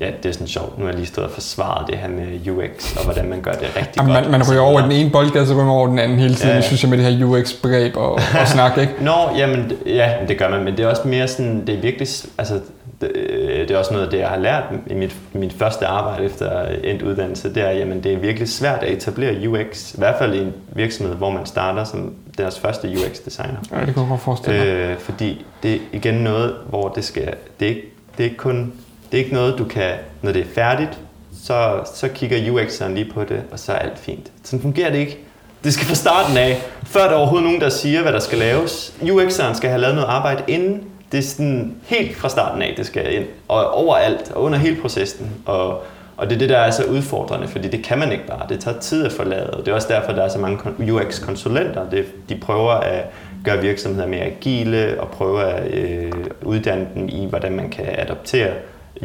ja, 0.00 0.10
det 0.22 0.28
er 0.28 0.32
sådan 0.32 0.46
sjovt. 0.46 0.78
Nu 0.78 0.84
har 0.84 0.90
jeg 0.90 0.98
lige 0.98 1.06
stået 1.06 1.26
og 1.26 1.32
forsvaret 1.32 1.86
det 1.86 1.98
her 1.98 2.08
med 2.08 2.52
UX, 2.52 2.96
og 2.96 3.04
hvordan 3.04 3.28
man 3.28 3.40
gør 3.40 3.52
det 3.52 3.68
rigtig 3.76 3.96
Jamen, 3.96 4.12
godt. 4.14 4.30
man, 4.30 4.40
man 4.40 4.50
ryger 4.50 4.60
over 4.60 4.80
den 4.80 4.92
ene 4.92 5.10
boldgade, 5.10 5.46
så 5.46 5.52
ryger 5.54 5.64
man 5.64 5.74
over 5.74 5.86
den 5.86 5.98
anden 5.98 6.18
hele 6.18 6.34
tiden, 6.34 6.48
Ja, 6.50 6.54
ja. 6.54 6.60
synes 6.60 6.82
jeg, 6.82 6.90
med 6.90 6.98
det 6.98 7.06
her 7.06 7.26
UX-begreb 7.26 7.96
og, 7.96 8.12
og 8.12 8.48
snak, 8.48 8.78
ikke? 8.78 8.92
Nå, 9.10 9.14
jamen, 9.36 9.72
ja, 9.86 10.12
det 10.28 10.38
gør 10.38 10.48
man, 10.48 10.64
men 10.64 10.76
det 10.76 10.84
er 10.84 10.88
også 10.88 11.08
mere 11.08 11.28
sådan, 11.28 11.66
det 11.66 11.74
er 11.74 11.80
virkelig, 11.80 12.08
altså, 12.38 12.60
det, 13.00 13.10
øh, 13.14 13.31
det 13.68 13.74
er 13.74 13.78
også 13.78 13.92
noget 13.92 14.04
af 14.04 14.10
det, 14.10 14.18
jeg 14.18 14.28
har 14.28 14.36
lært 14.36 14.64
i 14.86 14.94
mit, 14.94 15.16
mit 15.32 15.52
første 15.52 15.86
arbejde 15.86 16.24
efter 16.24 16.62
endt 16.84 17.02
uddannelse, 17.02 17.54
det 17.54 17.62
er, 17.62 17.70
jamen, 17.70 18.02
det 18.02 18.12
er 18.12 18.18
virkelig 18.18 18.48
svært 18.48 18.82
at 18.82 18.92
etablere 18.92 19.48
UX, 19.48 19.94
i 19.94 19.98
hvert 19.98 20.14
fald 20.18 20.34
i 20.34 20.38
en 20.38 20.52
virksomhed, 20.68 21.16
hvor 21.16 21.30
man 21.30 21.46
starter 21.46 21.84
som 21.84 22.14
deres 22.38 22.60
første 22.60 22.88
UX-designer. 22.88 23.58
Ja, 23.72 23.76
det 23.76 23.94
kan 23.94 24.02
jeg 24.02 24.08
godt 24.08 24.20
forestille 24.20 24.58
mig. 24.58 24.66
Øh, 24.66 24.98
fordi 24.98 25.44
det 25.62 25.74
er 25.74 25.78
igen 25.92 26.14
noget, 26.14 26.54
hvor 26.68 26.88
det 26.88 27.04
skal, 27.04 27.34
det 27.60 27.66
er 27.66 27.68
ikke, 27.68 27.82
det 28.16 28.20
er 28.20 28.24
ikke 28.24 28.36
kun, 28.36 28.72
det 29.12 29.20
er 29.20 29.24
ikke 29.24 29.34
noget, 29.34 29.58
du 29.58 29.64
kan, 29.64 29.92
når 30.22 30.32
det 30.32 30.40
er 30.40 30.50
færdigt, 30.54 30.98
så, 31.42 31.80
så 31.94 32.08
kigger 32.08 32.52
UX'eren 32.52 32.88
lige 32.88 33.10
på 33.14 33.24
det, 33.24 33.42
og 33.52 33.58
så 33.58 33.72
er 33.72 33.76
alt 33.76 33.98
fint. 33.98 34.32
Sådan 34.42 34.62
fungerer 34.62 34.90
det 34.90 34.98
ikke. 34.98 35.18
Det 35.64 35.74
skal 35.74 35.86
fra 35.86 35.94
starten 35.94 36.36
af, 36.36 36.62
før 36.84 37.00
der 37.00 37.10
er 37.10 37.14
overhovedet 37.14 37.44
nogen, 37.44 37.60
der 37.60 37.68
siger, 37.68 38.02
hvad 38.02 38.12
der 38.12 38.18
skal 38.18 38.38
laves. 38.38 38.94
UX'eren 39.02 39.54
skal 39.54 39.70
have 39.70 39.80
lavet 39.80 39.94
noget 39.94 40.08
arbejde 40.08 40.42
inden. 40.48 40.84
Det 41.12 41.18
er 41.18 41.22
sådan 41.22 41.76
helt 41.84 42.16
fra 42.16 42.28
starten 42.28 42.62
af, 42.62 42.74
det 42.76 42.86
skal 42.86 43.14
ind. 43.14 43.24
Og 43.48 43.70
overalt, 43.70 44.30
og 44.34 44.42
under 44.42 44.58
hele 44.58 44.80
processen. 44.82 45.30
Og, 45.46 45.82
og 46.16 46.26
det 46.30 46.34
er 46.34 46.38
det, 46.38 46.48
der 46.48 46.58
er 46.58 46.70
så 46.70 46.84
udfordrende, 46.84 47.48
fordi 47.48 47.68
det 47.68 47.84
kan 47.84 47.98
man 47.98 48.12
ikke 48.12 48.26
bare. 48.26 48.46
Det 48.48 48.60
tager 48.60 48.80
tid 48.80 49.04
at 49.06 49.12
lavet. 49.24 49.50
Og 49.50 49.58
det 49.66 49.68
er 49.68 49.74
også 49.74 49.88
derfor, 49.90 50.12
der 50.12 50.22
er 50.22 50.28
så 50.28 50.38
mange 50.38 50.58
kon- 50.58 50.90
UX-konsulenter. 50.92 51.90
Det, 51.90 52.04
de 52.28 52.36
prøver 52.36 52.70
at 52.72 53.04
gøre 53.44 53.58
virksomheder 53.60 54.06
mere 54.08 54.20
agile, 54.22 55.00
og 55.00 55.08
prøver 55.08 55.40
at 55.40 55.70
øh, 55.74 56.12
uddanne 56.42 56.88
dem 56.94 57.08
i, 57.08 57.26
hvordan 57.26 57.52
man 57.52 57.70
kan 57.70 57.86
adoptere 57.98 58.50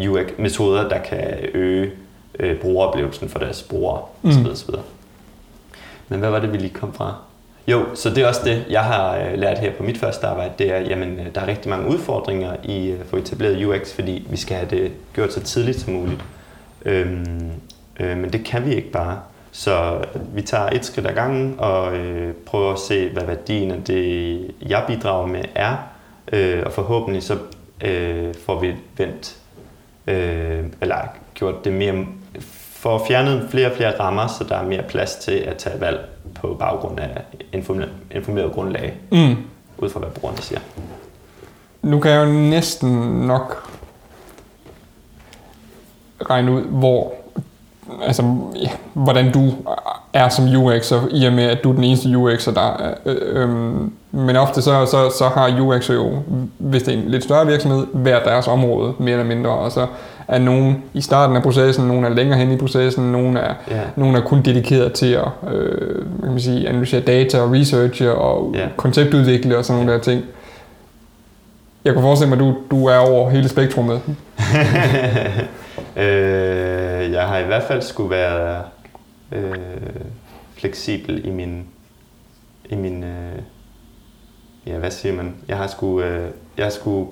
UX-metoder, 0.09 0.89
der 0.89 0.97
kan 0.97 1.37
øge 1.53 1.91
øh, 2.39 2.57
brugeroplevelsen 2.59 3.29
for 3.29 3.39
deres 3.39 3.63
brugere, 3.63 4.01
Mm. 4.21 4.29
osv. 4.29 4.47
osv. 4.51 4.69
Men 6.07 6.19
hvad 6.19 6.29
var 6.29 6.39
det, 6.39 6.51
vi 6.53 6.57
lige 6.57 6.73
kom 6.73 6.93
fra? 6.93 7.15
Jo, 7.67 7.95
så 7.95 8.09
det 8.09 8.17
er 8.17 8.27
også 8.27 8.41
det, 8.43 8.65
jeg 8.69 8.83
har 8.83 9.17
øh, 9.17 9.33
lært 9.39 9.57
her 9.57 9.73
på 9.73 9.83
mit 9.83 9.97
første 9.97 10.27
arbejde, 10.27 10.53
det 10.59 10.71
er, 10.73 10.79
jamen, 10.79 11.19
øh, 11.19 11.35
der 11.35 11.41
er 11.41 11.47
rigtig 11.47 11.69
mange 11.69 11.89
udfordringer 11.89 12.55
i 12.63 12.89
øh, 12.89 12.99
at 12.99 13.05
få 13.05 13.17
etableret 13.17 13.65
UX, 13.65 13.93
fordi 13.93 14.27
vi 14.29 14.37
skal 14.37 14.57
have 14.57 14.69
det 14.69 14.91
gjort 15.13 15.33
så 15.33 15.39
tidligt 15.43 15.79
som 15.79 15.93
muligt. 15.93 16.23
Øhm, 16.85 17.51
øh, 17.99 18.17
men 18.17 18.33
det 18.33 18.45
kan 18.45 18.65
vi 18.65 18.73
ikke 18.73 18.91
bare. 18.91 19.19
Så 19.51 20.05
vi 20.33 20.41
tager 20.41 20.69
et 20.69 20.85
skridt 20.85 21.07
ad 21.07 21.13
gangen 21.13 21.55
og 21.57 21.97
øh, 21.97 22.33
prøver 22.45 22.73
at 22.73 22.79
se, 22.79 23.09
hvad 23.09 23.23
værdien 23.23 23.71
af 23.71 23.83
det, 23.83 24.51
jeg 24.61 24.83
bidrager 24.87 25.27
med, 25.27 25.43
er. 25.55 25.75
Øh, 26.33 26.63
og 26.65 26.71
forhåbentlig 26.71 27.23
så 27.23 27.37
øh, 27.83 28.33
får 28.45 28.59
vi 28.59 28.75
vendt, 28.97 29.37
øh, 30.07 30.65
eller 30.81 30.97
gjort 31.33 31.65
det 31.65 31.73
mere, 31.73 32.05
for 32.79 33.03
fjernet 33.07 33.47
flere 33.49 33.67
og 33.71 33.75
flere 33.77 33.99
rammer, 33.99 34.27
så 34.27 34.43
der 34.49 34.55
er 34.55 34.63
mere 34.65 34.83
plads 34.89 35.15
til 35.15 35.31
at 35.31 35.57
tage 35.57 35.81
valg 35.81 35.99
på 36.41 36.55
baggrund 36.59 36.99
af 36.99 37.21
informeret, 37.53 37.89
informeret 38.11 38.51
grundlag, 38.53 38.93
Mm. 39.11 39.35
ud 39.77 39.89
fra 39.89 39.99
hvad 39.99 40.09
brugerne 40.09 40.41
siger. 40.41 40.59
Nu 41.81 41.99
kan 41.99 42.11
jeg 42.11 42.25
jo 42.27 42.31
næsten 42.31 42.89
nok 43.27 43.69
regne 46.29 46.51
ud, 46.51 46.61
hvor, 46.61 47.13
altså, 48.03 48.35
ja, 48.55 48.69
hvordan 48.93 49.31
du 49.31 49.53
er 50.13 50.29
som 50.29 50.45
UX'er, 50.45 51.15
i 51.15 51.25
og 51.25 51.33
med, 51.33 51.43
at 51.43 51.63
du 51.63 51.69
er 51.69 51.73
den 51.75 51.83
eneste 51.83 52.07
UX'er, 52.09 52.53
der 52.53 52.61
er. 52.61 52.93
Øh, 53.05 53.43
øhm, 53.43 53.93
men 54.11 54.35
ofte 54.35 54.61
så, 54.61 54.85
så, 54.85 55.09
så 55.17 55.27
har 55.27 55.49
UX'er 55.49 55.93
jo, 55.93 56.23
hvis 56.57 56.83
det 56.83 56.93
er 56.93 56.97
en 56.97 57.09
lidt 57.09 57.23
større 57.23 57.47
virksomhed, 57.47 57.85
hver 57.93 58.23
deres 58.23 58.47
område, 58.47 58.93
mere 58.99 59.11
eller 59.11 59.25
mindre, 59.35 59.49
og 59.51 59.71
så 59.71 59.87
er 60.27 60.39
nogen 60.39 60.83
i 60.93 61.01
starten 61.01 61.35
af 61.35 61.43
processen, 61.43 61.87
nogen 61.87 62.05
er 62.05 62.09
længere 62.09 62.39
hen 62.39 62.51
i 62.51 62.57
processen, 62.57 63.11
nogen 63.11 63.37
er, 63.37 63.53
Ja. 63.71 63.81
nogen 63.95 64.15
er 64.15 64.21
kun 64.21 64.41
dedikeret 64.41 64.93
til 64.93 65.13
at 65.13 65.51
øh, 65.53 66.05
kan 66.21 66.29
man 66.31 66.39
sige, 66.39 66.69
analysere 66.69 67.01
data 67.01 67.41
og 67.41 67.51
researche 67.53 68.11
og 68.15 68.51
Ja. 68.55 68.67
konceptudvikle 68.77 69.57
og 69.57 69.65
sådan 69.65 69.81
nogle 69.83 69.93
der 69.97 69.99
ting. 70.03 70.23
Jeg 71.85 71.93
kan 71.93 72.01
forestille 72.01 72.29
mig, 72.35 72.35
at 72.35 72.39
du, 72.39 72.55
du 72.71 72.85
er 72.85 72.97
over 72.97 73.29
hele 73.29 73.49
spektrummet. 73.49 74.01
øh, 75.97 77.11
jeg 77.11 77.27
har 77.27 77.37
i 77.37 77.43
hvert 77.45 77.63
fald 77.63 77.81
skulle 77.81 78.09
være 78.09 78.61
øh, 79.31 79.53
fleksibel 80.57 81.25
i 81.27 81.29
min, 81.29 81.63
i 82.69 82.75
min 82.75 83.03
øh, 83.03 83.39
ja, 84.67 84.77
hvad 84.77 84.91
siger 84.91 85.15
man? 85.15 85.35
Jeg 85.47 85.57
har 85.57 85.67
skulle, 85.67 86.07
øh, 86.07 86.25
jeg 86.57 86.65
har 86.65 86.71
skulle, 86.71 87.07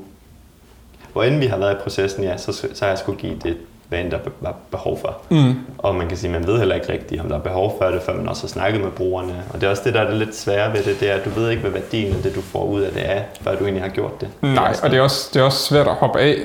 hvor 1.16 1.24
end 1.24 1.40
vi 1.40 1.46
har 1.46 1.58
været 1.58 1.72
i 1.74 1.78
processen, 1.84 2.24
ja, 2.24 2.38
så, 2.38 2.52
så 2.54 2.68
har 2.82 2.88
jeg 2.88 2.98
skulle 2.98 3.20
give 3.20 3.34
det, 3.44 3.58
hvad 3.90 4.00
end 4.00 4.12
der 4.12 4.18
var 4.42 4.56
behov 4.72 5.00
for. 5.02 5.18
Mm. 5.30 5.54
Og 5.78 5.96
man 5.96 6.08
kan 6.08 6.18
sige, 6.18 6.32
man 6.32 6.48
ved 6.48 6.58
heller 6.58 6.76
ikke 6.76 6.92
rigtigt, 6.94 7.22
om 7.22 7.28
der 7.30 7.36
er 7.36 7.40
behov 7.40 7.76
for 7.82 7.86
det, 7.86 8.02
før 8.02 8.14
man 8.16 8.28
også 8.30 8.44
har 8.44 8.48
snakket 8.48 8.82
med 8.82 8.92
brugerne. 8.92 9.34
Og 9.54 9.62
det 9.62 9.68
er 9.68 9.72
også 9.72 9.82
det, 9.86 9.94
der 9.94 10.02
er 10.02 10.08
det 10.10 10.18
lidt 10.18 10.36
svære 10.36 10.74
ved 10.74 10.84
det, 10.84 11.00
det 11.00 11.12
er, 11.12 11.16
at 11.16 11.26
du 11.26 11.30
ved 11.30 11.50
ikke, 11.50 11.62
hvad 11.62 11.72
værdien 11.72 12.16
af 12.16 12.22
det, 12.24 12.36
du 12.36 12.42
får 12.42 12.64
ud 12.66 12.82
af 12.82 12.92
det 12.92 13.02
er, 13.12 13.22
før 13.42 13.56
du 13.56 13.64
egentlig 13.64 13.84
har 13.84 13.90
gjort 13.90 14.22
det. 14.22 14.28
Nej, 14.42 14.74
og 14.84 14.90
det 14.92 14.98
er, 14.98 15.02
også, 15.02 15.30
det 15.34 15.40
er 15.40 15.44
også 15.44 15.60
svært 15.60 15.88
at 15.88 15.94
hoppe 15.94 16.20
af, 16.20 16.36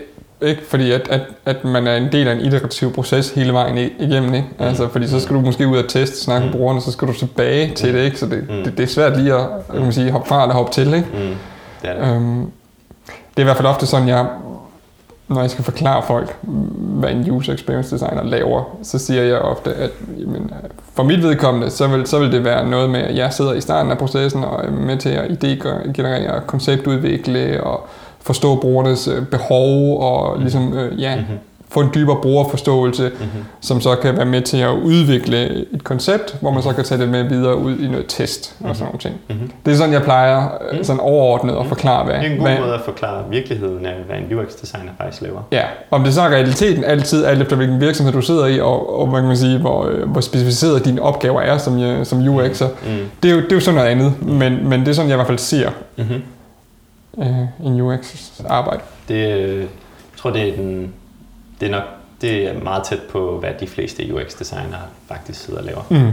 ikke? 0.42 0.62
fordi 0.68 0.92
at, 0.92 1.08
at, 1.08 1.20
at 1.46 1.64
man 1.64 1.86
er 1.86 1.96
en 1.96 2.12
del 2.12 2.28
af 2.28 2.32
en 2.32 2.40
iterativ 2.40 2.92
proces 2.92 3.30
hele 3.30 3.52
vejen 3.52 3.78
igennem. 3.98 4.34
Ikke? 4.34 4.48
Altså, 4.58 4.88
fordi 4.88 5.08
så 5.08 5.20
skal 5.20 5.36
du 5.36 5.40
måske 5.40 5.66
ud 5.66 5.78
og 5.78 5.88
teste, 5.88 6.16
snakke 6.20 6.44
med 6.46 6.52
Mm. 6.54 6.58
brugerne, 6.58 6.80
så 6.80 6.92
skal 6.92 7.08
du 7.08 7.12
tilbage 7.12 7.74
til 7.74 7.94
det, 7.94 8.04
ikke? 8.04 8.18
så 8.18 8.26
det, 8.26 8.46
Mm. 8.48 8.64
det, 8.64 8.76
det 8.78 8.82
er 8.82 8.86
svært 8.86 9.16
lige 9.20 9.34
at 9.34 9.46
kan 9.72 9.80
man 9.82 9.92
sige, 9.92 10.10
hoppe 10.10 10.28
fra 10.28 10.42
eller 10.42 10.54
hoppe 10.54 10.72
til. 10.72 10.86
Ikke? 10.94 11.08
Mm, 11.12 11.34
det 11.82 11.90
er 11.90 11.94
det. 12.04 12.14
Øhm, 12.16 12.40
det 13.10 13.36
er 13.36 13.40
i 13.40 13.44
hvert 13.44 13.56
fald 13.56 13.68
ofte 13.68 13.86
sådan, 13.86 14.08
jeg, 14.08 14.26
når 15.30 15.40
jeg 15.40 15.50
skal 15.50 15.64
forklare 15.64 16.02
folk, 16.06 16.36
hvad 16.78 17.10
en 17.10 17.30
user 17.30 17.52
experience 17.52 17.94
designer 17.94 18.24
laver, 18.24 18.76
så 18.82 18.98
siger 18.98 19.22
jeg 19.22 19.38
ofte, 19.38 19.74
at 19.74 19.90
jamen, 20.18 20.50
for 20.94 21.02
mit 21.02 21.22
vedkommende, 21.22 21.70
så 21.70 21.88
vil, 21.88 22.06
så 22.06 22.18
vil 22.18 22.32
det 22.32 22.44
være 22.44 22.68
noget 22.68 22.90
med, 22.90 23.00
at 23.00 23.16
jeg 23.16 23.32
sidder 23.32 23.52
i 23.52 23.60
starten 23.60 23.92
af 23.92 23.98
processen 23.98 24.44
og 24.44 24.64
er 24.64 24.70
med 24.70 24.96
til 24.96 25.08
at 25.08 25.30
idégenerere, 25.30 26.40
konceptudvikle 26.46 27.64
og 27.64 27.86
forstå 28.20 28.56
brugernes 28.56 29.08
øh, 29.08 29.26
behov 29.26 30.00
og 30.02 30.40
ligesom, 30.40 30.78
øh, 30.78 31.00
ja, 31.00 31.16
mhm 31.16 31.38
få 31.72 31.80
en 31.80 31.88
dybere 31.94 32.16
brugerforståelse, 32.22 33.10
Mhm. 33.20 33.28
som 33.60 33.80
så 33.80 33.96
kan 33.96 34.16
være 34.16 34.24
med 34.26 34.42
til 34.42 34.56
at 34.56 34.70
udvikle 34.70 35.46
et 35.74 35.84
koncept, 35.84 36.36
hvor 36.40 36.50
man 36.50 36.62
så 36.62 36.72
kan 36.72 36.84
tage 36.84 37.00
det 37.00 37.08
med 37.08 37.24
videre 37.24 37.56
ud 37.56 37.78
i 37.78 37.88
noget 37.88 38.04
test 38.08 38.56
og 38.60 38.76
sådan 38.76 38.84
nogle 38.86 38.98
ting. 38.98 39.14
Mhm. 39.28 39.50
Det 39.66 39.72
er 39.72 39.76
sådan, 39.76 39.92
jeg 39.92 40.02
plejer 40.02 40.48
Mhm. 40.72 40.84
sådan 40.84 41.00
overordnet 41.00 41.56
at 41.56 41.66
forklare, 41.66 42.04
hvad, 42.04 42.14
Det 42.14 42.26
er 42.26 42.30
en 42.30 42.36
god 42.38 42.46
hvad, 42.46 42.58
måde 42.60 42.74
at 42.74 42.80
forklare 42.84 43.24
virkeligheden 43.30 43.86
af, 43.86 43.94
hvad 44.06 44.16
en 44.16 44.38
UX-designer 44.38 44.90
faktisk 45.00 45.22
laver. 45.22 45.40
Ja, 45.52 45.62
om 45.90 46.04
det 46.04 46.14
så 46.14 46.20
er 46.22 46.28
realiteten 46.28 46.84
altid, 46.84 47.24
alt 47.24 47.42
efter 47.42 47.56
hvilken 47.56 47.80
virksomhed 47.80 48.12
du 48.12 48.20
sidder 48.22 48.46
i, 48.46 48.60
og, 48.60 49.00
og 49.00 49.06
hvad 49.06 49.20
kan 49.20 49.28
man 49.28 49.36
sige, 49.36 49.58
hvor, 49.58 49.86
øh, 49.86 50.08
hvor 50.10 50.20
specificeret 50.20 50.84
dine 50.84 51.02
opgaver 51.02 51.40
er 51.40 51.58
som, 51.58 51.82
øh, 51.82 52.06
som 52.06 52.18
UX'er. 52.18 52.64
Mm. 52.86 53.10
Det 53.22 53.30
er, 53.30 53.34
jo, 53.34 53.40
det 53.40 53.52
er 53.52 53.56
jo 53.56 53.60
sådan 53.60 53.74
noget 53.74 53.88
andet, 53.90 54.22
men, 54.22 54.68
men 54.68 54.80
det 54.80 54.88
er 54.88 54.92
sådan, 54.92 55.08
jeg 55.08 55.14
i 55.14 55.18
hvert 55.18 55.26
fald 55.26 55.38
ser 55.38 55.70
Mm-hmm. 55.96 56.22
øh, 57.18 57.66
en 57.66 57.80
UX 57.80 58.16
arbejde. 58.48 58.80
Det, 59.08 59.28
jeg 59.28 59.66
tror, 60.16 60.30
det 60.30 60.48
er, 60.48 60.56
den, 60.56 60.92
det 61.60 61.66
er 61.66 61.70
nok 61.70 61.82
det 62.20 62.46
er 62.48 62.62
meget 62.62 62.84
tæt 62.84 63.00
på, 63.10 63.38
hvad 63.38 63.50
de 63.60 63.66
fleste 63.66 64.14
UX-designere 64.14 64.80
faktisk 65.08 65.40
sidder 65.44 65.58
og 65.60 65.64
laver. 65.66 65.82
Mm. 65.90 66.12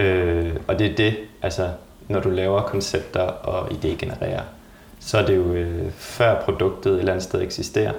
Øh, 0.00 0.52
og 0.68 0.78
det 0.78 0.90
er 0.90 0.96
det, 0.96 1.16
altså 1.42 1.68
når 2.08 2.20
du 2.20 2.30
laver 2.30 2.62
koncepter 2.62 3.20
og 3.20 3.68
idégenererer, 3.72 4.42
så 5.00 5.18
er 5.18 5.26
det 5.26 5.36
jo 5.36 5.52
øh, 5.52 5.90
før 5.96 6.40
produktet 6.42 6.92
et 6.92 6.98
eller 6.98 7.12
andet 7.12 7.24
sted 7.24 7.42
eksisterer. 7.42 7.92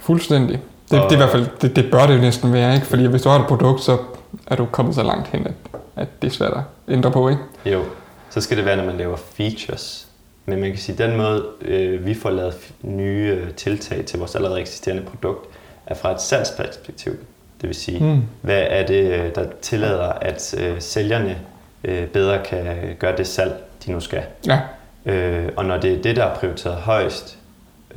Fuldstændig. 0.00 0.60
Det, 0.90 1.00
Og- 1.00 1.10
det, 1.10 1.12
er 1.12 1.16
i 1.16 1.16
hvert 1.16 1.30
fald, 1.30 1.46
det, 1.62 1.76
det 1.76 1.90
bør 1.90 2.06
det 2.06 2.14
jo 2.16 2.20
næsten 2.20 2.52
være, 2.52 2.74
ikke? 2.74 2.86
Fordi 2.86 3.06
hvis 3.06 3.22
du 3.22 3.28
har 3.28 3.38
et 3.40 3.46
produkt, 3.46 3.80
så 3.80 3.98
er 4.46 4.56
du 4.56 4.66
kommet 4.66 4.94
så 4.94 5.02
langt 5.02 5.28
hen, 5.28 5.46
at, 5.46 5.52
at 5.96 6.08
det 6.22 6.28
er 6.28 6.32
svært 6.32 6.52
at 6.52 6.62
ændre 6.94 7.10
på, 7.10 7.28
ikke? 7.28 7.42
Jo, 7.66 7.84
så 8.30 8.40
skal 8.40 8.56
det 8.56 8.64
være, 8.64 8.76
når 8.76 8.84
man 8.84 8.96
laver 8.96 9.16
features. 9.16 10.06
Men 10.46 10.60
man 10.60 10.70
kan 10.70 10.78
sige, 10.78 11.02
at 11.04 11.10
den 11.10 11.16
måde, 11.18 11.44
øh, 11.60 12.06
vi 12.06 12.14
får 12.14 12.30
lavet 12.30 12.54
nye 12.82 13.38
øh, 13.42 13.50
tiltag 13.54 14.04
til 14.04 14.18
vores 14.18 14.34
allerede 14.34 14.60
eksisterende 14.60 15.02
produkt, 15.02 15.49
er 15.90 15.94
fra 15.94 16.12
et 16.12 16.20
salgsperspektiv. 16.20 17.12
Det 17.60 17.68
vil 17.68 17.74
sige, 17.74 18.04
Mm. 18.04 18.22
hvad 18.42 18.66
er 18.68 18.86
det, 18.86 19.12
øh, 19.12 19.34
der 19.34 19.46
tillader, 19.62 20.08
at 20.12 20.54
øh, 20.58 20.80
sælgerne 20.80 21.38
øh, 21.84 22.06
bedre 22.08 22.44
kan 22.44 22.96
gøre 22.98 23.16
det 23.16 23.26
salg, 23.26 23.52
de 23.86 23.92
nu 23.92 24.00
skal. 24.00 24.22
Ja. 24.46 24.60
Øh, 25.06 25.48
og 25.56 25.64
når 25.64 25.76
det 25.76 25.92
er 25.92 26.02
det, 26.02 26.16
der 26.16 26.24
er 26.24 26.34
prioriteret 26.34 26.76
højst, 26.76 27.38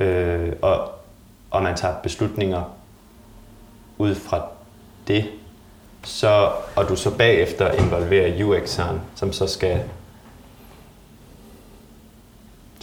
øh, 0.00 0.52
og, 0.62 0.90
og 1.50 1.62
man 1.62 1.76
tager 1.76 1.94
beslutninger 2.02 2.74
ud 3.98 4.14
fra 4.14 4.46
det, 5.08 5.24
så, 6.04 6.50
og 6.76 6.88
du 6.88 6.96
så 6.96 7.10
bagefter 7.16 7.70
involverer 7.70 8.32
UX'eren, 8.60 8.96
som 9.14 9.32
så 9.32 9.46
skal 9.46 9.80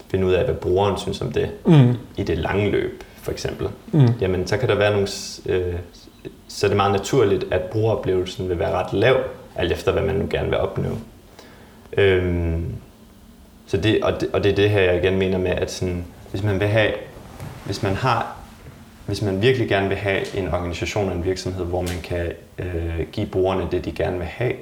finde 0.07 0.25
ud 0.27 0.33
af, 0.33 0.45
hvad 0.45 0.55
brugeren 0.55 0.97
synes 0.97 1.21
om 1.21 1.31
det 1.31 1.51
Mm. 1.65 1.93
i 2.17 2.23
det 2.23 2.37
lange 2.37 2.69
løb, 2.71 3.03
for 3.21 3.31
eksempel. 3.31 3.69
Mm. 3.91 4.07
Jamen, 4.21 4.47
så 4.47 4.57
kan 4.57 4.69
der 4.69 4.75
være 4.75 4.91
nogle... 4.91 5.07
Øh, 5.45 5.75
så 6.47 6.65
er 6.65 6.69
det 6.69 6.77
meget 6.77 6.91
naturligt, 6.91 7.45
at 7.51 7.61
brugeroplevelsen 7.61 8.49
vil 8.49 8.59
være 8.59 8.71
ret 8.71 8.93
lav, 8.93 9.17
alt 9.55 9.71
efter 9.71 9.91
hvad 9.91 10.03
man 10.03 10.15
nu 10.15 10.27
gerne 10.29 10.49
vil 10.49 10.57
opnå. 10.57 10.89
Øhm, 11.97 12.65
så 13.67 13.77
det, 13.77 14.03
og, 14.03 14.21
det, 14.21 14.29
og 14.33 14.43
det 14.43 14.51
er 14.51 14.55
det 14.55 14.69
her, 14.69 14.81
jeg 14.81 15.03
igen 15.03 15.17
mener 15.17 15.37
med, 15.37 15.51
at 15.51 15.71
sådan, 15.71 16.05
hvis 16.31 16.43
man 16.43 16.59
vil 16.59 16.67
have, 16.67 16.93
hvis 17.65 17.83
man 17.83 17.95
har 17.95 18.41
hvis 19.05 19.21
man 19.21 19.41
virkelig 19.41 19.69
gerne 19.69 19.87
vil 19.87 19.97
have 19.97 20.37
en 20.37 20.47
organisation 20.47 21.09
og 21.09 21.15
en 21.15 21.25
virksomhed, 21.25 21.65
hvor 21.65 21.81
man 21.81 22.01
kan 22.03 22.31
øh, 22.57 23.07
give 23.11 23.27
brugerne 23.27 23.67
det, 23.71 23.85
de 23.85 23.91
gerne 23.91 24.17
vil 24.17 24.27
have, 24.27 24.53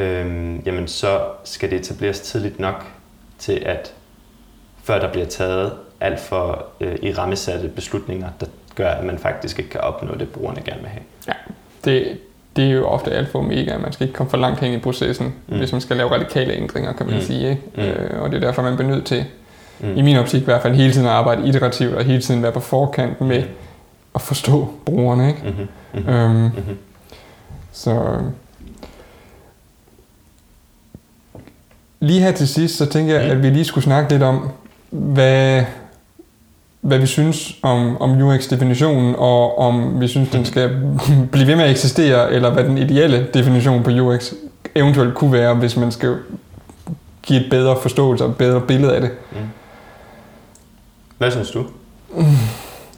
øh, 0.00 0.56
jamen 0.66 0.88
så 0.88 1.22
skal 1.44 1.70
det 1.70 1.80
etableres 1.80 2.20
tidligt 2.20 2.60
nok 2.60 2.86
til, 3.38 3.62
at 3.66 3.94
før 4.82 4.98
der 4.98 5.12
bliver 5.12 5.26
taget 5.26 5.72
alt 6.00 6.20
for 6.20 6.66
øh, 6.80 6.96
i 7.02 7.12
rammesatte 7.12 7.68
beslutninger, 7.68 8.28
der 8.40 8.46
gør, 8.74 8.88
at 8.88 9.04
man 9.04 9.18
faktisk 9.18 9.58
ikke 9.58 9.70
kan 9.70 9.80
opnå 9.80 10.14
det, 10.14 10.28
brugerne 10.28 10.60
gerne 10.64 10.80
vil 10.80 10.88
have. 10.88 11.02
Ja, 11.28 11.32
det, 11.84 12.18
det 12.56 12.64
er 12.64 12.70
jo 12.70 12.86
ofte 12.86 13.10
alt 13.10 13.28
for 13.28 13.38
omega. 13.38 13.78
Man 13.78 13.92
skal 13.92 14.06
ikke 14.06 14.16
komme 14.16 14.30
for 14.30 14.36
langt 14.36 14.60
hen 14.60 14.72
i 14.72 14.78
processen, 14.78 15.34
mm. 15.48 15.58
hvis 15.58 15.72
man 15.72 15.80
skal 15.80 15.96
lave 15.96 16.10
radikale 16.10 16.52
ændringer, 16.52 16.92
kan 16.92 17.06
man 17.06 17.14
mm. 17.14 17.20
sige. 17.20 17.50
Ikke? 17.50 17.62
Mm. 17.74 17.82
Øh, 17.82 18.22
og 18.22 18.30
det 18.30 18.36
er 18.36 18.40
derfor, 18.40 18.62
man 18.62 18.76
bliver 18.76 18.90
nødt 18.90 19.04
til, 19.04 19.24
mm. 19.80 19.96
i 19.96 20.02
min 20.02 20.16
optik 20.16 20.42
i 20.42 20.44
hvert 20.44 20.62
fald, 20.62 20.74
hele 20.74 20.92
tiden 20.92 21.06
at 21.06 21.12
arbejde 21.12 21.48
iterativt 21.48 21.94
og 21.94 22.04
hele 22.04 22.22
tiden 22.22 22.42
være 22.42 22.52
på 22.52 22.60
forkant 22.60 23.20
med 23.20 23.42
mm. 23.42 23.48
at 24.14 24.20
forstå 24.20 24.68
brugerne. 24.84 25.28
Ikke? 25.28 25.40
Mm-hmm. 25.44 25.68
Mm-hmm. 25.94 26.14
Øhm, 26.14 26.34
mm-hmm. 26.34 26.78
Så 27.72 28.20
lige 32.00 32.20
her 32.20 32.32
til 32.32 32.48
sidst, 32.48 32.76
så 32.76 32.86
tænker 32.86 33.14
jeg, 33.14 33.24
mm. 33.24 33.30
at 33.30 33.42
vi 33.42 33.50
lige 33.50 33.64
skulle 33.64 33.84
snakke 33.84 34.12
lidt 34.12 34.22
om, 34.22 34.50
hvad, 34.90 35.64
hvad 36.80 36.98
vi 36.98 37.06
synes 37.06 37.56
om, 37.62 38.02
om 38.02 38.22
UX-definitionen, 38.22 39.14
og 39.18 39.58
om 39.58 40.00
vi 40.00 40.08
synes, 40.08 40.28
den 40.30 40.44
skal 40.44 40.70
blive 41.32 41.46
ved 41.46 41.56
med 41.56 41.64
at 41.64 41.70
eksistere, 41.70 42.32
eller 42.32 42.50
hvad 42.50 42.64
den 42.64 42.78
ideelle 42.78 43.26
definition 43.34 43.82
på 43.82 43.90
UX 43.90 44.32
eventuelt 44.74 45.14
kunne 45.14 45.32
være, 45.32 45.54
hvis 45.54 45.76
man 45.76 45.92
skal 45.92 46.16
give 47.22 47.40
et 47.40 47.50
bedre 47.50 47.76
forståelse 47.82 48.24
og 48.24 48.30
et 48.30 48.36
bedre 48.36 48.60
billede 48.60 48.94
af 48.94 49.00
det. 49.00 49.10
Mm. 49.32 49.38
Hvad 51.18 51.30
synes 51.30 51.50
du? 51.50 51.64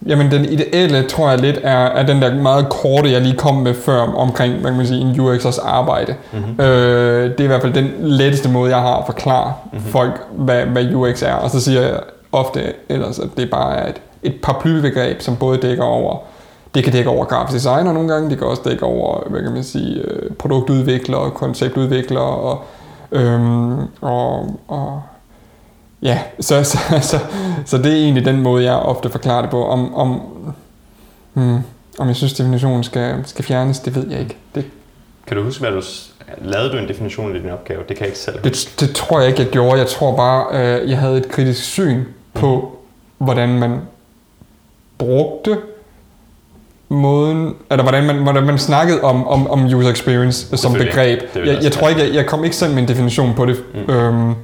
Jamen 0.06 0.30
den 0.30 0.44
ideelle 0.44 1.08
tror 1.08 1.30
jeg 1.30 1.38
lidt 1.38 1.58
er, 1.62 1.78
er 1.78 2.06
den 2.06 2.22
der 2.22 2.34
meget 2.34 2.68
korte, 2.68 3.10
jeg 3.10 3.20
lige 3.20 3.36
kom 3.36 3.54
med 3.54 3.74
før 3.74 4.00
omkring 4.00 4.54
hvad 4.54 4.70
kan 4.70 4.76
man 4.76 4.86
sige, 4.86 5.00
en 5.00 5.20
UX'ers 5.20 5.68
arbejde. 5.68 6.14
Mm-hmm. 6.32 6.64
Øh, 6.64 7.30
det 7.30 7.40
er 7.40 7.44
i 7.44 7.46
hvert 7.46 7.62
fald 7.62 7.72
den 7.72 7.90
letteste 7.98 8.48
måde, 8.48 8.70
jeg 8.70 8.80
har 8.80 8.96
at 8.96 9.06
forklare 9.06 9.52
mm-hmm. 9.72 9.90
folk, 9.90 10.20
hvad, 10.32 10.64
hvad 10.64 10.94
UX 10.94 11.22
er. 11.22 11.32
Og 11.32 11.50
så 11.50 11.60
siger 11.60 11.80
jeg 11.80 12.00
ofte 12.32 12.74
ellers, 12.88 13.18
at 13.18 13.28
det 13.36 13.50
bare 13.50 13.76
er 13.76 13.88
et, 13.88 14.00
et 14.22 14.34
paraplybegreb, 14.42 15.20
som 15.20 15.36
både 15.36 15.58
dækker 15.58 15.84
over 15.84 16.18
det 16.74 16.84
kan 16.84 16.92
dække 16.92 17.10
over 17.10 17.24
grafisk 17.24 17.54
designer 17.54 17.92
nogle 17.92 18.12
gange, 18.12 18.30
det 18.30 18.38
kan 18.38 18.46
også 18.46 18.62
dække 18.64 18.82
over, 18.82 19.28
hvad 19.28 19.42
kan 19.42 19.52
man 19.52 19.64
sige, 19.64 20.00
øh, 20.00 20.30
produktudviklere, 20.34 21.30
konceptudviklere 21.30 22.24
og, 22.24 22.64
øhm, 23.12 23.78
og, 24.00 24.60
og 24.68 25.02
ja, 26.02 26.18
så, 26.40 26.64
så, 26.64 26.78
så, 27.10 27.18
så 27.66 27.78
det 27.78 27.92
er 27.92 27.96
egentlig 27.96 28.24
den 28.24 28.42
måde, 28.42 28.64
jeg 28.64 28.74
ofte 28.74 29.10
forklarer 29.10 29.40
det 29.40 29.50
på. 29.50 29.64
Om, 29.64 29.94
om, 29.94 30.20
hmm, 31.32 31.58
om 31.98 32.08
jeg 32.08 32.16
synes, 32.16 32.32
definitionen 32.32 32.84
skal, 32.84 33.14
skal 33.24 33.44
fjernes, 33.44 33.80
det 33.80 33.94
ved 33.94 34.10
jeg 34.10 34.20
ikke. 34.20 34.36
Det, 34.54 34.64
kan 35.26 35.36
du 35.36 35.42
huske, 35.42 35.60
hvad 35.60 35.70
du 35.70 35.82
lavede 36.42 36.72
du 36.72 36.76
en 36.76 36.88
definition 36.88 37.36
i 37.36 37.38
din 37.38 37.50
opgave? 37.50 37.78
Det 37.88 37.96
kan 37.96 38.00
jeg 38.00 38.06
ikke 38.06 38.18
selv 38.18 38.36
huske. 38.36 38.50
Det, 38.50 38.80
det 38.80 38.96
tror 38.96 39.20
jeg 39.20 39.28
ikke, 39.28 39.42
jeg 39.42 39.50
gjorde. 39.50 39.78
Jeg 39.78 39.86
tror 39.86 40.16
bare, 40.16 40.46
øh, 40.52 40.90
jeg 40.90 40.98
havde 40.98 41.18
et 41.18 41.28
kritisk 41.28 41.62
syn 41.62 42.04
på, 42.34 42.78
hvordan 43.18 43.48
man 43.58 43.80
brugte 44.98 45.58
måden, 46.88 47.54
eller 47.70 47.82
hvordan 47.82 48.06
man, 48.06 48.16
hvordan 48.16 48.42
man 48.42 48.58
snakkede 48.58 49.00
om, 49.00 49.28
om, 49.28 49.50
om 49.50 49.64
user 49.64 49.90
experience 49.90 50.56
som 50.56 50.72
begreb. 50.72 51.20
Jeg, 51.34 51.58
jeg 51.62 51.72
tror 51.72 51.88
ikke, 51.88 52.02
jeg, 52.02 52.14
jeg 52.14 52.26
kom 52.26 52.44
ikke 52.44 52.56
selv 52.56 52.72
med 52.72 52.82
en 52.82 52.88
definition 52.88 53.34
på 53.34 53.46
det. 53.46 53.56
Mm. 53.74 53.94
Øhm, 53.94 54.34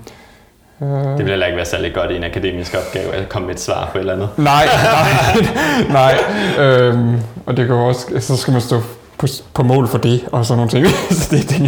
det 0.81 1.19
vil 1.19 1.29
heller 1.29 1.47
ikke 1.47 1.57
være 1.57 1.67
særlig 1.67 1.95
godt 1.95 2.11
i 2.11 2.17
en 2.17 2.25
akademisk 2.25 2.75
opgave 2.75 3.15
at 3.15 3.29
komme 3.29 3.47
med 3.47 3.55
et 3.55 3.61
svar 3.61 3.89
på 3.93 3.99
et 3.99 4.01
eller 4.01 4.13
andet. 4.13 4.29
Nej, 4.37 4.65
nej, 5.89 6.15
nej. 6.59 6.65
Øhm, 6.65 7.17
og 7.47 7.57
det 7.57 7.67
kan 7.67 7.77
også, 7.77 8.07
så 8.21 8.37
skal 8.37 8.53
man 8.53 8.61
stå 8.61 8.81
på, 9.19 9.27
på 9.55 9.63
mål 9.63 9.89
for 9.89 9.99
det, 9.99 10.25
og 10.33 10.47
sådan 10.47 10.57
nogle 10.57 10.71
ting. 10.71 10.87
så 11.19 11.37
det, 11.37 11.51
det, 11.51 11.61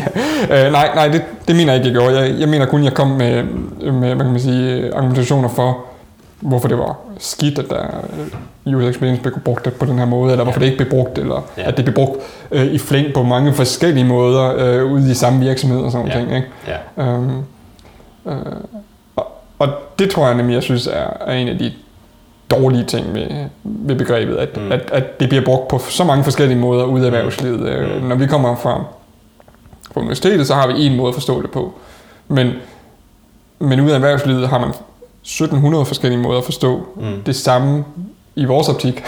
ja. 0.49 0.67
øh, 0.67 0.73
nej, 0.73 0.91
nej, 0.95 1.09
det, 1.09 1.23
det 1.49 1.57
mener 1.57 1.73
jeg 1.73 1.87
ikke, 1.87 1.99
jeg 1.99 2.03
gjorde. 2.03 2.21
Jeg, 2.21 2.41
jeg 2.41 2.49
mener 2.49 2.67
kun, 2.67 2.85
jeg 2.85 2.95
kom 2.95 3.09
med, 3.09 3.43
med 3.93 4.15
hvad 4.15 4.25
kan 4.25 4.31
man 4.31 4.41
sige, 4.41 4.95
argumentationer 4.95 5.49
for, 5.49 5.90
hvorfor 6.41 6.69
det 6.69 6.79
var 6.79 6.97
skidt, 7.19 7.59
at 7.59 7.71
der 7.71 7.87
user 8.67 8.89
experience 8.89 9.23
blev 9.23 9.41
brugt 9.45 9.79
på 9.79 9.87
den 9.87 9.99
her 9.99 10.05
måde, 10.05 10.33
eller 10.33 10.45
hvorfor 10.45 10.61
det 10.61 10.67
ikke 10.67 10.79
blev 10.79 10.91
brugt, 10.91 11.19
eller 11.19 11.45
ja. 11.59 11.69
at 11.69 11.77
det 11.77 11.85
blev 11.85 11.95
brugt 11.95 12.21
øh, 12.51 12.67
i 12.67 12.79
flæng 12.79 13.15
på 13.15 13.23
mange 13.23 13.53
forskellige 13.53 14.05
måder 14.05 14.55
øh, 14.57 14.93
ude 14.93 15.11
i 15.11 15.15
samme 15.15 15.41
virksomhed 15.41 15.81
og 15.81 15.93
sådan 15.93 16.07
ja. 16.07 16.19
ting. 16.19 16.35
Ikke? 16.35 16.49
Ja. 16.97 17.05
Øhm, 17.05 17.39
øh, 18.27 18.35
og 19.59 19.69
det 19.99 20.11
tror 20.11 20.27
jeg 20.27 20.37
nemlig, 20.37 20.55
jeg 20.55 20.63
synes 20.63 20.87
er, 20.87 21.11
er 21.21 21.33
en 21.35 21.49
af 21.49 21.59
de 21.59 21.73
dårlige 22.51 22.85
ting 22.85 23.15
ved, 23.15 23.27
ved 23.65 23.97
begrebet, 23.97 24.37
at, 24.37 24.57
mm. 24.57 24.73
at, 24.73 24.91
at 24.93 25.21
det 25.21 25.29
bliver 25.29 25.45
brugt 25.45 25.69
på 25.69 25.79
så 25.79 26.05
mange 26.05 26.25
forskellige 26.25 26.59
måder 26.59 26.85
ude 26.85 27.07
af 27.07 27.13
mm. 27.13 27.17
erhvervslivet. 27.17 27.61
Mm. 28.01 28.07
Når 28.09 28.17
vi 28.17 28.27
kommer 28.27 28.57
fra, 28.57 28.85
fra 29.93 30.01
universitetet, 30.01 30.47
så 30.47 30.55
har 30.55 30.67
vi 30.67 30.87
en 30.87 30.97
måde 30.97 31.09
at 31.09 31.15
forstå 31.15 31.43
det 31.43 31.51
på. 31.51 31.73
Men, 32.29 32.53
men 33.59 33.81
ude 33.81 33.91
af 33.91 33.95
erhvervslivet 33.95 34.49
har 34.49 34.59
man 34.59 34.71
1700 35.31 35.85
forskellige 35.85 36.21
måder 36.21 36.39
at 36.39 36.45
forstå 36.45 36.87
mm. 36.97 37.23
det 37.27 37.37
samme 37.37 37.85
i 38.37 38.45
vores 38.45 38.69
optik. 38.69 39.05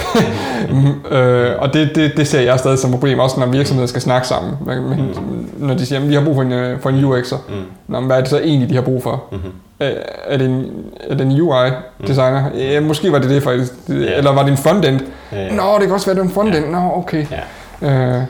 Mm. 0.70 0.86
øh, 1.16 1.58
og 1.58 1.74
det, 1.74 1.90
det, 1.94 2.12
det 2.16 2.28
ser 2.28 2.40
jeg 2.40 2.58
stadig 2.58 2.78
som 2.78 2.90
et 2.90 2.94
problem, 2.94 3.18
også 3.18 3.40
når 3.40 3.46
virksomheder 3.46 3.86
skal 3.86 4.00
snakke 4.00 4.28
sammen. 4.28 4.54
Men, 4.66 4.78
mm. 4.78 5.50
Når 5.56 5.74
de 5.74 5.86
siger, 5.86 6.00
at 6.00 6.08
vi 6.08 6.14
har 6.14 6.24
brug 6.24 6.34
for 6.34 6.42
en, 6.42 6.52
øh, 6.52 6.80
for 6.80 6.90
en 6.90 7.04
UX'er, 7.04 7.36
mm. 7.48 7.64
Nå, 7.88 8.00
hvad 8.00 8.16
er 8.16 8.20
det 8.20 8.30
så 8.30 8.38
egentlig, 8.38 8.68
de 8.68 8.74
har 8.74 8.82
brug 8.82 9.02
for? 9.02 9.24
Mm-hmm. 9.32 9.52
Er, 9.80 10.36
det 10.36 10.46
en, 10.46 10.70
er 11.10 11.14
det 11.14 11.26
en 11.26 11.40
UI-designer? 11.40 12.50
Mm. 12.50 12.58
Ja, 12.58 12.80
måske 12.80 13.12
var 13.12 13.18
det 13.18 13.30
det 13.30 13.42
faktisk. 13.42 13.72
Yeah. 13.90 14.18
Eller 14.18 14.32
var 14.32 14.42
det 14.42 14.50
en 14.50 14.56
frontend? 14.56 15.00
Yeah. 15.34 15.56
Nå, 15.56 15.74
det 15.78 15.82
kan 15.82 15.92
også 15.92 16.06
være, 16.06 16.14
det 16.14 16.20
er 16.20 16.24
en 16.26 16.34
frontend. 16.34 16.64
Yeah. 16.64 16.72
Nå, 16.72 16.90
okay. 16.94 17.26
Yeah. 17.82 18.18
Øh. 18.18 18.22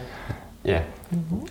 Ja, 0.64 0.78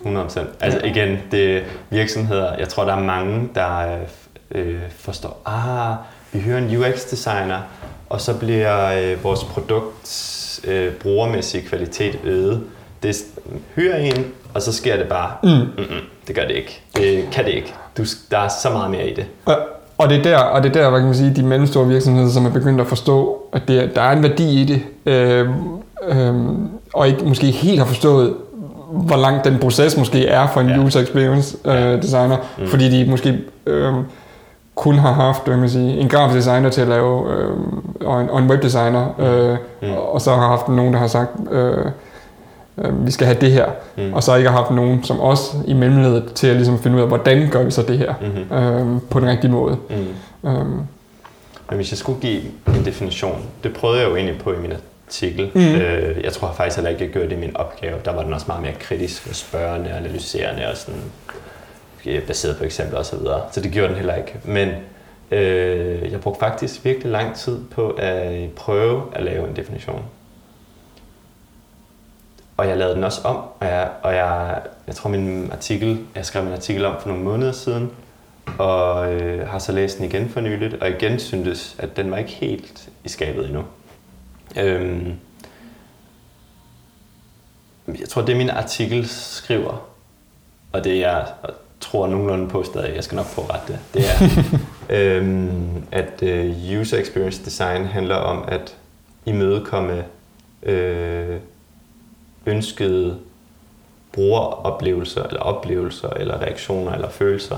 100%. 0.05 0.39
Altså 0.59 0.79
igen, 0.83 1.17
det 1.31 1.63
virksomheder, 1.89 2.55
jeg 2.59 2.69
tror, 2.69 2.85
der 2.85 2.95
er 2.95 3.03
mange, 3.03 3.49
der 3.55 3.97
øh, 4.55 4.79
forstår, 4.99 5.41
ah, 5.45 5.95
vi 6.31 6.39
hører 6.39 6.57
en 6.57 6.77
UX-designer, 6.77 7.59
og 8.09 8.21
så 8.21 8.33
bliver 8.33 9.01
øh, 9.01 9.23
vores 9.23 9.43
produkt 9.43 10.61
øh, 10.67 10.93
brugermæssige 10.93 11.67
kvalitet 11.67 12.19
øget. 12.23 12.61
Det 13.03 13.15
hører 13.75 13.97
en, 13.97 14.25
og 14.53 14.61
så 14.61 14.73
sker 14.73 14.97
det 14.97 15.07
bare. 15.07 15.31
Mm. 15.43 15.49
Mm-mm, 15.49 16.01
det 16.27 16.35
gør 16.35 16.41
det 16.41 16.55
ikke. 16.55 16.81
Det 16.95 17.27
kan 17.31 17.45
det 17.45 17.51
ikke. 17.51 17.73
Du, 17.97 18.03
der 18.31 18.37
er 18.37 18.47
så 18.47 18.69
meget 18.69 18.91
mere 18.91 19.09
i 19.09 19.15
det. 19.15 19.25
Og, 19.45 19.57
og 19.97 20.09
det 20.09 20.17
er 20.17 20.23
der, 20.23 20.37
og 20.37 20.63
det 20.63 20.75
er 20.75 20.81
der, 20.81 20.89
hvad 20.89 20.99
kan 20.99 21.05
man 21.05 21.15
sige, 21.15 21.35
de 21.35 21.43
mellemstore 21.43 21.87
virksomheder, 21.87 22.29
som 22.29 22.45
er 22.45 22.49
begyndt 22.49 22.81
at 22.81 22.87
forstå, 22.87 23.41
at 23.53 23.61
det, 23.67 23.95
der 23.95 24.01
er 24.01 24.11
en 24.11 24.23
værdi 24.23 24.61
i 24.61 24.65
det, 24.65 24.81
øh, 25.05 25.49
øh, 26.07 26.35
og 26.93 27.07
ikke 27.07 27.25
måske 27.25 27.51
helt 27.51 27.79
har 27.79 27.85
forstået, 27.85 28.33
hvor 28.91 29.17
lang 29.17 29.43
den 29.43 29.59
proces 29.59 29.97
måske 29.97 30.27
er 30.27 30.47
for 30.47 30.61
en 30.61 30.69
ja. 30.69 30.79
user 30.79 30.99
experience 30.99 31.57
øh, 31.65 32.01
designer, 32.01 32.37
mm. 32.59 32.67
fordi 32.67 32.89
de 32.89 33.09
måske 33.09 33.39
øh, 33.65 33.93
kun 34.75 34.95
har 34.95 35.13
haft 35.13 35.47
hvad 35.47 35.57
man 35.57 35.69
sige, 35.69 35.97
en 35.97 36.09
grafisk 36.09 36.35
designer 36.35 36.69
til 36.69 36.81
at 36.81 36.87
lave, 36.87 37.33
øh, 37.33 37.49
og, 38.01 38.21
en, 38.21 38.29
og 38.29 38.39
en 38.39 38.49
webdesigner, 38.49 39.15
mm. 39.17 39.23
øh, 39.23 39.57
mm. 39.81 39.97
og 39.97 40.21
så 40.21 40.35
har 40.35 40.47
haft 40.47 40.67
nogen, 40.67 40.93
der 40.93 40.99
har 40.99 41.07
sagt, 41.07 41.29
øh, 41.51 41.85
øh, 42.77 43.05
vi 43.05 43.11
skal 43.11 43.27
have 43.27 43.37
det 43.41 43.51
her, 43.51 43.65
mm. 43.97 44.13
og 44.13 44.23
så 44.23 44.35
ikke 44.35 44.49
har 44.49 44.57
haft 44.57 44.71
nogen 44.71 45.03
som 45.03 45.21
os 45.21 45.55
i 45.67 45.73
mellemledet 45.73 46.33
til 46.33 46.47
at 46.47 46.55
ligesom 46.55 46.79
finde 46.79 46.97
ud 46.97 47.01
af, 47.01 47.07
hvordan 47.07 47.49
gør 47.51 47.63
vi 47.63 47.71
så 47.71 47.81
det 47.81 47.97
her 47.97 48.13
mm-hmm. 48.21 48.57
øh, 48.57 49.01
på 49.09 49.19
den 49.19 49.29
rigtige 49.29 49.51
måde. 49.51 49.77
Mm. 49.89 50.49
Øh. 50.49 50.65
Men 51.69 51.75
hvis 51.75 51.91
jeg 51.91 51.97
skulle 51.97 52.21
give 52.21 52.41
en 52.67 52.85
definition, 52.85 53.45
det 53.63 53.73
prøvede 53.73 53.99
jeg 54.01 54.09
jo 54.09 54.15
egentlig 54.15 54.39
på 54.39 54.53
i 54.53 54.57
min 54.57 54.73
artikel. 55.07 55.51
Mm. 55.55 55.61
Øh, 55.61 56.23
jeg 56.23 56.33
tror 56.33 56.51
faktisk 56.57 56.77
heller 56.77 56.89
ikke, 56.89 57.03
jeg 57.03 57.11
gjorde 57.11 57.29
det 57.29 57.35
i 57.35 57.39
min 57.39 57.57
opgave. 57.57 57.95
Der 58.05 58.13
var 58.15 58.23
den 58.23 58.33
også 58.33 58.45
meget 58.47 58.61
mere 58.61 58.73
kritisk 58.79 59.27
og 59.29 59.35
spørgende 59.35 59.89
og 59.91 59.97
analyserende 59.97 60.61
og 60.71 60.77
sådan 60.77 61.01
Øh, 62.05 62.27
baseret 62.27 62.57
på 62.57 62.63
eksempler 62.63 62.99
osv. 62.99 63.05
Så, 63.05 63.15
videre. 63.15 63.41
så 63.51 63.61
det 63.61 63.71
gjorde 63.71 63.87
den 63.87 63.95
heller 63.95 64.15
ikke. 64.15 64.39
Men 64.43 64.69
øh, 65.31 66.11
jeg 66.11 66.21
brugte 66.21 66.39
faktisk 66.39 66.85
virkelig 66.85 67.11
lang 67.11 67.35
tid 67.35 67.59
på 67.71 67.89
at 67.89 68.51
prøve 68.51 69.03
at 69.11 69.23
lave 69.23 69.49
en 69.49 69.55
definition. 69.55 70.05
Og 72.57 72.67
jeg 72.67 72.77
lavede 72.77 72.95
den 72.95 73.03
også 73.03 73.21
om, 73.23 73.35
og 73.35 73.67
jeg, 73.67 73.89
og 74.03 74.15
jeg, 74.15 74.61
jeg 74.87 74.95
tror 74.95 75.09
min 75.09 75.51
artikel, 75.51 76.05
jeg 76.15 76.25
skrev 76.25 76.43
en 76.43 76.53
artikel 76.53 76.85
om 76.85 77.01
for 77.01 77.07
nogle 77.07 77.23
måneder 77.23 77.51
siden, 77.51 77.91
og 78.57 79.13
øh, 79.13 79.47
har 79.47 79.59
så 79.59 79.71
læst 79.71 79.97
den 79.97 80.05
igen 80.05 80.29
for 80.29 80.41
nyligt, 80.41 80.73
og 80.73 80.89
igen 80.89 81.19
syntes, 81.19 81.75
at 81.79 81.97
den 81.97 82.11
var 82.11 82.17
ikke 82.17 82.31
helt 82.31 82.89
i 83.03 83.09
skabet 83.09 83.45
endnu. 83.45 83.63
Øhm, 84.57 85.13
jeg 87.87 88.09
tror, 88.09 88.21
det 88.21 88.37
min 88.37 88.49
artikel 88.49 89.07
skriver, 89.07 89.87
og 90.71 90.83
det 90.83 90.99
jeg 90.99 91.27
tror 91.91 92.07
nogenlunde 92.07 92.49
på 92.49 92.63
stadig, 92.63 92.95
jeg 92.95 93.03
skal 93.03 93.15
nok 93.15 93.25
få 93.25 93.41
ret 93.41 93.67
det, 93.67 93.79
det 93.93 94.03
er, 94.09 94.43
øhm, 94.97 95.83
at 95.91 96.21
uh, 96.21 96.79
user 96.79 96.97
experience 96.97 97.45
design 97.45 97.85
handler 97.85 98.15
om 98.15 98.43
at 98.47 98.77
imødekomme 99.25 100.03
øh, 100.63 101.37
ønskede 102.45 103.17
brugeroplevelser, 104.11 105.23
eller 105.23 105.39
oplevelser, 105.39 106.09
eller 106.09 106.41
reaktioner, 106.41 106.91
eller 106.91 107.09
følelser, 107.09 107.57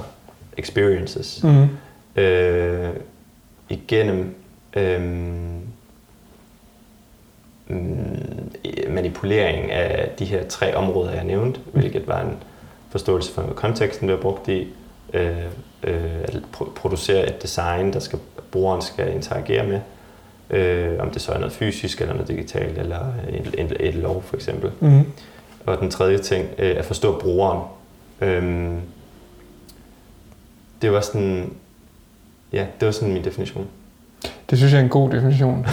experiences, 0.58 1.44
mm. 1.44 1.68
øh, 2.22 2.90
igennem 3.70 4.36
øh, 4.76 5.02
manipulering 8.90 9.72
af 9.72 10.10
de 10.20 10.26
her 10.26 10.48
tre 10.48 10.76
områder, 10.76 11.12
jeg 11.12 11.24
nævnte, 11.24 11.60
hvilket 11.74 12.08
var 12.08 12.22
en 12.22 12.38
forståelse 12.94 13.34
for 13.34 13.42
konteksten, 13.56 14.10
der 14.10 14.16
er 14.16 14.22
brugt 14.22 14.48
i, 14.48 14.68
øh, 15.14 15.38
øh, 15.84 16.22
at 16.24 16.38
producere 16.76 17.28
et 17.28 17.42
design, 17.42 17.94
der 17.94 18.00
skal, 18.00 18.20
brugeren 18.52 18.82
skal 18.82 19.14
interagere 19.14 19.68
med, 19.68 19.80
øh, 20.50 21.00
om 21.00 21.12
det 21.12 21.22
så 21.22 21.32
er 21.32 21.38
noget 21.38 21.54
fysisk 21.54 22.02
eller 22.02 22.14
noget 22.14 22.28
digitalt, 22.28 22.78
eller 22.78 23.00
et, 23.30 23.56
et, 23.58 23.78
et 23.80 23.96
lov 23.96 24.24
for 24.24 24.36
eksempel. 24.36 24.72
Mm. 24.80 25.06
Og 25.66 25.80
den 25.80 25.92
tredje 25.92 26.18
ting, 26.18 26.48
øh, 26.58 26.76
at 26.78 26.86
forstå 26.86 27.20
brugeren. 27.20 27.62
Øh, 28.22 28.72
det 30.82 30.92
var 30.92 31.02
sådan, 31.02 31.54
ja, 32.54 32.66
det 32.80 32.86
var 32.86 32.92
sådan 32.92 33.14
min 33.14 33.24
definition. 33.24 33.68
Det 34.50 34.58
synes 34.58 34.74
jeg 34.74 34.80
er 34.80 34.84
en 34.84 34.90
god 34.90 35.10
definition. 35.10 35.60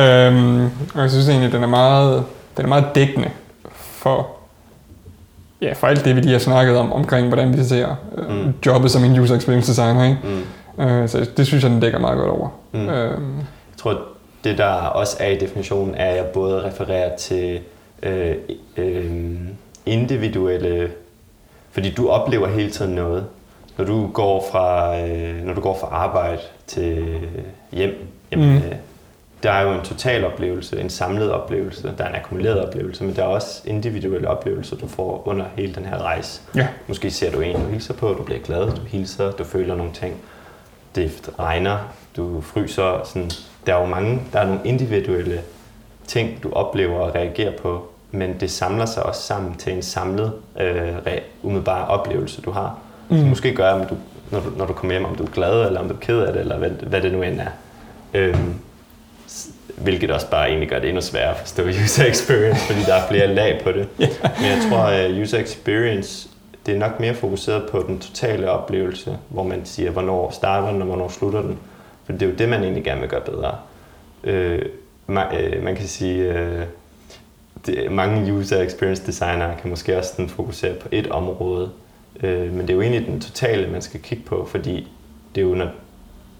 øhm, 0.00 0.64
og 0.94 1.02
jeg 1.02 1.10
synes 1.10 1.28
egentlig, 1.28 1.52
den 1.52 1.62
er 1.62 1.66
meget, 1.68 2.24
den 2.56 2.64
er 2.64 2.68
meget 2.68 2.86
dækkende 2.94 3.30
for, 3.72 4.39
ja, 5.62 5.72
for 5.72 5.86
alt 5.86 6.04
det, 6.04 6.16
vi 6.16 6.20
lige 6.20 6.32
har 6.32 6.38
snakket 6.38 6.76
om, 6.76 6.92
omkring 6.92 7.28
hvordan 7.28 7.58
vi 7.58 7.64
ser 7.64 7.96
øh, 8.18 8.30
mm. 8.30 8.54
jobbet 8.66 8.90
som 8.90 9.04
en 9.04 9.18
user 9.18 9.36
experience 9.36 9.70
designer. 9.70 10.04
Ikke? 10.04 10.18
Mm. 10.78 10.84
Øh, 10.84 11.08
så 11.08 11.30
det 11.36 11.46
synes 11.46 11.62
jeg, 11.62 11.70
den 11.70 11.80
dækker 11.80 11.98
meget 11.98 12.18
godt 12.18 12.30
over. 12.30 12.48
Mm. 12.72 12.88
Øhm. 12.88 13.36
Jeg 13.36 13.76
tror, 13.76 14.00
det 14.44 14.58
der 14.58 14.72
også 14.72 15.16
er 15.20 15.28
i 15.28 15.38
definitionen, 15.38 15.94
er, 15.94 16.10
at 16.10 16.16
jeg 16.16 16.24
både 16.24 16.64
refererer 16.64 17.16
til 17.16 17.60
øh, 18.02 18.34
øh, 18.76 19.10
individuelle... 19.86 20.90
Fordi 21.72 21.90
du 21.90 22.08
oplever 22.08 22.48
hele 22.48 22.70
tiden 22.70 22.94
noget 22.94 23.24
når 23.80 23.86
du 23.86 24.06
går 24.06 24.48
fra, 24.52 24.98
øh, 25.00 25.44
når 25.44 25.54
du 25.54 25.60
går 25.60 25.78
fra 25.80 25.86
arbejde 25.86 26.40
til 26.66 27.18
hjem, 27.72 28.06
jamen, 28.32 28.50
mm. 28.50 28.56
øh, 28.56 28.74
der 29.42 29.50
er 29.50 29.62
jo 29.62 29.72
en 29.72 29.82
total 29.84 30.24
oplevelse, 30.24 30.80
en 30.80 30.90
samlet 30.90 31.32
oplevelse, 31.32 31.92
der 31.98 32.04
er 32.04 32.08
en 32.08 32.14
akkumuleret 32.14 32.66
oplevelse, 32.66 33.04
men 33.04 33.16
der 33.16 33.22
er 33.22 33.26
også 33.26 33.62
individuelle 33.64 34.28
oplevelser, 34.28 34.76
du 34.76 34.88
får 34.88 35.22
under 35.26 35.44
hele 35.56 35.74
den 35.74 35.84
her 35.84 35.98
rejse. 35.98 36.40
Ja. 36.54 36.68
Måske 36.86 37.10
ser 37.10 37.32
du 37.32 37.40
en, 37.40 37.56
du 37.56 37.66
hilser 37.70 37.94
på, 37.94 38.08
du 38.08 38.22
bliver 38.22 38.40
glad, 38.40 38.70
du 38.70 38.82
hilser, 38.86 39.30
du 39.30 39.44
føler 39.44 39.76
nogle 39.76 39.92
ting. 39.92 40.14
Det 40.94 41.30
regner, 41.38 41.78
du 42.16 42.40
fryser. 42.40 43.00
Sådan. 43.04 43.30
Der 43.66 43.74
er 43.74 43.80
jo 43.80 43.86
mange, 43.86 44.20
der 44.32 44.40
er 44.40 44.46
nogle 44.46 44.60
individuelle 44.64 45.40
ting, 46.06 46.42
du 46.42 46.52
oplever 46.52 46.98
og 46.98 47.14
reagerer 47.14 47.56
på, 47.62 47.88
men 48.10 48.40
det 48.40 48.50
samler 48.50 48.86
sig 48.86 49.02
også 49.02 49.22
sammen 49.22 49.54
til 49.54 49.72
en 49.72 49.82
samlet, 49.82 50.32
øh, 50.60 50.92
umiddelbar 51.42 51.86
oplevelse, 51.86 52.42
du 52.42 52.50
har 52.50 52.78
mm. 53.08 53.18
som 53.18 53.28
måske 53.28 53.54
gør, 53.54 53.72
om 53.72 53.86
du, 53.86 53.96
når, 54.30 54.40
du, 54.40 54.50
når 54.56 54.66
du 54.66 54.72
kommer 54.72 54.94
hjem, 54.94 55.04
om 55.04 55.14
du 55.14 55.22
er 55.22 55.30
glad, 55.30 55.66
eller 55.66 55.80
om 55.80 55.88
du 55.88 55.94
er 55.94 55.98
ked 55.98 56.20
af 56.20 56.32
det, 56.32 56.40
eller 56.40 56.58
hvad, 56.58 56.70
hvad 56.70 57.02
det 57.02 57.12
nu 57.12 57.22
end 57.22 57.40
er. 57.40 57.50
Øhm, 58.14 58.54
hvilket 59.82 60.10
også 60.10 60.30
bare 60.30 60.48
egentlig 60.48 60.68
gør 60.68 60.78
det 60.78 60.88
endnu 60.88 61.00
sværere 61.00 61.30
at 61.30 61.36
forstå 61.36 61.62
user 61.84 62.04
experience, 62.04 62.66
fordi 62.66 62.80
der 62.80 62.94
er 62.94 63.08
flere 63.08 63.34
lag 63.34 63.60
på 63.64 63.72
det. 63.72 63.88
Yeah. 64.00 64.12
Men 64.22 64.46
jeg 64.50 64.58
tror, 64.70 64.78
at 64.78 65.10
user 65.10 65.38
experience, 65.38 66.28
det 66.66 66.74
er 66.74 66.78
nok 66.78 67.00
mere 67.00 67.14
fokuseret 67.14 67.68
på 67.70 67.84
den 67.88 67.98
totale 67.98 68.50
oplevelse, 68.50 69.18
hvor 69.28 69.42
man 69.42 69.60
siger, 69.64 69.90
hvornår 69.90 70.30
starter 70.30 70.72
den, 70.72 70.82
og 70.82 70.86
hvornår 70.86 71.08
slutter 71.08 71.42
den. 71.42 71.58
For 72.04 72.12
det 72.12 72.22
er 72.22 72.26
jo 72.26 72.34
det, 72.36 72.48
man 72.48 72.62
egentlig 72.62 72.84
gerne 72.84 73.00
vil 73.00 73.10
gøre 73.10 73.20
bedre. 73.20 73.56
Øh, 74.24 74.62
man, 75.06 75.26
øh, 75.40 75.64
man 75.64 75.76
kan 75.76 75.86
sige, 75.86 76.32
øh, 76.32 76.62
det, 77.66 77.92
mange 77.92 78.32
user 78.32 78.62
experience 78.62 79.06
designere 79.06 79.56
kan 79.60 79.70
måske 79.70 79.98
også 79.98 80.10
sådan 80.10 80.28
fokusere 80.28 80.74
på 80.74 80.88
et 80.92 81.06
område, 81.06 81.70
Øh, 82.22 82.52
men 82.52 82.60
det 82.60 82.70
er 82.70 82.74
jo 82.74 82.80
egentlig 82.80 83.06
den 83.06 83.20
totale, 83.20 83.70
man 83.70 83.82
skal 83.82 84.00
kigge 84.00 84.24
på, 84.24 84.46
fordi 84.50 84.88
det 85.34 85.40
er 85.40 85.46
jo, 85.46 85.54
når 85.54 85.70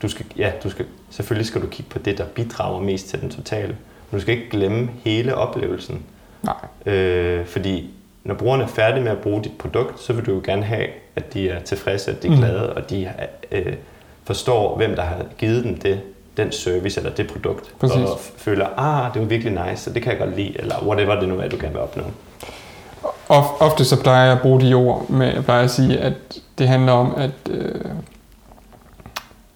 du 0.02 0.08
skal, 0.08 0.26
ja, 0.36 0.52
du 0.64 0.70
skal, 0.70 0.86
selvfølgelig 1.10 1.46
skal 1.46 1.62
du 1.62 1.66
kigge 1.66 1.90
på 1.90 1.98
det, 1.98 2.18
der 2.18 2.24
bidrager 2.24 2.80
mest 2.80 3.08
til 3.08 3.20
den 3.20 3.30
totale. 3.30 3.76
Men 4.10 4.18
du 4.18 4.20
skal 4.20 4.34
ikke 4.34 4.50
glemme 4.50 4.90
hele 5.04 5.34
oplevelsen. 5.34 6.02
Nej. 6.42 6.94
Øh, 6.94 7.46
fordi 7.46 7.90
når 8.24 8.34
brugerne 8.34 8.62
er 8.62 8.68
færdige 8.68 9.04
med 9.04 9.12
at 9.12 9.18
bruge 9.18 9.44
dit 9.44 9.58
produkt, 9.58 10.00
så 10.00 10.12
vil 10.12 10.26
du 10.26 10.34
jo 10.34 10.40
gerne 10.44 10.62
have, 10.62 10.86
at 11.16 11.34
de 11.34 11.48
er 11.48 11.60
tilfredse, 11.60 12.10
at 12.10 12.22
de 12.22 12.28
er 12.28 12.32
mm. 12.32 12.38
glade, 12.38 12.66
mm. 12.66 12.76
og 12.76 12.90
de 12.90 13.12
øh, 13.52 13.72
forstår, 14.24 14.76
hvem 14.76 14.94
der 14.96 15.02
har 15.02 15.24
givet 15.38 15.64
dem 15.64 15.78
det, 15.78 16.00
den 16.36 16.52
service 16.52 17.00
eller 17.00 17.14
det 17.14 17.26
produkt. 17.26 17.74
Præcis. 17.78 17.96
Og 17.96 18.18
føler, 18.36 18.66
ah, 18.76 19.14
det 19.14 19.22
var 19.22 19.28
virkelig 19.28 19.66
nice, 19.66 19.82
så 19.82 19.90
det 19.90 20.02
kan 20.02 20.12
jeg 20.12 20.18
godt 20.18 20.36
lide, 20.36 20.60
eller 20.60 20.86
whatever 20.86 21.20
det 21.20 21.28
nu 21.28 21.38
er, 21.38 21.48
du 21.48 21.56
gerne 21.56 21.72
vil 21.72 21.80
opnå 21.80 22.02
ofte 23.60 23.84
så 23.84 24.02
plejer 24.02 24.24
jeg 24.24 24.32
at 24.32 24.40
bruge 24.42 24.60
de 24.60 24.74
ord 24.74 25.10
med, 25.10 25.34
jeg 25.34 25.44
plejer 25.44 25.64
at 25.64 25.70
sige, 25.70 25.98
at 25.98 26.14
det 26.58 26.68
handler 26.68 26.92
om, 26.92 27.14
at 27.16 27.30
øh, 27.50 27.84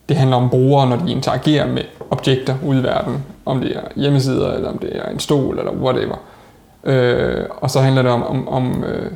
det 0.08 0.16
handler 0.16 0.36
om 0.36 0.50
brugere, 0.50 0.88
når 0.88 0.96
de 0.96 1.12
interagerer 1.12 1.66
med 1.66 1.82
objekter 2.10 2.54
ude 2.64 2.80
i 2.80 2.82
verden. 2.82 3.24
Om 3.44 3.60
det 3.60 3.76
er 3.76 3.80
hjemmesider, 3.96 4.52
eller 4.52 4.68
om 4.68 4.78
det 4.78 4.96
er 4.96 5.10
en 5.10 5.18
stol, 5.18 5.58
eller 5.58 5.72
whatever. 5.72 6.16
Øh, 6.84 7.44
og 7.50 7.70
så 7.70 7.80
handler 7.80 8.02
det 8.02 8.10
om, 8.10 8.22
om, 8.22 8.48
om, 8.48 8.84
øh, 8.84 9.10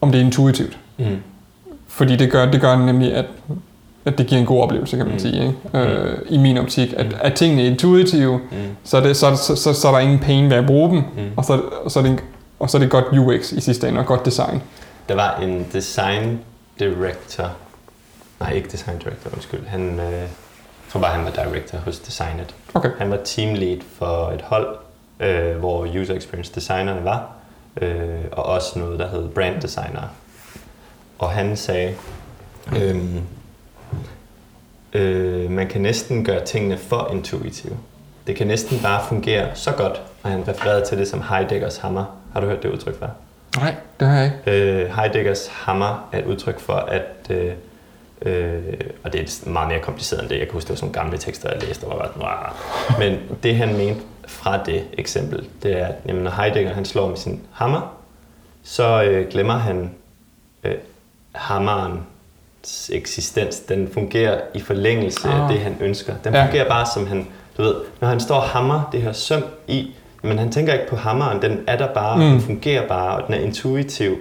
om 0.00 0.12
det 0.12 0.20
er 0.20 0.24
intuitivt. 0.24 0.78
Mm. 0.98 1.04
Fordi 1.88 2.16
det 2.16 2.32
gør, 2.32 2.50
det 2.50 2.60
gør 2.60 2.76
nemlig, 2.76 3.14
at, 3.14 3.26
at 4.04 4.18
det 4.18 4.26
giver 4.26 4.40
en 4.40 4.46
god 4.46 4.62
oplevelse, 4.62 4.96
kan 4.96 5.06
man 5.06 5.14
mm. 5.14 5.20
sige. 5.20 5.42
Ikke? 5.74 5.78
Øh, 5.88 6.18
I 6.28 6.38
min 6.38 6.58
optik. 6.58 6.94
At, 6.96 7.06
mm. 7.06 7.12
at 7.20 7.34
tingene 7.34 7.62
er 7.62 7.66
intuitive, 7.66 8.38
mm. 8.38 8.56
så, 8.84 8.96
er 8.96 9.00
det, 9.00 9.16
så, 9.16 9.36
så, 9.36 9.56
så, 9.56 9.72
så 9.72 9.88
er 9.88 9.92
der 9.92 9.98
ingen 9.98 10.18
pain 10.18 10.50
ved 10.50 10.56
at 10.56 10.66
bruge 10.66 10.90
dem. 10.90 10.98
Mm. 10.98 11.30
Og, 11.36 11.44
så, 11.44 11.60
og 11.84 11.90
så 11.90 11.98
er 11.98 12.02
det 12.02 12.12
en 12.12 12.20
og 12.60 12.70
så 12.70 12.76
er 12.76 12.80
det 12.80 12.90
godt 12.90 13.04
UX 13.18 13.52
i 13.52 13.60
sidste 13.60 13.88
ende, 13.88 14.00
og 14.00 14.06
godt 14.06 14.24
design. 14.24 14.62
Der 15.08 15.14
var 15.14 15.36
en 15.36 15.66
design 15.72 16.40
director, 16.78 17.52
nej 18.40 18.52
ikke 18.52 18.68
design 18.68 18.98
director, 18.98 19.30
undskyld, 19.32 19.66
han, 19.66 20.00
øh, 20.00 20.12
jeg 20.12 20.28
tror 20.92 21.00
bare 21.00 21.12
han 21.12 21.24
var 21.24 21.30
director 21.30 21.78
hos 21.78 21.98
Designet. 21.98 22.54
Okay. 22.74 22.90
Han 22.98 23.10
var 23.10 23.16
team 23.24 23.54
lead 23.54 23.78
for 23.98 24.30
et 24.30 24.42
hold, 24.42 24.76
øh, 25.20 25.56
hvor 25.56 25.86
user 26.00 26.14
experience 26.14 26.54
designerne 26.54 27.04
var, 27.04 27.32
øh, 27.80 28.24
og 28.32 28.44
også 28.44 28.78
noget, 28.78 28.98
der 28.98 29.08
hed 29.08 29.28
brand 29.28 29.60
designer. 29.60 30.02
Og 31.18 31.30
han 31.30 31.56
sagde, 31.56 31.94
øh, 32.76 32.96
øh, 34.92 35.50
man 35.50 35.68
kan 35.68 35.80
næsten 35.80 36.24
gøre 36.24 36.44
tingene 36.44 36.78
for 36.78 37.08
intuitive. 37.12 37.76
Det 38.26 38.36
kan 38.36 38.46
næsten 38.46 38.78
bare 38.82 39.04
fungere 39.08 39.48
så 39.54 39.72
godt, 39.72 40.02
og 40.22 40.30
han 40.30 40.48
refererede 40.48 40.84
til 40.86 40.98
det 40.98 41.08
som 41.08 41.22
Heideggers 41.22 41.76
hammer. 41.76 42.04
Har 42.32 42.40
du 42.40 42.46
hørt 42.46 42.62
det 42.62 42.70
udtryk 42.70 42.98
før? 42.98 43.08
Nej, 43.56 43.74
det 44.00 44.08
har 44.08 44.14
jeg 44.16 44.32
ikke. 44.46 44.82
Øh, 44.82 44.96
Heideggers 44.96 45.46
hammer 45.46 46.08
er 46.12 46.18
et 46.18 46.24
udtryk 46.24 46.60
for, 46.60 46.74
at 46.74 47.26
øh, 47.30 47.52
Øh, 48.22 48.62
og 49.04 49.12
det 49.12 49.20
er 49.20 49.50
meget 49.50 49.68
mere 49.68 49.80
kompliceret 49.80 50.20
end 50.22 50.28
det. 50.28 50.38
Jeg 50.38 50.46
kan 50.46 50.52
huske, 50.52 50.68
det 50.68 50.70
var 50.70 50.76
sådan 50.76 50.92
gamle 50.92 51.18
tekster, 51.18 51.50
jeg 51.52 51.62
læste, 51.62 51.84
og 51.84 51.98
var 51.98 52.12
bare 52.20 52.52
Men 52.98 53.18
det 53.42 53.56
han 53.56 53.76
mente 53.76 54.00
fra 54.26 54.62
det 54.64 54.84
eksempel, 54.92 55.48
det 55.62 55.80
er, 55.80 55.86
at 55.86 55.94
jamen, 56.06 56.22
når 56.22 56.30
Heidegger 56.30 56.74
han 56.74 56.84
slår 56.84 57.08
med 57.08 57.16
sin 57.16 57.40
hammer, 57.52 57.96
så 58.62 59.02
øh, 59.02 59.28
glemmer 59.28 59.54
han 59.54 59.90
øh, 60.64 60.74
hammerens 61.32 62.90
eksistens. 62.92 63.60
Den 63.60 63.88
fungerer 63.94 64.40
i 64.54 64.60
forlængelse 64.60 65.28
ah. 65.28 65.40
af 65.40 65.48
det, 65.48 65.60
han 65.60 65.76
ønsker. 65.80 66.14
Den 66.24 66.34
ja. 66.34 66.44
fungerer 66.44 66.68
bare 66.68 66.86
som 66.94 67.06
han, 67.06 67.26
du 67.56 67.62
ved, 67.62 67.74
når 68.00 68.08
han 68.08 68.20
står 68.20 68.36
og 68.36 68.42
hammer 68.42 68.88
det 68.92 69.02
her 69.02 69.12
søm 69.12 69.42
i, 69.68 69.94
men 70.22 70.38
han 70.38 70.52
tænker 70.52 70.72
ikke 70.72 70.88
på 70.88 70.96
hammeren, 70.96 71.42
den 71.42 71.64
er 71.66 71.76
der 71.76 71.94
bare, 71.94 72.16
mm. 72.16 72.22
den 72.22 72.40
fungerer 72.40 72.88
bare, 72.88 73.16
og 73.16 73.26
den 73.26 73.34
er 73.34 73.38
intuitiv. 73.38 74.18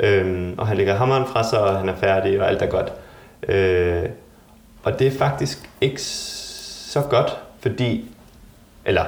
Øhm, 0.00 0.54
og 0.58 0.66
han 0.66 0.76
lægger 0.76 0.96
hammeren 0.96 1.26
fra 1.26 1.48
sig, 1.48 1.60
og 1.60 1.78
han 1.78 1.88
er 1.88 1.96
færdig, 1.96 2.40
og 2.40 2.48
alt 2.48 2.62
er 2.62 2.66
godt. 2.66 2.92
Øh, 3.48 4.02
og 4.82 4.98
det 4.98 5.06
er 5.06 5.18
faktisk 5.18 5.70
ikke 5.80 6.02
så 6.02 7.00
godt, 7.00 7.36
fordi, 7.60 8.04
eller 8.84 9.04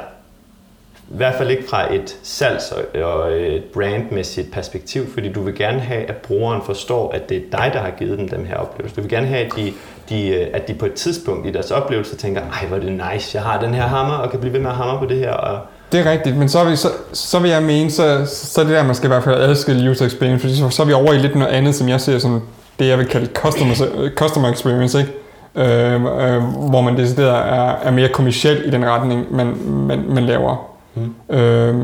i 1.10 1.16
hvert 1.16 1.34
fald 1.34 1.50
ikke 1.50 1.68
fra 1.68 1.94
et 1.94 2.16
salgs- 2.22 3.00
og 3.02 3.32
et 3.32 3.64
brandmæssigt 3.64 4.52
perspektiv, 4.52 5.12
fordi 5.12 5.32
du 5.32 5.42
vil 5.42 5.54
gerne 5.54 5.80
have, 5.80 6.04
at 6.04 6.16
brugeren 6.16 6.62
forstår, 6.62 7.12
at 7.12 7.28
det 7.28 7.36
er 7.36 7.58
dig, 7.58 7.70
der 7.72 7.80
har 7.80 7.90
givet 7.98 8.18
dem 8.18 8.28
den 8.28 8.46
her 8.46 8.56
oplevelse. 8.56 8.96
Du 8.96 9.00
vil 9.00 9.10
gerne 9.10 9.26
have, 9.26 9.46
at 9.46 9.52
de, 9.56 9.72
de, 10.08 10.34
at 10.34 10.68
de 10.68 10.74
på 10.74 10.86
et 10.86 10.94
tidspunkt 10.94 11.46
i 11.46 11.50
deres 11.50 11.70
oplevelse 11.70 12.16
tænker, 12.16 12.40
ej, 12.40 12.66
hvor 12.66 12.76
er 12.76 12.80
det 12.80 12.92
nice, 13.12 13.36
jeg 13.36 13.42
har 13.42 13.60
den 13.60 13.74
her 13.74 13.82
hammer, 13.86 14.14
og 14.14 14.30
kan 14.30 14.40
blive 14.40 14.52
ved 14.52 14.60
med 14.60 14.70
at 14.70 14.76
hammer 14.76 14.98
på 14.98 15.06
det 15.06 15.18
her, 15.18 15.32
og 15.32 15.60
det 15.92 16.00
er 16.00 16.10
rigtigt, 16.10 16.36
men 16.36 16.48
så, 16.48 16.64
vi, 16.64 16.76
så, 16.76 16.88
så 17.12 17.38
vil 17.38 17.50
jeg 17.50 17.62
mene, 17.62 17.90
så, 17.90 18.26
så 18.26 18.60
er 18.60 18.64
det 18.64 18.74
der, 18.74 18.82
man 18.82 18.94
skal 18.94 19.06
i 19.06 19.12
hvert 19.12 19.24
fald 19.24 19.40
adskille 19.40 19.90
user 19.90 20.06
experience, 20.06 20.40
fordi 20.40 20.56
så, 20.56 20.70
så 20.70 20.82
er 20.82 20.86
vi 20.86 20.92
over 20.92 21.12
i 21.12 21.18
lidt 21.18 21.34
noget 21.34 21.52
andet, 21.52 21.74
som 21.74 21.88
jeg 21.88 22.00
ser 22.00 22.18
som 22.18 22.42
det, 22.78 22.88
jeg 22.88 22.98
vil 22.98 23.06
kalde 23.06 23.26
customer, 23.34 23.74
customer 24.16 24.52
experience, 24.52 24.98
ikke? 24.98 25.12
Øh, 25.54 25.94
øh, 25.94 26.42
hvor 26.70 26.80
man 26.80 26.96
decideret 26.96 27.28
er, 27.28 27.74
er 27.82 27.90
mere 27.90 28.08
kommersiel 28.08 28.62
i 28.66 28.70
den 28.70 28.84
retning, 28.84 29.36
man, 29.36 29.56
man, 29.66 30.04
man 30.08 30.26
laver 30.26 30.70
mm. 30.94 31.36
øh, 31.36 31.74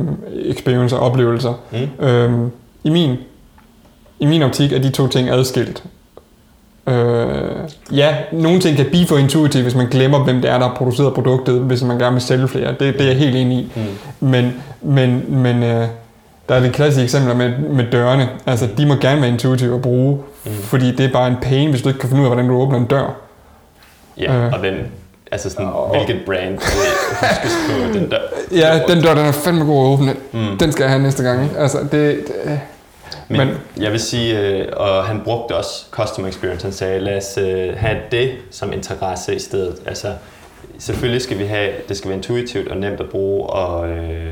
experience 0.45 0.97
og 0.97 1.03
oplevelser. 1.03 1.55
Mm. 1.73 2.07
Øh, 2.07 2.49
i, 2.85 2.91
min, 2.91 3.17
I 4.21 4.27
min 4.27 4.43
optik 4.43 4.73
er 4.73 4.79
de 4.79 4.91
to 4.91 5.09
ting 5.09 5.31
adskilt. 5.31 5.85
Øh, 6.89 7.37
ja, 7.93 8.17
nogle 8.33 8.61
ting 8.61 8.77
kan 8.77 8.87
blive 8.87 9.07
for 9.07 9.17
intuitive, 9.17 9.63
hvis 9.63 9.75
man 9.75 9.87
glemmer, 9.87 10.25
hvem 10.25 10.41
det 10.41 10.51
er, 10.51 10.59
der 10.59 10.69
har 10.69 10.75
produceret 10.75 11.15
produktet, 11.15 11.61
hvis 11.61 11.83
man 11.83 11.99
gerne 11.99 12.13
vil 12.13 12.23
sælge 12.23 12.49
flere. 12.49 12.69
Det, 12.69 12.81
det 12.81 13.01
er 13.01 13.07
jeg 13.07 13.17
helt 13.17 13.37
enig 13.37 13.59
i. 13.59 13.73
Mm. 13.77 14.29
Men, 14.29 14.55
men, 14.83 15.25
men 15.29 15.63
øh, 15.63 15.87
der 16.49 16.55
er 16.55 16.61
det 16.61 16.73
klassiske 16.73 17.05
eksempler 17.05 17.35
med, 17.35 17.59
med 17.59 17.91
dørene. 17.93 18.29
Altså, 18.47 18.69
de 18.79 18.87
må 18.87 18.95
gerne 18.95 19.21
være 19.21 19.31
intuitive 19.31 19.75
at 19.75 19.83
bruge, 19.83 20.23
mm. 20.45 20.53
fordi 20.53 20.97
det 20.97 21.07
er 21.07 21.13
bare 21.13 21.29
en 21.29 21.37
pain, 21.43 21.71
hvis 21.71 21.83
du 21.83 21.89
ikke 21.89 22.01
kan 22.01 22.09
finde 22.09 22.23
ud 22.23 22.27
af, 22.27 22.35
hvordan 22.35 22.49
du 22.49 22.57
åbner 22.57 22.79
en 22.79 22.87
dør. 22.87 23.17
Ja, 24.19 24.37
øh. 24.37 24.53
og 24.53 24.59
hvem, 24.59 24.75
Altså 25.33 25.51
sådan, 25.51 25.69
hvilket 25.91 26.25
brand 26.27 26.51
vil 26.51 26.59
huskes 27.21 27.53
på 27.69 27.99
den 27.99 28.11
der. 28.11 28.19
Ja, 28.63 28.81
den 28.89 29.03
dør, 29.03 29.15
den 29.15 29.27
er 29.27 29.33
fandme 29.33 29.65
god 29.65 29.87
at 29.87 29.93
åbne. 29.93 30.15
Mm. 30.33 30.59
Den 30.59 30.73
skal 30.73 30.83
jeg 30.83 30.91
have 30.91 31.03
næste 31.03 31.23
gang. 31.23 31.43
Ikke? 31.45 31.59
Altså, 31.59 31.79
det, 31.93 31.93
det, 31.93 32.61
Men, 33.29 33.39
men 33.39 33.49
jeg 33.77 33.93
vil 33.93 34.01
sige, 34.01 34.41
øh, 34.41 34.67
og 34.77 35.05
han 35.05 35.21
brugte 35.25 35.57
også 35.57 35.87
customer 35.91 36.29
experience, 36.29 36.65
han 36.65 36.73
sagde, 36.73 36.99
lad 36.99 37.17
os 37.17 37.39
øh, 37.39 37.77
have 37.77 37.97
det 38.11 38.31
som 38.51 38.73
interesse 38.73 39.35
i 39.35 39.39
stedet. 39.39 39.77
Altså, 39.87 40.13
selvfølgelig 40.79 41.23
skal 41.23 41.39
vi 41.39 41.45
have, 41.45 41.71
det 41.89 41.97
skal 41.97 42.09
være 42.09 42.17
intuitivt 42.17 42.69
og 42.69 42.77
nemt 42.77 43.01
at 43.01 43.09
bruge, 43.09 43.47
og, 43.47 43.89
øh, 43.89 44.27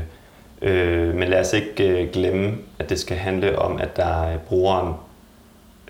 øh, 0.65 1.15
men 1.15 1.29
lad 1.29 1.39
os 1.39 1.53
ikke 1.53 1.89
øh, 1.89 2.09
glemme, 2.11 2.57
at 2.79 2.89
det 2.89 2.99
skal 2.99 3.17
handle 3.17 3.59
om, 3.59 3.77
at 3.77 3.97
der 3.97 4.23
er 4.23 4.37
brugeren 4.37 4.93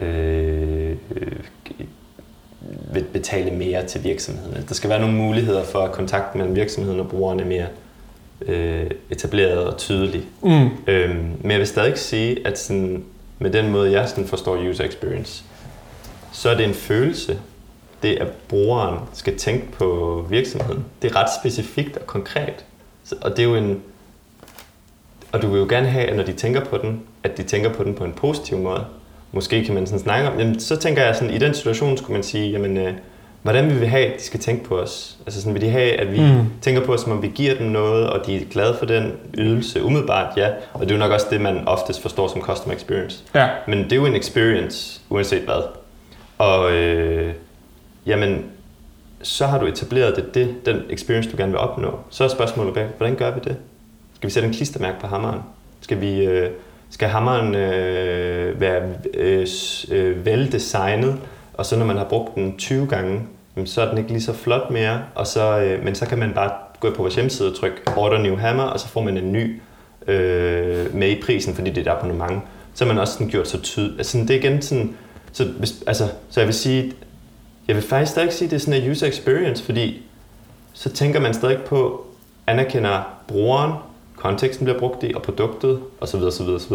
øh, 0.01 0.95
øh, 1.15 1.32
vil 2.93 3.03
betale 3.03 3.51
mere 3.51 3.86
til 3.86 4.03
virksomheden. 4.03 4.65
Der 4.67 4.73
skal 4.73 4.89
være 4.89 4.99
nogle 4.99 5.15
muligheder 5.15 5.63
for 5.63 5.80
at 5.80 5.91
kontakten 5.91 6.38
mellem 6.38 6.55
virksomheden 6.55 6.99
og 6.99 7.09
brugeren 7.09 7.39
er 7.39 7.45
mere 7.45 7.67
øh, 8.41 8.91
etableret 9.09 9.67
og 9.67 9.78
tydelig. 9.78 10.23
Mm. 10.41 10.69
Øhm, 10.88 11.32
men 11.41 11.51
jeg 11.51 11.59
vil 11.59 11.67
stadig 11.67 11.97
sige, 11.97 12.47
at 12.47 12.59
sådan, 12.59 13.03
med 13.39 13.51
den 13.51 13.69
måde, 13.69 13.91
jeg 13.91 14.09
sådan 14.09 14.26
forstår 14.26 14.69
user 14.69 14.84
experience, 14.84 15.43
så 16.32 16.49
er 16.49 16.55
det 16.55 16.65
en 16.65 16.73
følelse. 16.73 17.39
Det, 18.03 18.15
at 18.15 18.28
brugeren 18.47 18.99
skal 19.13 19.38
tænke 19.38 19.71
på 19.71 20.26
virksomheden. 20.30 20.86
Det 21.01 21.11
er 21.11 21.15
ret 21.15 21.30
specifikt 21.41 21.97
og 21.97 22.07
konkret. 22.07 22.65
Så, 23.03 23.15
og 23.21 23.32
det 23.32 23.39
er 23.39 23.43
jo 23.43 23.55
en... 23.55 23.82
Og 25.36 25.41
du 25.41 25.47
vil 25.47 25.59
jo 25.59 25.65
gerne 25.69 25.88
have, 25.88 26.05
at 26.05 26.15
når 26.15 26.23
de 26.23 26.33
tænker 26.33 26.65
på 26.65 26.77
den, 26.77 27.01
at 27.23 27.38
de 27.38 27.43
tænker 27.43 27.69
på 27.69 27.83
den 27.83 27.93
på 27.93 28.03
en 28.03 28.13
positiv 28.13 28.57
måde. 28.57 28.86
Måske 29.31 29.65
kan 29.65 29.73
man 29.75 29.88
sådan 29.88 29.99
snakke 29.99 30.29
om... 30.29 30.39
Jamen, 30.39 30.59
så 30.59 30.75
tænker 30.75 31.05
jeg 31.05 31.15
sådan, 31.15 31.33
i 31.33 31.38
den 31.38 31.53
situation 31.53 31.97
skulle 31.97 32.13
man 32.13 32.23
sige, 32.23 32.51
jamen, 32.51 32.77
øh, 32.77 32.93
hvordan 33.41 33.69
vil 33.69 33.81
vi 33.81 33.86
have, 33.86 34.05
at 34.05 34.19
de 34.19 34.23
skal 34.23 34.39
tænke 34.39 34.63
på 34.63 34.79
os? 34.79 35.17
Altså 35.25 35.41
sådan, 35.41 35.53
vil 35.53 35.61
de 35.61 35.69
have, 35.69 35.91
at 35.91 36.11
vi 36.11 36.19
mm. 36.19 36.45
tænker 36.61 36.86
på 36.86 36.93
os, 36.93 37.01
som 37.01 37.11
om 37.11 37.21
vi 37.21 37.27
giver 37.36 37.55
dem 37.55 37.67
noget, 37.67 38.09
og 38.09 38.25
de 38.25 38.36
er 38.36 38.45
glade 38.51 38.75
for 38.79 38.86
den 38.86 39.11
ydelse? 39.38 39.83
Umiddelbart, 39.83 40.38
ja. 40.38 40.49
Og 40.73 40.79
det 40.79 40.91
er 40.91 40.95
jo 40.95 40.99
nok 40.99 41.11
også 41.11 41.27
det, 41.29 41.41
man 41.41 41.67
oftest 41.67 42.01
forstår 42.01 42.27
som 42.27 42.41
customer 42.41 42.75
experience. 42.75 43.23
Ja. 43.36 43.49
Men 43.67 43.83
det 43.83 43.91
er 43.91 43.95
jo 43.95 44.05
en 44.05 44.15
experience, 44.15 45.01
uanset 45.09 45.41
hvad. 45.41 45.61
Og 46.38 46.71
øh, 46.71 47.33
jamen, 48.05 48.45
så 49.21 49.45
har 49.45 49.59
du 49.59 49.65
etableret 49.65 50.15
det, 50.15 50.36
det, 50.36 50.65
den 50.65 50.81
experience, 50.89 51.31
du 51.31 51.38
gerne 51.38 51.51
vil 51.51 51.59
opnå. 51.59 51.99
Så 52.09 52.23
er 52.23 52.27
spørgsmålet 52.27 52.73
bag, 52.73 52.88
hvordan 52.97 53.15
gør 53.15 53.31
vi 53.31 53.39
det? 53.43 53.55
Skal 54.26 54.30
vi 54.30 54.34
sætte 54.34 54.47
en 54.47 54.53
klistermærke 54.53 54.99
på 54.99 55.07
hammeren? 55.07 55.39
Skal 55.82 56.01
vi... 56.01 56.26
Øh, 56.26 56.49
skal 56.89 57.07
hammeren 57.07 57.55
øh, 57.55 58.61
være 58.61 58.82
øh, 59.13 59.47
øh, 59.91 60.26
veldesignet, 60.26 61.17
og 61.53 61.65
så 61.65 61.78
når 61.78 61.86
man 61.86 61.97
har 61.97 62.03
brugt 62.03 62.36
den 62.36 62.57
20 62.57 62.88
gange, 62.88 63.21
så 63.65 63.82
er 63.82 63.89
den 63.89 63.97
ikke 63.97 64.09
lige 64.09 64.21
så 64.21 64.34
flot 64.34 64.71
mere, 64.71 65.01
og 65.15 65.28
så, 65.28 65.59
øh, 65.59 65.84
men 65.84 65.95
så 65.95 66.05
kan 66.05 66.17
man 66.17 66.34
bare 66.34 66.51
gå 66.80 66.89
på 66.95 67.01
vores 67.01 67.15
hjemmeside 67.15 67.49
og 67.49 67.55
trykke 67.55 67.78
Order 67.97 68.17
New 68.17 68.36
Hammer, 68.36 68.63
og 68.63 68.80
så 68.80 68.88
får 68.88 69.01
man 69.01 69.17
en 69.17 69.32
ny 69.32 69.61
øh, 70.07 70.95
med 70.95 71.09
i 71.09 71.21
prisen, 71.21 71.55
fordi 71.55 71.69
det 71.69 71.88
er 71.88 71.91
et 71.91 71.97
abonnement. 71.97 72.41
Så 72.73 72.86
har 72.86 72.93
man 72.93 73.01
også 73.01 73.13
sådan 73.13 73.28
gjort 73.28 73.47
så 73.47 73.61
tydeligt. 73.61 73.97
Altså, 73.97 74.17
det 74.17 74.30
er 74.30 74.36
igen 74.36 74.61
sådan, 74.61 74.95
så, 75.32 75.45
hvis, 75.45 75.84
altså, 75.88 76.07
så 76.30 76.39
jeg 76.39 76.47
vil 76.47 76.55
sige, 76.55 76.93
jeg 77.67 77.76
vil 77.76 77.84
faktisk 77.84 78.11
stadig 78.11 78.34
sige, 78.34 78.45
at 78.45 78.51
det 78.51 78.55
er 78.55 78.61
sådan 78.61 78.82
en 78.82 78.91
user 78.91 79.07
experience, 79.07 79.63
fordi 79.63 80.01
så 80.73 80.89
tænker 80.89 81.19
man 81.19 81.34
stadig 81.34 81.57
på, 81.57 82.05
anerkender 82.47 83.21
brugeren, 83.28 83.71
konteksten 84.26 84.65
bliver 84.65 84.80
brugt 84.80 85.03
i, 85.03 85.13
og 85.15 85.21
produktet, 85.21 85.80
osv. 86.01 86.21
osv., 86.21 86.47
osv. 86.49 86.73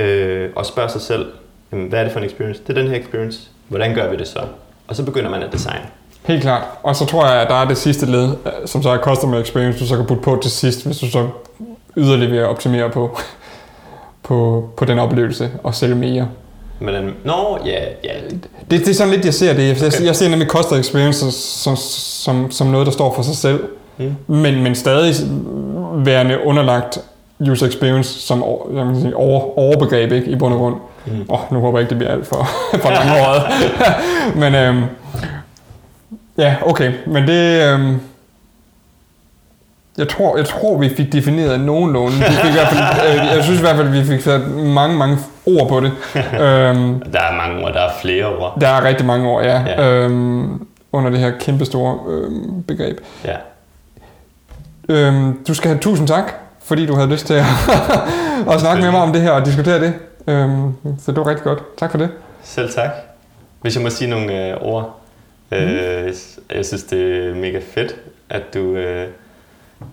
Øh, 0.00 0.50
og 0.56 0.66
spørger 0.66 0.88
sig 0.88 1.00
selv, 1.00 1.26
jamen, 1.72 1.88
hvad 1.88 1.98
er 1.98 2.04
det 2.04 2.12
for 2.12 2.20
en 2.20 2.26
experience? 2.26 2.60
Det 2.66 2.78
er 2.78 2.82
den 2.82 2.90
her 2.90 3.00
experience. 3.00 3.40
Hvordan 3.68 3.94
gør 3.94 4.10
vi 4.10 4.16
det 4.16 4.28
så? 4.28 4.40
Og 4.88 4.96
så 4.96 5.04
begynder 5.04 5.30
man 5.30 5.42
at 5.42 5.52
designe. 5.52 5.86
Helt 6.24 6.42
klart. 6.42 6.62
Og 6.82 6.96
så 6.96 7.06
tror 7.06 7.26
jeg, 7.26 7.42
at 7.42 7.48
der 7.48 7.54
er 7.54 7.68
det 7.68 7.76
sidste 7.76 8.06
led, 8.06 8.28
som 8.66 8.82
så 8.82 8.90
er 8.90 8.98
customer 8.98 9.40
experience, 9.40 9.78
du 9.78 9.86
så 9.86 9.96
kan 9.96 10.06
putte 10.06 10.22
på 10.22 10.38
til 10.42 10.50
sidst, 10.50 10.86
hvis 10.86 10.98
du 10.98 11.10
så 11.10 11.28
yderligere 11.96 12.30
vil 12.30 12.44
optimere 12.44 12.90
på, 12.90 13.18
på, 14.28 14.68
på 14.76 14.84
den 14.84 14.98
oplevelse 14.98 15.50
og 15.62 15.74
sælge 15.74 15.94
mere. 15.94 16.28
Men 16.78 16.94
den, 16.94 17.14
nå, 17.24 17.58
ja, 17.64 17.84
ja. 18.04 18.12
Det, 18.70 18.80
det 18.80 18.88
er 18.88 18.94
sådan 18.94 19.12
lidt, 19.12 19.24
jeg 19.24 19.34
ser 19.34 19.52
det. 19.52 19.68
Jeg, 19.68 19.86
okay. 19.86 20.06
jeg 20.06 20.16
ser 20.16 20.28
nemlig 20.28 20.48
customer 20.48 20.80
experience 20.80 21.30
som, 21.32 21.76
som, 21.76 22.50
som 22.50 22.66
noget, 22.66 22.86
der 22.86 22.92
står 22.92 23.14
for 23.14 23.22
sig 23.22 23.36
selv. 23.36 23.64
Mm. 24.00 24.36
Men, 24.36 24.62
men 24.62 24.74
stadig 24.74 25.14
værende 25.94 26.38
underlagt 26.44 26.98
user 27.40 27.66
experience 27.66 28.20
som 28.20 28.44
jeg 28.74 28.84
kan 28.84 29.00
sige, 29.00 29.16
over, 29.16 29.58
overbegreb 29.58 30.12
ikke, 30.12 30.30
i 30.30 30.36
bund 30.36 30.54
og 30.54 30.60
grund. 30.60 30.76
Mm. 31.06 31.26
Oh, 31.28 31.38
nu 31.52 31.60
håber 31.60 31.78
jeg 31.78 31.82
ikke, 31.82 31.90
det 31.90 31.98
bliver 31.98 32.12
alt 32.12 32.26
for, 32.26 32.48
for 32.82 32.90
langhåret. 32.90 33.42
men 34.36 34.54
øhm, 34.54 34.82
ja, 36.38 36.56
okay. 36.66 36.92
Men 37.06 37.26
det... 37.26 37.72
Øhm, 37.72 38.00
jeg 39.98 40.08
tror, 40.08 40.36
jeg 40.36 40.46
tror, 40.46 40.78
vi 40.78 40.88
fik 40.96 41.12
defineret 41.12 41.60
nogenlunde. 41.60 42.16
Vi 42.16 42.24
fik 42.24 42.50
i 42.50 42.52
hvert 42.52 42.68
fald, 42.68 43.10
øh, 43.10 43.36
jeg 43.36 43.44
synes 43.44 43.58
i 43.58 43.62
hvert 43.62 43.76
fald, 43.76 43.88
vi 43.88 44.04
fik 44.04 44.20
sat 44.20 44.40
mange, 44.50 44.96
mange 44.96 45.18
ord 45.46 45.68
på 45.68 45.80
det. 45.80 45.92
øhm, 46.16 47.00
der 47.12 47.20
er 47.20 47.36
mange 47.36 47.64
ord, 47.64 47.72
der 47.72 47.80
er 47.80 47.90
flere 48.02 48.26
ord. 48.26 48.60
Der 48.60 48.68
er 48.68 48.84
rigtig 48.84 49.06
mange 49.06 49.28
ord, 49.28 49.44
ja. 49.44 49.62
ja. 49.66 49.82
Øhm, 49.84 50.66
under 50.92 51.10
det 51.10 51.18
her 51.18 51.30
kæmpe 51.40 51.64
store 51.64 51.98
øhm, 52.08 52.62
begreb. 52.62 52.98
Ja. 53.24 53.36
Øhm, 54.90 55.44
du 55.48 55.54
skal 55.54 55.68
have 55.70 55.80
tusind 55.80 56.08
tak, 56.08 56.32
fordi 56.62 56.86
du 56.86 56.94
havde 56.94 57.08
lyst 57.08 57.26
til 57.26 57.34
at, 57.34 57.44
at 58.52 58.60
snakke 58.60 58.82
med 58.82 58.90
mig 58.90 59.00
om 59.00 59.12
det 59.12 59.22
her 59.22 59.30
og 59.30 59.46
diskutere 59.46 59.80
det. 59.80 59.94
Øhm, 60.26 60.74
så 60.98 61.12
det 61.12 61.16
var 61.16 61.26
rigtig 61.26 61.44
godt. 61.44 61.62
Tak 61.78 61.90
for 61.90 61.98
det. 61.98 62.10
Selv 62.42 62.70
tak. 62.72 62.90
Hvis 63.60 63.74
jeg 63.74 63.82
må 63.82 63.90
sige 63.90 64.10
nogle 64.10 64.48
øh, 64.48 64.56
ord. 64.60 65.00
Mm. 65.50 65.56
Øh, 65.56 66.14
jeg 66.54 66.66
synes, 66.66 66.82
det 66.82 67.26
er 67.26 67.34
mega 67.34 67.60
fedt, 67.74 67.96
at 68.28 68.54
du 68.54 68.76
øh, 68.76 69.08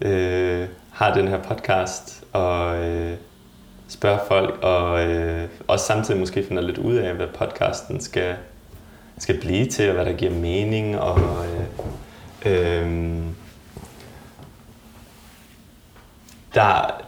øh, 0.02 0.68
har 0.92 1.14
den 1.14 1.28
her 1.28 1.38
podcast 1.38 2.24
og 2.34 2.86
øh, 2.86 3.14
spørger 3.88 4.20
folk, 4.28 4.60
og 4.62 5.06
øh, 5.06 5.44
også 5.68 5.86
samtidig 5.86 6.20
måske 6.20 6.46
finder 6.48 6.64
lidt 6.64 6.78
ud 6.78 6.96
af, 6.96 7.14
hvad 7.14 7.28
podcasten 7.28 8.02
skal, 8.02 8.36
skal 9.18 9.40
blive 9.40 9.66
til, 9.66 9.90
og 9.90 9.96
hvad 9.96 10.06
der 10.06 10.14
giver 10.14 10.32
mening, 10.32 11.00
og 11.00 11.20
øh, 12.46 12.84
øh, 12.86 12.88
der... 16.58 17.02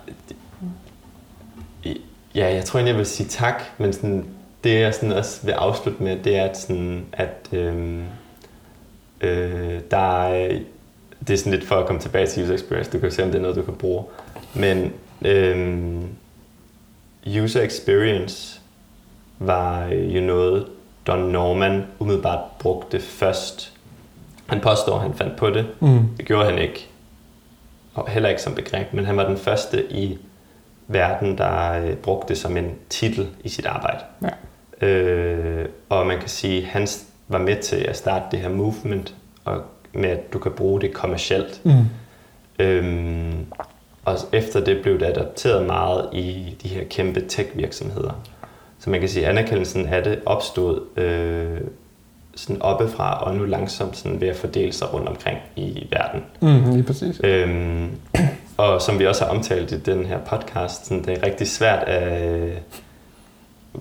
Ja, 2.36 2.54
jeg 2.54 2.66
tror 2.66 2.78
egentlig, 2.78 2.92
jeg 2.92 2.98
vil 2.98 3.06
sige 3.06 3.28
tak, 3.28 3.64
men 3.78 3.94
sådan, 3.94 4.26
det 4.64 4.80
jeg 4.80 4.94
sådan 4.94 5.12
også 5.12 5.46
vil 5.46 5.52
afslutte 5.52 6.04
med, 6.04 6.18
det 6.24 6.38
er, 6.38 6.44
at, 6.44 6.58
sådan, 6.58 7.06
at 7.14 7.50
øhm, 7.52 8.04
øh, 9.22 9.80
der 9.92 10.28
er, 10.28 10.60
det 11.28 11.34
er 11.34 11.38
sådan 11.38 11.54
lidt 11.54 11.68
for 11.68 11.76
at 11.76 11.86
komme 11.86 12.02
tilbage 12.02 12.28
til 12.28 12.44
user 12.44 12.54
experience, 12.54 12.92
du 12.92 13.00
kan 13.00 13.12
se, 13.12 13.24
om 13.24 13.30
det 13.30 13.38
er 13.38 13.42
noget, 13.42 13.56
du 13.56 13.62
kan 13.62 13.76
bruge. 13.76 14.04
Men 14.54 14.94
øhm, 15.22 16.08
user 17.28 17.62
experience 17.62 18.60
var 19.40 19.88
jo 19.88 20.22
noget, 20.22 20.66
Don 21.08 21.20
Norman 21.20 21.86
umiddelbart 22.00 22.40
brugte 22.60 23.00
først. 23.00 23.74
Han 24.48 24.60
påstår, 24.60 24.96
at 24.96 25.02
han 25.02 25.14
fandt 25.14 25.36
på 25.36 25.50
det. 25.50 25.68
Mm. 25.80 26.00
Det 26.18 26.26
gjorde 26.26 26.46
han 26.46 26.60
ikke 26.60 26.90
og 27.94 28.10
heller 28.10 28.30
ikke 28.30 28.42
som 28.42 28.56
begreb, 28.56 28.94
men 28.94 29.06
han 29.06 29.18
var 29.18 29.28
den 29.28 29.38
første 29.38 29.92
i 29.92 30.18
verden, 30.88 31.38
der 31.38 31.72
øh, 31.72 31.96
brugte 31.96 32.30
det 32.30 32.38
som 32.38 32.58
en 32.58 32.72
titel 32.90 33.28
i 33.44 33.50
sit 33.50 33.66
arbejde. 33.66 34.00
Ja. 34.22 34.88
Øh, 34.88 35.70
og 35.90 36.08
man 36.08 36.20
kan 36.20 36.30
sige, 36.30 36.62
at 36.62 36.68
han 36.68 36.88
var 37.28 37.38
med 37.38 37.62
til 37.62 37.76
at 37.76 37.98
starte 37.98 38.26
det 38.32 38.40
her 38.40 38.50
movement, 38.50 39.16
og 39.46 39.62
med 39.94 40.10
at 40.10 40.34
du 40.34 40.40
kan 40.40 40.52
bruge 40.52 40.82
det 40.82 40.94
kommercielt. 40.94 41.62
Mm. 41.66 41.72
Øhm, 42.60 43.46
og 44.06 44.18
efter 44.32 44.64
det 44.64 44.82
blev 44.82 45.00
det 45.00 45.06
adapteret 45.06 45.66
meget 45.66 46.10
i 46.14 46.58
de 46.64 46.68
her 46.68 46.84
kæmpe 46.84 47.22
tech-virksomheder. 47.22 48.22
Så 48.80 48.90
man 48.90 49.00
kan 49.00 49.10
sige, 49.10 49.26
at 49.26 49.30
anerkendelsen 49.30 49.86
af 49.86 50.04
det 50.04 50.20
opstod 50.26 50.82
øh, 50.98 51.62
sådan 52.40 52.62
oppefra, 52.62 53.24
og 53.24 53.36
nu 53.36 53.46
langsomt 53.46 53.98
sådan 53.98 54.22
ved 54.22 54.28
at 54.28 54.36
fordele 54.36 54.74
sig 54.74 54.94
rundt 54.94 55.10
omkring 55.10 55.38
i 55.56 55.88
verden. 55.92 56.24
Mm, 56.40 56.72
lige 56.72 56.84
præcis. 56.84 57.22
Øhm, 57.24 57.90
og 58.58 58.82
som 58.82 59.00
vi 59.00 59.06
også 59.06 59.26
har 59.26 59.32
omtalt 59.32 59.72
i 59.72 59.80
den 59.80 60.06
her 60.06 60.18
podcast, 60.18 60.86
sådan, 60.88 61.04
det 61.04 61.18
er 61.18 61.26
rigtig 61.26 61.48
svært 61.48 61.84
at... 61.84 62.50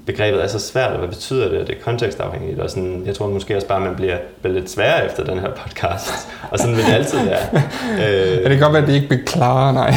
Begrebet 0.07 0.43
er 0.45 0.47
så 0.47 0.59
svært, 0.59 0.93
og 0.93 0.99
hvad 0.99 1.09
betyder 1.09 1.49
det, 1.49 1.67
det 1.67 1.77
er 1.77 1.81
kontekstafhængigt, 1.85 2.61
og 2.61 2.71
sådan, 2.71 3.03
jeg 3.07 3.15
tror 3.15 3.29
måske 3.29 3.57
også 3.57 3.69
bare, 3.69 3.79
at 3.79 3.85
man 3.85 3.97
bliver, 3.97 4.17
bliver 4.41 4.55
lidt 4.55 4.71
sværere 4.71 5.07
efter 5.07 5.25
den 5.25 5.39
her 5.39 5.49
podcast, 5.51 6.29
og 6.51 6.59
sådan 6.59 6.77
vil 6.77 6.85
det 6.85 6.93
altid 6.93 7.19
være. 7.25 7.63
øh, 7.93 8.37
ja, 8.37 8.43
det 8.43 8.51
kan 8.51 8.59
godt 8.59 8.73
være, 8.73 8.83
at 8.83 8.89
det 8.89 8.95
ikke 8.95 9.09
bliver 9.09 9.25
klarere, 9.25 9.73
nej. 9.73 9.91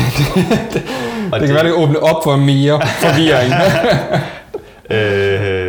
det, 0.73 0.73
det, 0.73 0.83
det 1.33 1.47
kan 1.47 1.49
være, 1.49 1.59
at 1.59 1.65
det 1.65 1.73
åbner 1.73 1.99
op 1.99 2.23
for 2.23 2.35
mere 2.35 2.81
forvirring. 2.81 3.53
øh, 4.97 5.60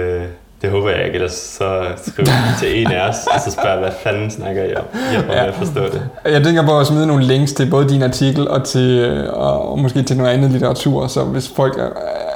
det 0.62 0.70
håber 0.70 0.90
jeg 0.90 1.04
ikke, 1.04 1.14
ellers 1.14 1.32
så 1.32 1.84
skriv 1.96 2.26
til 2.60 2.80
en 2.80 2.92
af 2.92 3.08
os, 3.08 3.16
og 3.34 3.40
så 3.40 3.50
spørg, 3.50 3.78
hvad 3.78 3.90
fanden 4.02 4.30
snakker 4.30 4.64
I 4.64 4.74
om? 4.74 4.84
Jeg 5.12 5.24
ja. 5.28 5.46
at 5.46 5.54
forstå 5.54 5.80
det. 5.80 6.08
Jeg 6.24 6.44
tænker 6.44 6.66
på 6.66 6.78
at 6.78 6.86
smide 6.86 7.06
nogle 7.06 7.24
links 7.24 7.52
til 7.52 7.70
både 7.70 7.88
din 7.88 8.02
artikel 8.02 8.48
og, 8.48 8.64
til, 8.64 9.24
og 9.30 9.78
måske 9.78 10.02
til 10.02 10.16
noget 10.16 10.30
andet 10.30 10.50
litteratur, 10.50 11.06
så 11.06 11.24
hvis 11.24 11.52
folk 11.56 11.78
er 11.78 11.88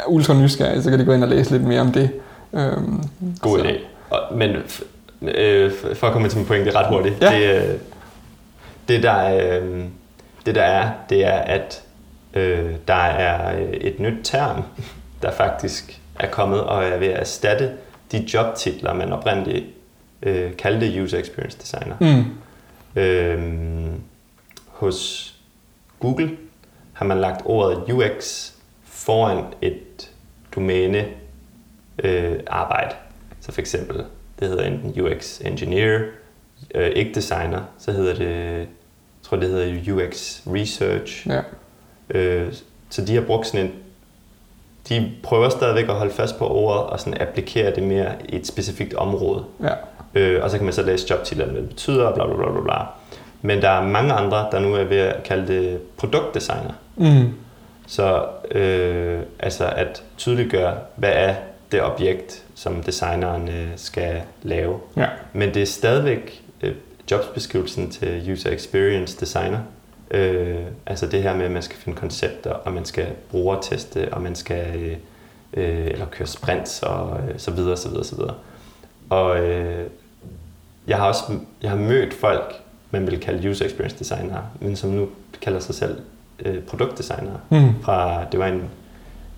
ultra 0.07 0.35
nysgerrige, 0.35 0.83
så 0.83 0.91
kan 0.91 0.99
de 0.99 1.05
gå 1.05 1.13
ind 1.13 1.23
og 1.23 1.29
læse 1.29 1.51
lidt 1.51 1.65
mere 1.65 1.81
om 1.81 1.93
det. 1.93 2.11
Øhm, 2.55 3.03
God 3.41 3.59
idé. 3.59 3.75
Men 4.35 4.57
øh, 5.23 5.73
for 5.95 6.07
at 6.07 6.13
komme 6.13 6.29
til 6.29 6.39
min 6.39 6.47
pointe 6.47 6.71
ret 6.71 6.87
hurtigt, 6.87 7.23
ja. 7.23 7.35
det, 7.39 7.63
øh, 7.63 7.75
Det 8.89 9.03
der, 9.03 9.35
øh, 9.61 9.85
det 10.47 10.55
der 10.55 10.63
er, 10.63 10.91
det 11.11 11.27
er, 11.27 11.39
at 11.39 11.83
øh, 12.35 12.71
der 12.89 12.95
er 12.95 13.55
et 13.81 14.01
nyt 14.01 14.15
term, 14.25 14.63
der 15.23 15.31
faktisk 15.31 16.01
er 16.21 16.27
kommet 16.27 16.61
og 16.61 16.85
er 16.85 16.99
ved 16.99 17.09
at 17.09 17.21
erstatte 17.21 17.71
de 18.13 18.29
jobtitler, 18.35 18.95
man 18.95 19.13
oprindeligt 19.13 19.67
øh, 20.23 20.57
kaldte 20.57 21.03
User 21.03 21.19
Experience 21.19 21.59
Designer. 21.59 21.97
Mm. 22.01 23.01
Øh, 23.01 23.93
hos 24.67 25.33
Google 26.01 26.37
har 26.93 27.07
man 27.07 27.19
lagt 27.19 27.43
ordet 27.45 27.93
UX 27.93 28.51
foran 28.85 29.45
et 29.63 30.11
domæne 30.55 31.07
øh, 32.05 32.41
arbejde. 32.47 32.95
Så 33.41 33.53
for 33.53 33.61
eksempel, 33.61 34.05
det 34.41 34.49
hedder 34.49 34.65
enten 34.65 35.03
UX 35.03 35.41
Engineer, 35.41 36.01
øh, 36.75 36.89
ikke 36.89 37.15
designer, 37.15 37.63
så 37.79 37.93
hedder 37.93 38.15
det, 38.15 38.59
jeg 38.59 38.67
tror 39.23 39.37
det 39.37 39.49
hedder 39.49 39.95
UX 39.95 40.41
Research. 40.47 41.29
Ja. 41.29 41.41
Øh, 42.11 42.53
så 42.91 43.05
de 43.05 43.15
har 43.15 43.23
brugt 43.23 43.47
sådan 43.47 43.67
en, 43.67 43.73
de 44.89 45.13
prøver 45.23 45.49
stadigvæk 45.49 45.89
at 45.89 45.95
holde 45.95 46.13
fast 46.13 46.39
på 46.39 46.49
ordet 46.49 46.83
og 46.83 47.01
sådan 47.01 47.21
applikere 47.21 47.75
det 47.75 47.83
mere 47.83 48.13
i 48.29 48.37
et 48.37 48.47
specifikt 48.47 48.95
område. 48.95 49.45
Ja. 49.63 49.73
Øh, 50.15 50.45
og 50.45 50.51
så 50.51 50.57
kan 50.57 50.65
man 50.65 50.75
så 50.75 50.83
læse 50.83 51.07
jobtitlen, 51.11 51.51
hvad 51.51 51.61
det 51.61 51.69
betyder, 51.69 52.15
bla 52.15 52.27
bla 52.27 52.37
bla 52.37 52.51
bla 52.51 52.61
bla. 52.61 52.75
Men 53.43 53.63
der 53.63 53.69
er 53.69 53.87
mange 53.87 54.13
andre, 54.13 54.49
der 54.53 54.61
nu 54.61 54.75
er 54.75 54.85
ved 54.85 54.99
at 54.99 55.23
kalde 55.23 55.47
det 55.47 55.81
produktdesigner. 55.97 56.73
Mm. 56.97 57.35
Så 57.87 58.25
øh, 58.51 59.21
altså 59.39 59.67
at 59.67 60.03
tydeliggøre, 60.17 60.75
hvad 60.97 61.13
er 61.13 61.35
det 61.73 61.83
objekt, 61.83 62.43
som 62.55 62.83
designeren 62.83 63.49
øh, 63.49 63.69
skal 63.77 64.21
lave. 64.43 64.79
Ja. 64.97 65.07
Men 65.33 65.55
det 65.55 65.63
er 65.63 65.67
stadigvæk 65.67 66.43
øh, 66.63 66.75
jobsbeskrivelsen 67.11 67.91
til 67.91 68.33
user 68.33 68.51
experience 68.51 69.21
designer. 69.21 69.59
Øh, 70.11 70.57
altså 70.87 71.07
det 71.07 71.23
her 71.23 71.37
med, 71.37 71.45
at 71.45 71.51
man 71.51 71.63
skal 71.63 71.77
finde 71.79 71.99
koncepter, 71.99 72.51
og 72.51 72.73
man 72.73 72.85
skal 72.85 73.07
brugerteste, 73.31 74.15
og 74.15 74.23
man 74.23 74.35
skal 74.35 74.77
øh, 74.81 74.97
øh, 75.55 75.87
eller 75.87 76.07
køre 76.07 76.27
sprints 76.27 76.83
og 76.83 77.21
øh, 77.29 77.35
så 77.39 77.51
videre, 77.51 77.77
så 77.77 77.89
videre, 77.89 78.05
så 78.05 78.17
videre. 78.17 78.35
Og 79.11 79.39
øh, 79.41 79.87
jeg 80.87 80.97
har 80.97 81.09
også 81.09 81.23
jeg 81.63 81.71
har 81.71 81.77
mødt 81.79 82.15
folk, 82.15 82.55
man 82.91 83.07
vil 83.07 83.21
kalde 83.21 83.51
user 83.51 83.65
experience 83.67 83.99
designer, 83.99 84.39
men 84.61 84.77
som 84.77 84.91
nu 84.91 85.09
kalder 85.43 85.61
sig 85.61 85.75
selv 85.75 86.01
øh, 86.45 86.63
produktdesignere. 86.63 87.41
Mm. 87.51 87.83
Fra, 87.83 88.25
det 88.33 88.41
var 88.41 88.47
en, 88.47 88.63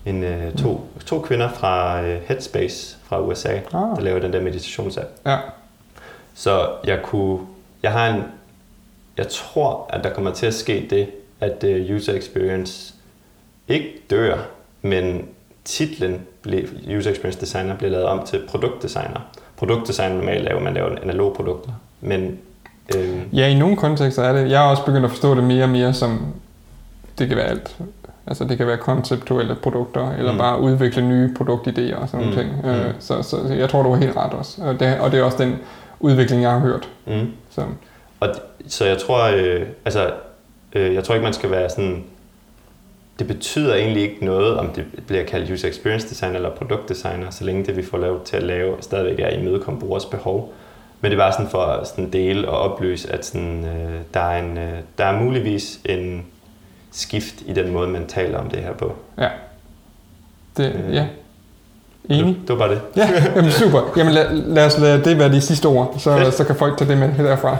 en 0.05 0.23
øh, 0.23 0.53
to, 0.55 0.81
to 1.05 1.19
kvinder 1.21 1.49
fra 1.49 2.01
øh, 2.01 2.21
Headspace 2.25 2.97
fra 3.03 3.21
USA, 3.21 3.49
Ah. 3.53 3.61
der 3.73 3.99
laver 3.99 4.19
den 4.19 4.33
der 4.33 4.41
meditationsapp. 4.41 5.09
Ja. 5.25 5.37
Så 6.33 6.69
jeg 6.85 6.99
kunne, 7.03 7.39
jeg 7.83 7.91
har 7.91 8.07
en, 8.07 8.23
jeg 9.19 9.27
tror, 9.29 9.85
at 9.89 10.03
der 10.03 10.09
kommer 10.13 10.31
til 10.31 10.45
at 10.45 10.53
ske 10.53 10.87
det, 10.89 11.07
at 11.41 11.63
uh, 11.89 11.95
user 11.95 12.13
experience 12.13 12.93
ikke 13.67 13.89
dør, 14.09 14.37
men 14.81 15.25
titlen 15.65 16.21
blev, 16.41 16.63
user 16.97 17.11
experience 17.11 17.41
designer 17.41 17.75
bliver 17.77 17.91
lavet 17.91 18.05
om 18.05 18.25
til 18.25 18.41
produktdesigner. 18.49 19.19
Produktdesigner 19.57 20.15
normalt 20.15 20.43
laver 20.43 20.59
man 20.59 20.73
laver 20.73 20.89
analog 21.03 21.33
produkter, 21.35 21.71
men 22.01 22.37
øh, 22.97 23.19
Ja, 23.33 23.47
i 23.47 23.53
nogle 23.59 23.75
kontekster 23.77 24.23
er 24.23 24.33
det. 24.33 24.49
Jeg 24.51 24.59
har 24.59 24.69
også 24.69 24.85
begyndt 24.85 25.05
at 25.05 25.11
forstå 25.11 25.35
det 25.35 25.43
mere 25.43 25.63
og 25.63 25.69
mere 25.69 25.93
som, 25.93 26.33
det 27.19 27.27
kan 27.27 27.37
være 27.37 27.45
alt. 27.47 27.77
Altså 28.27 28.43
det 28.43 28.57
kan 28.57 28.67
være 28.67 28.77
konceptuelle 28.77 29.55
produkter, 29.55 30.11
eller 30.11 30.31
Mm. 30.31 30.35
mm. 30.35 30.39
bare 30.39 30.59
udvikle 30.61 31.07
nye 31.09 31.33
produktidéer 31.39 31.95
og 31.95 32.09
sådan 32.09 32.25
Mm. 32.25 32.31
nogle 32.31 32.35
ting. 32.35 32.49
Mm. 32.63 32.69
Øh, 32.69 32.93
så, 32.99 33.21
så 33.21 33.37
jeg 33.53 33.69
tror, 33.69 33.83
du 33.83 33.89
har 33.93 33.99
helt 33.99 34.17
ret 34.17 34.33
også. 34.33 34.61
Og 34.61 34.79
det, 34.79 34.99
og 34.99 35.11
det 35.11 35.19
er 35.19 35.23
også 35.23 35.37
den 35.43 35.55
udvikling, 35.99 36.41
jeg 36.41 36.51
har 36.51 36.59
hørt. 36.59 36.89
mm. 37.07 37.31
Så, 37.49 37.61
Og 38.19 38.29
så 38.67 38.85
jeg 38.85 38.97
tror, 38.97 39.23
øh, 39.23 39.61
altså, 39.85 40.11
øh, 40.73 40.93
jeg 40.93 41.03
tror 41.03 41.15
ikke, 41.15 41.23
man 41.23 41.33
skal 41.33 41.51
være 41.51 41.69
sådan... 41.69 42.03
Det 43.19 43.27
betyder 43.27 43.75
egentlig 43.75 44.03
ikke 44.03 44.25
noget, 44.25 44.57
om 44.57 44.67
det 44.67 44.85
bliver 45.07 45.23
kaldt 45.23 45.51
user 45.51 45.67
experience 45.69 46.09
designer 46.09 46.35
eller 46.35 46.49
produktdesigner, 46.49 47.29
så 47.29 47.43
længe 47.43 47.65
det, 47.65 47.77
vi 47.77 47.83
får 47.83 47.97
lavet 47.97 48.21
til 48.23 48.37
at 48.37 48.43
lave, 48.43 48.75
stadigvæk 48.81 49.19
er 49.19 49.27
at 49.27 49.39
imødekomme 49.39 49.79
brugers 49.79 50.05
behov. 50.05 50.53
Men 51.01 51.11
det 51.11 51.17
var 51.17 51.31
sådan 51.31 51.47
for 51.47 51.61
at 51.61 51.87
sådan 51.87 52.09
dele 52.09 52.49
og 52.49 52.57
oplyse, 52.59 53.11
at 53.13 53.25
sådan, 53.25 53.65
øh, 53.65 53.99
der, 54.13 54.19
er 54.19 54.39
en, 54.39 54.57
øh, 54.57 54.73
der 54.97 55.05
er 55.05 55.19
muligvis 55.19 55.79
en 55.85 56.25
skift 56.91 57.35
i 57.45 57.53
den 57.53 57.71
måde, 57.71 57.87
man 57.87 58.07
taler 58.07 58.37
om 58.37 58.49
det 58.49 58.59
her 58.59 58.73
på. 58.73 58.95
ja. 59.17 59.29
Det, 60.57 60.75
Øh. 60.87 60.95
ja. 60.95 61.07
Enig? 62.09 62.25
Det, 62.25 62.35
det 62.47 62.49
var 62.59 62.67
bare 62.67 62.69
det. 62.75 62.81
Ja, 62.95 63.09
jamen 63.35 63.51
super. 63.51 63.93
Jamen 63.97 64.13
lad, 64.13 64.33
lad 64.33 64.65
os 64.65 64.77
lade 64.79 65.03
det 65.03 65.19
være 65.19 65.29
de 65.31 65.41
sidste 65.41 65.65
ord, 65.65 65.95
så, 65.97 66.17
Fedt. 66.17 66.33
så 66.33 66.43
kan 66.43 66.55
folk 66.55 66.77
tage 66.77 66.89
det 66.91 66.97
med 66.97 67.09
herfra. 67.09 67.57